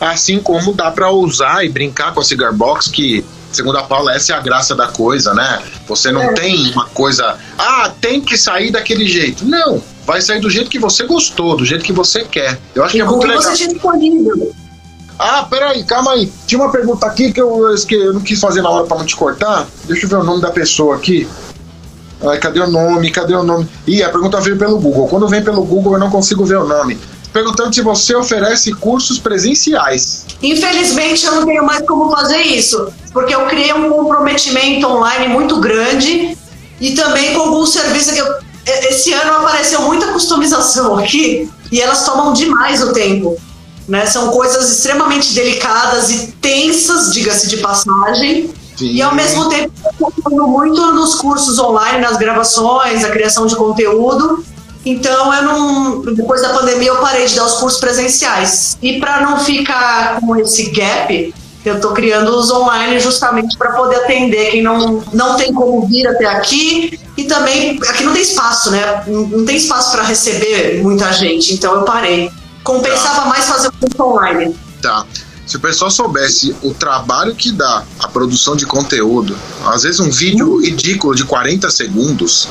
Assim 0.00 0.38
como 0.40 0.74
dá 0.74 0.90
pra 0.90 1.10
ousar 1.10 1.64
e 1.64 1.68
brincar 1.68 2.12
com 2.12 2.20
a 2.20 2.24
Cigar 2.24 2.52
Box, 2.52 2.88
que, 2.90 3.24
segundo 3.50 3.78
a 3.78 3.82
Paula, 3.82 4.14
essa 4.14 4.32
é 4.32 4.36
a 4.36 4.40
graça 4.40 4.74
da 4.74 4.88
coisa, 4.88 5.32
né? 5.32 5.62
Você 5.88 6.12
não 6.12 6.34
tem 6.34 6.70
uma 6.72 6.86
coisa, 6.86 7.36
ah, 7.58 7.90
tem 8.00 8.20
que 8.20 8.36
sair 8.36 8.70
daquele 8.70 9.06
jeito. 9.06 9.44
Não, 9.46 9.82
vai 10.06 10.20
sair 10.20 10.40
do 10.40 10.50
jeito 10.50 10.68
que 10.68 10.78
você 10.78 11.04
gostou, 11.04 11.56
do 11.56 11.64
jeito 11.64 11.82
que 11.84 11.92
você 11.94 12.24
quer. 12.24 12.58
Eu 12.74 12.84
acho 12.84 12.92
que 12.92 12.98
E 12.98 13.00
é 13.00 13.04
com 13.04 13.12
o 13.12 13.16
muito 13.16 13.22
que 13.30 13.36
legal. 13.36 13.42
você 13.50 13.56
tinha 13.56 13.68
disponível. 13.70 14.52
Ah, 15.18 15.46
peraí, 15.48 15.82
calma 15.82 16.12
aí. 16.12 16.30
Tinha 16.46 16.60
uma 16.60 16.70
pergunta 16.70 17.06
aqui 17.06 17.32
que 17.32 17.40
eu, 17.40 17.66
eu 17.90 18.12
não 18.12 18.20
quis 18.20 18.38
fazer 18.38 18.60
na 18.60 18.68
hora 18.68 18.86
pra 18.86 18.98
não 18.98 19.06
te 19.06 19.16
cortar. 19.16 19.66
Deixa 19.84 20.04
eu 20.04 20.10
ver 20.10 20.16
o 20.16 20.24
nome 20.24 20.42
da 20.42 20.50
pessoa 20.50 20.94
aqui. 20.94 21.26
Ai, 22.22 22.38
cadê 22.38 22.60
o 22.60 22.66
nome? 22.70 23.10
Cadê 23.10 23.34
o 23.34 23.42
nome? 23.42 23.66
Ih, 23.86 24.02
a 24.02 24.10
pergunta 24.10 24.38
veio 24.42 24.58
pelo 24.58 24.78
Google. 24.78 25.08
Quando 25.08 25.26
vem 25.26 25.42
pelo 25.42 25.62
Google, 25.64 25.94
eu 25.94 25.98
não 25.98 26.10
consigo 26.10 26.44
ver 26.44 26.58
o 26.58 26.66
nome. 26.66 26.98
Perguntando 27.36 27.74
se 27.74 27.82
você 27.82 28.16
oferece 28.16 28.72
cursos 28.72 29.18
presenciais. 29.18 30.24
Infelizmente, 30.42 31.26
eu 31.26 31.34
não 31.34 31.44
tenho 31.44 31.66
mais 31.66 31.86
como 31.86 32.10
fazer 32.10 32.38
isso, 32.38 32.90
porque 33.12 33.34
eu 33.34 33.44
criei 33.44 33.74
um 33.74 33.90
comprometimento 33.90 34.86
online 34.86 35.28
muito 35.28 35.60
grande 35.60 36.34
e 36.80 36.94
também 36.94 37.34
com 37.34 37.42
alguns 37.42 37.74
serviços 37.74 38.14
que 38.14 38.20
eu, 38.20 38.26
esse 38.88 39.12
ano 39.12 39.32
apareceu 39.32 39.82
muita 39.82 40.06
customização 40.14 40.96
aqui 40.96 41.46
e 41.70 41.78
elas 41.78 42.06
tomam 42.06 42.32
demais 42.32 42.82
o 42.82 42.94
tempo. 42.94 43.36
Né? 43.86 44.06
São 44.06 44.30
coisas 44.30 44.72
extremamente 44.72 45.34
delicadas 45.34 46.10
e 46.10 46.28
tensas, 46.40 47.12
diga-se 47.12 47.48
de 47.48 47.58
passagem. 47.58 48.50
Sim. 48.78 48.92
E 48.92 49.02
ao 49.02 49.14
mesmo 49.14 49.50
tempo, 49.50 49.70
eu 50.32 50.46
muito 50.48 50.80
nos 50.92 51.14
cursos 51.16 51.58
online, 51.58 52.00
nas 52.00 52.16
gravações, 52.16 53.04
a 53.04 53.10
criação 53.10 53.44
de 53.44 53.54
conteúdo. 53.56 54.42
Então, 54.86 55.34
eu 55.34 55.42
não. 55.42 56.00
Depois 56.14 56.40
da 56.40 56.50
pandemia, 56.50 56.90
eu 56.90 56.98
parei 56.98 57.26
de 57.26 57.34
dar 57.34 57.44
os 57.44 57.54
cursos 57.54 57.80
presenciais. 57.80 58.78
E 58.80 59.00
para 59.00 59.20
não 59.20 59.40
ficar 59.40 60.20
com 60.20 60.36
esse 60.36 60.70
gap, 60.70 61.34
eu 61.64 61.74
estou 61.74 61.92
criando 61.92 62.30
os 62.30 62.52
online 62.52 63.00
justamente 63.00 63.58
para 63.58 63.72
poder 63.72 63.96
atender 63.96 64.52
quem 64.52 64.62
não, 64.62 65.02
não 65.12 65.36
tem 65.36 65.52
como 65.52 65.84
vir 65.88 66.06
até 66.06 66.26
aqui. 66.26 67.00
E 67.16 67.24
também, 67.24 67.80
aqui 67.82 68.04
não 68.04 68.12
tem 68.12 68.22
espaço, 68.22 68.70
né? 68.70 69.02
Não 69.08 69.26
não 69.26 69.44
tem 69.44 69.56
espaço 69.56 69.90
para 69.90 70.04
receber 70.04 70.80
muita 70.84 71.12
gente. 71.12 71.52
Então, 71.52 71.74
eu 71.74 71.82
parei. 71.82 72.30
Compensava 72.62 73.26
mais 73.26 73.44
fazer 73.46 73.68
o 73.68 73.72
curso 73.72 74.02
online. 74.02 74.56
Tá. 74.80 75.04
Se 75.44 75.56
o 75.56 75.60
pessoal 75.60 75.90
soubesse 75.90 76.54
o 76.62 76.74
trabalho 76.74 77.34
que 77.34 77.50
dá 77.50 77.84
a 78.00 78.08
produção 78.08 78.54
de 78.54 78.66
conteúdo, 78.66 79.36
às 79.64 79.82
vezes 79.82 80.00
um 80.00 80.10
vídeo 80.10 80.60
ridículo 80.60 81.14
de 81.14 81.24
40 81.24 81.70
segundos, 81.70 82.48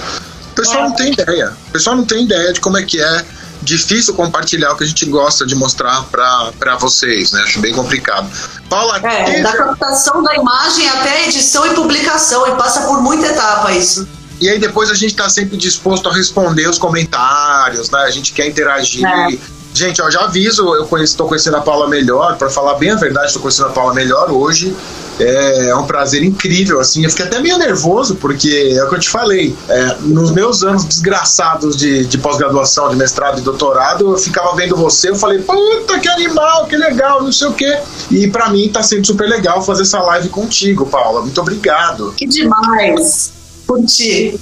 o 0.55 0.61
pessoal 0.61 0.83
não 0.83 0.95
tem 0.95 1.11
ideia. 1.11 1.53
O 1.67 1.71
pessoal 1.71 1.95
não 1.97 2.05
tem 2.05 2.23
ideia 2.23 2.53
de 2.53 2.61
como 2.61 2.77
é 2.77 2.83
que 2.83 3.01
é 3.01 3.25
difícil 3.61 4.13
compartilhar 4.13 4.71
o 4.71 4.77
que 4.77 4.85
a 4.85 4.87
gente 4.87 5.05
gosta 5.05 5.45
de 5.45 5.53
mostrar 5.53 6.03
pra 6.05 6.53
pra 6.57 6.77
vocês, 6.77 7.33
né? 7.33 7.41
Acho 7.41 7.59
bem 7.59 7.73
complicado. 7.73 8.29
Paula, 8.69 8.99
É, 9.03 9.41
da 9.41 9.51
captação 9.51 10.23
da 10.23 10.33
imagem 10.35 10.87
até 10.89 11.09
a 11.09 11.27
edição 11.27 11.65
e 11.65 11.73
publicação, 11.75 12.47
e 12.47 12.51
passa 12.55 12.81
por 12.87 13.01
muita 13.01 13.27
etapa 13.27 13.73
isso. 13.73 14.07
E 14.39 14.49
aí 14.49 14.57
depois 14.57 14.89
a 14.89 14.93
gente 14.93 15.13
tá 15.15 15.29
sempre 15.29 15.57
disposto 15.57 16.07
a 16.07 16.13
responder 16.13 16.69
os 16.69 16.77
comentários, 16.77 17.89
né? 17.89 17.99
A 17.99 18.11
gente 18.11 18.31
quer 18.31 18.47
interagir. 18.47 19.05
É. 19.05 19.54
Gente, 19.75 20.01
ó, 20.01 20.09
já 20.09 20.21
aviso, 20.21 20.73
eu 20.73 20.85
conheço, 20.85 21.17
tô 21.17 21.25
conhecendo 21.25 21.57
a 21.57 21.61
Paula 21.61 21.89
melhor, 21.89 22.37
para 22.37 22.49
falar 22.49 22.75
bem 22.75 22.91
a 22.91 22.95
verdade, 22.95 23.33
tô 23.33 23.41
conhecendo 23.41 23.67
a 23.67 23.71
Paula 23.71 23.93
melhor 23.93 24.31
hoje. 24.31 24.73
É, 25.19 25.69
é 25.69 25.75
um 25.75 25.85
prazer 25.85 26.23
incrível, 26.23 26.79
assim. 26.79 27.03
Eu 27.03 27.09
fiquei 27.09 27.25
até 27.25 27.39
meio 27.39 27.57
nervoso, 27.57 28.15
porque 28.15 28.73
é 28.73 28.81
o 28.83 28.87
que 28.87 28.95
eu 28.95 28.99
te 28.99 29.09
falei. 29.09 29.53
é, 29.67 29.97
nos 29.99 30.31
meus 30.31 30.63
anos 30.63 30.85
desgraçados 30.85 31.75
de, 31.75 32.05
de 32.05 32.17
pós-graduação, 32.17 32.89
de 32.89 32.95
mestrado 32.95 33.39
e 33.39 33.41
doutorado, 33.41 34.13
eu 34.13 34.17
ficava 34.17 34.55
vendo 34.55 34.77
você, 34.77 35.09
eu 35.09 35.15
falei, 35.15 35.39
puta, 35.39 35.99
que 35.99 36.07
animal, 36.07 36.67
que 36.67 36.77
legal, 36.77 37.21
não 37.21 37.31
sei 37.33 37.47
o 37.47 37.53
quê. 37.53 37.77
E 38.09 38.29
pra 38.29 38.49
mim 38.49 38.69
tá 38.69 38.81
sendo 38.81 39.05
super 39.05 39.27
legal 39.27 39.61
fazer 39.61 39.81
essa 39.81 39.99
live 39.99 40.29
contigo, 40.29 40.85
Paula. 40.85 41.21
Muito 41.21 41.39
obrigado. 41.41 42.13
Que 42.15 42.25
demais! 42.25 43.33
Curti. 43.67 44.39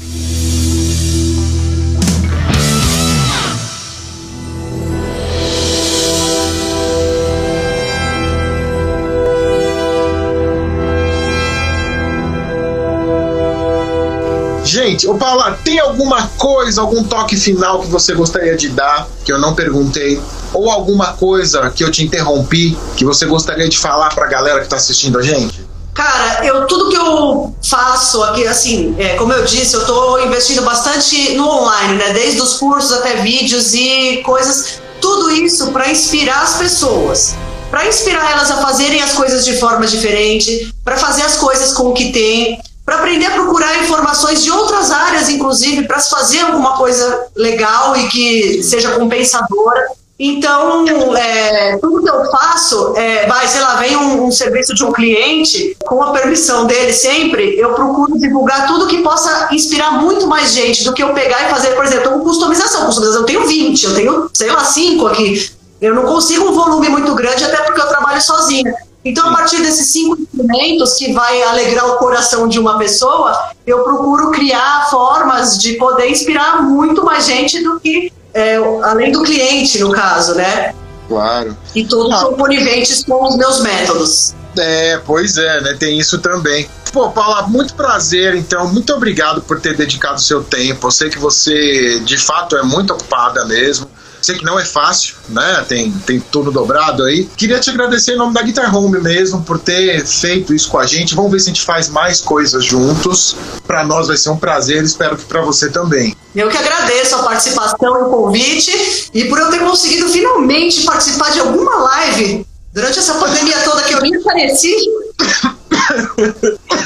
Gente, 15.03 15.07
ô 15.07 15.15
Paula, 15.15 15.59
tem 15.63 15.79
alguma 15.79 16.27
coisa, 16.37 16.81
algum 16.81 17.03
toque 17.03 17.35
final 17.35 17.81
que 17.81 17.87
você 17.87 18.13
gostaria 18.13 18.55
de 18.55 18.69
dar, 18.69 19.07
que 19.25 19.31
eu 19.31 19.39
não 19.39 19.53
perguntei? 19.53 20.21
Ou 20.53 20.69
alguma 20.69 21.13
coisa 21.13 21.69
que 21.69 21.83
eu 21.83 21.91
te 21.91 22.03
interrompi, 22.03 22.77
que 22.95 23.03
você 23.03 23.25
gostaria 23.25 23.67
de 23.67 23.77
falar 23.77 24.13
pra 24.15 24.27
galera 24.27 24.61
que 24.61 24.67
tá 24.67 24.77
assistindo 24.77 25.19
a 25.19 25.21
gente? 25.21 25.65
Cara, 25.93 26.45
eu 26.45 26.65
tudo 26.67 26.89
que 26.89 26.95
eu 26.95 27.53
faço 27.63 28.23
aqui, 28.23 28.47
assim, 28.47 28.95
é, 28.97 29.15
como 29.15 29.33
eu 29.33 29.43
disse, 29.43 29.75
eu 29.75 29.85
tô 29.85 30.19
investindo 30.19 30.61
bastante 30.63 31.35
no 31.35 31.47
online, 31.47 31.95
né? 31.95 32.13
Desde 32.13 32.41
os 32.41 32.53
cursos 32.53 32.91
até 32.93 33.17
vídeos 33.17 33.73
e 33.73 34.21
coisas, 34.23 34.79
tudo 35.01 35.29
isso 35.29 35.71
para 35.71 35.91
inspirar 35.91 36.41
as 36.41 36.55
pessoas, 36.55 37.35
para 37.69 37.87
inspirar 37.87 38.31
elas 38.31 38.49
a 38.49 38.57
fazerem 38.57 39.01
as 39.01 39.11
coisas 39.11 39.45
de 39.45 39.57
forma 39.57 39.85
diferente, 39.85 40.73
para 40.83 40.97
fazer 40.97 41.23
as 41.23 41.35
coisas 41.35 41.73
com 41.73 41.89
o 41.89 41.93
que 41.93 42.11
tem, 42.11 42.59
para 42.85 42.95
aprender 42.95 43.27
a 43.27 43.31
procurar 43.31 43.81
informações 43.81 44.43
de 44.43 44.51
outras 44.51 44.91
áreas, 44.91 45.29
inclusive, 45.29 45.87
para 45.87 45.99
se 45.99 46.09
fazer 46.09 46.41
alguma 46.41 46.75
coisa 46.75 47.27
legal 47.35 47.95
e 47.95 48.07
que 48.09 48.63
seja 48.63 48.91
compensadora. 48.91 49.87
Então, 50.19 50.85
é, 51.17 51.77
tudo 51.77 52.03
que 52.03 52.09
eu 52.09 52.25
faço, 52.29 52.93
é, 52.95 53.25
vai, 53.25 53.47
sei 53.47 53.61
lá, 53.61 53.75
vem 53.75 53.97
um, 53.97 54.25
um 54.25 54.31
serviço 54.31 54.73
de 54.75 54.83
um 54.85 54.91
cliente, 54.91 55.75
com 55.85 56.01
a 56.03 56.11
permissão 56.11 56.65
dele 56.65 56.93
sempre, 56.93 57.57
eu 57.57 57.73
procuro 57.73 58.17
divulgar 58.19 58.67
tudo 58.67 58.87
que 58.87 59.01
possa 59.01 59.49
inspirar 59.51 59.91
muito 60.01 60.27
mais 60.27 60.53
gente 60.53 60.83
do 60.83 60.93
que 60.93 61.01
eu 61.01 61.13
pegar 61.13 61.47
e 61.47 61.49
fazer, 61.49 61.71
por 61.71 61.83
exemplo, 61.83 62.19
customização. 62.19 62.85
Customização, 62.85 63.21
eu 63.21 63.25
tenho 63.25 63.47
20, 63.47 63.83
eu 63.83 63.95
tenho, 63.95 64.29
sei 64.33 64.51
lá, 64.51 64.63
5 64.63 65.07
aqui. 65.07 65.51
Eu 65.81 65.95
não 65.95 66.03
consigo 66.03 66.47
um 66.47 66.53
volume 66.53 66.89
muito 66.89 67.13
grande, 67.15 67.43
até 67.43 67.57
porque 67.63 67.81
eu 67.81 67.87
trabalho 67.87 68.21
sozinha. 68.21 68.73
Então, 69.05 69.29
a 69.29 69.33
partir 69.33 69.61
desses 69.61 69.91
cinco 69.91 70.17
instrumentos 70.21 70.93
que 70.93 71.11
vai 71.11 71.43
alegrar 71.43 71.89
o 71.89 71.97
coração 71.97 72.47
de 72.47 72.57
uma 72.57 72.77
pessoa, 72.77 73.51
eu 73.67 73.83
procuro 73.83 74.31
criar 74.31 74.87
formas 74.89 75.57
de 75.57 75.73
poder 75.73 76.09
inspirar 76.09 76.61
muito 76.63 77.03
mais 77.03 77.25
gente 77.25 77.61
do 77.61 77.79
que 77.79 78.11
é, 78.33 78.55
além 78.83 79.11
do 79.11 79.21
cliente, 79.21 79.79
no 79.79 79.91
caso, 79.91 80.35
né? 80.35 80.73
Claro. 81.07 81.55
E 81.75 81.85
todos 81.85 82.17
são 82.19 82.33
coniventes 82.33 83.03
com 83.03 83.27
os 83.27 83.35
meus 83.35 83.59
métodos. 83.59 84.33
É, 84.57 84.99
pois 85.05 85.37
é, 85.37 85.61
né? 85.61 85.75
Tem 85.77 85.97
isso 85.97 86.19
também. 86.19 86.69
Pô, 86.91 87.09
Paula, 87.09 87.43
muito 87.47 87.73
prazer, 87.73 88.35
então. 88.35 88.71
Muito 88.71 88.93
obrigado 88.93 89.41
por 89.41 89.59
ter 89.59 89.75
dedicado 89.75 90.15
o 90.15 90.21
seu 90.21 90.43
tempo. 90.43 90.87
Eu 90.87 90.91
sei 90.91 91.09
que 91.09 91.17
você, 91.17 91.99
de 92.01 92.17
fato, 92.17 92.55
é 92.55 92.63
muito 92.63 92.93
ocupada 92.93 93.45
mesmo. 93.45 93.87
Sei 94.23 94.37
que 94.37 94.45
não 94.45 94.57
é 94.57 94.63
fácil, 94.63 95.15
né? 95.27 95.65
Tem, 95.67 95.91
tem 95.91 96.17
tudo 96.17 96.49
dobrado 96.49 97.03
aí. 97.03 97.25
Queria 97.35 97.59
te 97.59 97.69
agradecer 97.69 98.13
em 98.13 98.17
nome 98.17 98.33
da 98.33 98.41
Guitar 98.41 98.73
Home 98.73 99.01
mesmo 99.01 99.43
por 99.43 99.59
ter 99.59 100.05
feito 100.05 100.53
isso 100.53 100.69
com 100.69 100.79
a 100.79 100.85
gente. 100.85 101.13
Vamos 101.13 101.29
ver 101.29 101.41
se 101.41 101.49
a 101.49 101.53
gente 101.53 101.65
faz 101.65 101.89
mais 101.89 102.21
coisas 102.21 102.63
juntos. 102.63 103.35
Pra 103.67 103.85
nós 103.85 104.07
vai 104.07 104.15
ser 104.15 104.29
um 104.29 104.37
prazer, 104.37 104.81
espero 104.81 105.17
que 105.17 105.25
pra 105.25 105.41
você 105.41 105.69
também. 105.69 106.15
Eu 106.33 106.49
que 106.49 106.57
agradeço 106.57 107.15
a 107.15 107.23
participação 107.23 107.99
e 107.99 108.03
o 108.03 108.09
convite 108.09 109.09
e 109.13 109.25
por 109.25 109.37
eu 109.37 109.49
ter 109.49 109.59
conseguido 109.59 110.07
finalmente 110.07 110.85
participar 110.85 111.31
de 111.31 111.41
alguma 111.41 111.75
live 111.83 112.47
durante 112.71 112.99
essa 112.99 113.15
pandemia 113.15 113.59
toda 113.59 113.83
que 113.83 113.93
eu 113.93 113.99
nem 113.99 114.15
apareci. 114.15 114.73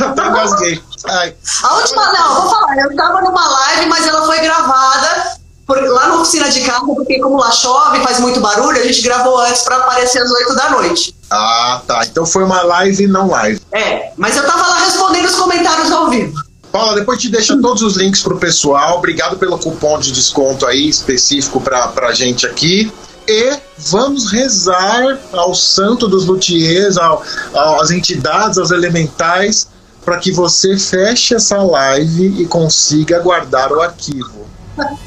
Até 0.01 0.27
engasguei. 0.27 0.81
Ai, 1.05 1.35
A 1.63 1.75
última, 1.75 2.11
não, 2.13 2.41
vou 2.41 2.49
falar, 2.49 2.77
eu 2.79 2.95
tava 2.95 3.21
numa 3.21 3.47
live, 3.47 3.85
mas 3.85 4.07
ela 4.07 4.25
foi 4.25 4.39
gravada 4.39 5.36
por- 5.67 5.79
lá 5.83 6.07
na 6.07 6.21
oficina 6.21 6.49
de 6.49 6.61
casa, 6.61 6.85
porque 6.85 7.19
como 7.19 7.37
lá 7.37 7.51
chove, 7.51 7.99
faz 7.99 8.19
muito 8.19 8.39
barulho, 8.39 8.79
a 8.79 8.83
gente 8.83 9.01
gravou 9.01 9.37
antes 9.41 9.61
pra 9.63 9.75
aparecer 9.77 10.19
às 10.21 10.31
8 10.31 10.55
da 10.55 10.69
noite. 10.71 11.13
Ah, 11.29 11.81
tá. 11.85 12.05
Então 12.05 12.25
foi 12.25 12.43
uma 12.43 12.61
live 12.63 13.05
não 13.07 13.27
live. 13.29 13.59
É, 13.73 14.11
mas 14.15 14.37
eu 14.37 14.45
tava 14.47 14.65
lá 14.65 14.79
respondendo 14.85 15.25
os 15.25 15.35
comentários 15.35 15.91
ao 15.91 16.09
vivo. 16.09 16.41
Paula, 16.71 16.95
depois 16.95 17.19
te 17.19 17.29
deixa 17.29 17.59
todos 17.61 17.81
os 17.83 17.95
links 17.97 18.21
pro 18.21 18.37
pessoal. 18.37 18.97
Obrigado 18.97 19.37
pelo 19.37 19.57
cupom 19.59 19.99
de 19.99 20.11
desconto 20.11 20.65
aí 20.65 20.87
específico 20.87 21.59
pra, 21.59 21.87
pra 21.89 22.13
gente 22.13 22.45
aqui. 22.45 22.91
E 23.27 23.57
vamos 23.77 24.31
rezar 24.31 25.19
ao 25.33 25.53
santo 25.53 26.07
dos 26.07 26.25
luthiers, 26.25 26.97
ao, 26.97 27.21
ao- 27.53 27.81
às 27.81 27.91
entidades, 27.91 28.57
aos 28.57 28.71
elementais, 28.71 29.67
para 30.05 30.17
que 30.17 30.31
você 30.31 30.77
feche 30.77 31.35
essa 31.35 31.61
live 31.61 32.41
e 32.41 32.45
consiga 32.45 33.19
guardar 33.19 33.71
o 33.73 33.81
arquivo. 33.81 34.47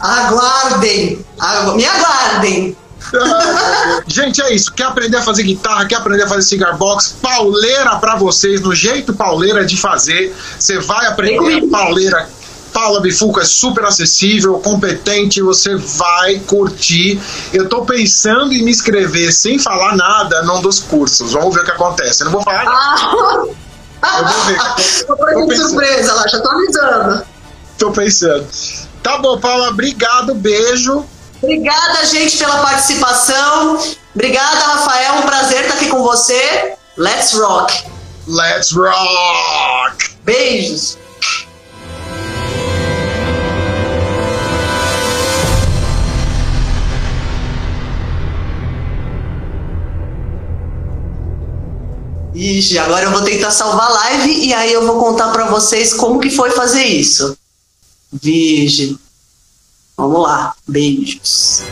Aguardem! 0.00 1.24
Agu- 1.38 1.74
Me 1.76 1.84
aguardem! 1.86 2.76
Gente, 4.06 4.42
é 4.42 4.52
isso. 4.54 4.72
Quer 4.72 4.84
aprender 4.84 5.16
a 5.18 5.22
fazer 5.22 5.42
guitarra? 5.44 5.86
Quer 5.86 5.96
aprender 5.96 6.24
a 6.24 6.28
fazer 6.28 6.42
cigar 6.42 6.76
box? 6.76 7.14
Pauleira 7.22 7.96
pra 7.96 8.16
vocês, 8.16 8.60
no 8.60 8.74
jeito 8.74 9.12
pauleira 9.14 9.64
de 9.64 9.76
fazer. 9.76 10.34
Você 10.58 10.78
vai 10.80 11.06
aprender 11.06 11.66
pauleira. 11.68 12.28
Paula 12.72 13.00
Bifuco 13.00 13.38
é 13.38 13.44
super 13.44 13.84
acessível, 13.84 14.58
competente, 14.58 15.40
você 15.40 15.76
vai 15.76 16.40
curtir. 16.40 17.20
Eu 17.52 17.68
tô 17.68 17.84
pensando 17.84 18.52
em 18.52 18.64
me 18.64 18.70
inscrever 18.72 19.32
sem 19.32 19.60
falar 19.60 19.94
nada 19.94 20.42
num 20.42 20.60
dos 20.60 20.80
cursos. 20.80 21.30
Vamos 21.34 21.54
ver 21.54 21.60
o 21.60 21.64
que 21.64 21.70
acontece. 21.70 22.22
Eu 22.22 22.24
não 22.26 22.32
vou 22.32 22.42
falar 22.42 22.64
nada. 22.64 23.48
Ah! 24.02 24.18
Eu 24.18 24.24
vou 24.26 24.44
ver. 24.46 24.58
Tô 25.06 25.16
Tô 25.16 25.46
pensando. 25.46 25.68
surpresa 25.68 26.14
lá, 26.14 26.26
já 26.26 26.40
tô 26.40 26.50
avisando. 26.50 27.26
Tô 27.78 27.90
pensando. 27.92 28.44
Tá 29.04 29.18
bom, 29.18 29.38
Paula, 29.38 29.68
obrigado, 29.68 30.34
beijo. 30.34 31.04
Obrigada, 31.42 32.06
gente, 32.06 32.38
pela 32.38 32.62
participação. 32.62 33.78
Obrigada, 34.14 34.60
Rafael. 34.60 35.16
Um 35.16 35.22
prazer 35.22 35.60
estar 35.60 35.74
aqui 35.74 35.88
com 35.88 36.02
você. 36.02 36.74
Let's 36.96 37.34
rock! 37.34 37.84
Let's 38.26 38.72
rock! 38.72 40.16
Beijos! 40.24 40.96
Ixi, 52.34 52.78
agora 52.78 53.04
eu 53.04 53.10
vou 53.10 53.20
tentar 53.20 53.50
salvar 53.50 53.86
a 53.86 53.92
live 53.92 54.46
e 54.46 54.54
aí 54.54 54.72
eu 54.72 54.86
vou 54.86 54.98
contar 54.98 55.28
pra 55.28 55.44
vocês 55.44 55.92
como 55.92 56.18
que 56.18 56.30
foi 56.30 56.50
fazer 56.52 56.84
isso. 56.84 57.36
Virgem. 58.22 58.98
Vamos 59.96 60.22
lá. 60.22 60.54
Beijos. 60.66 61.62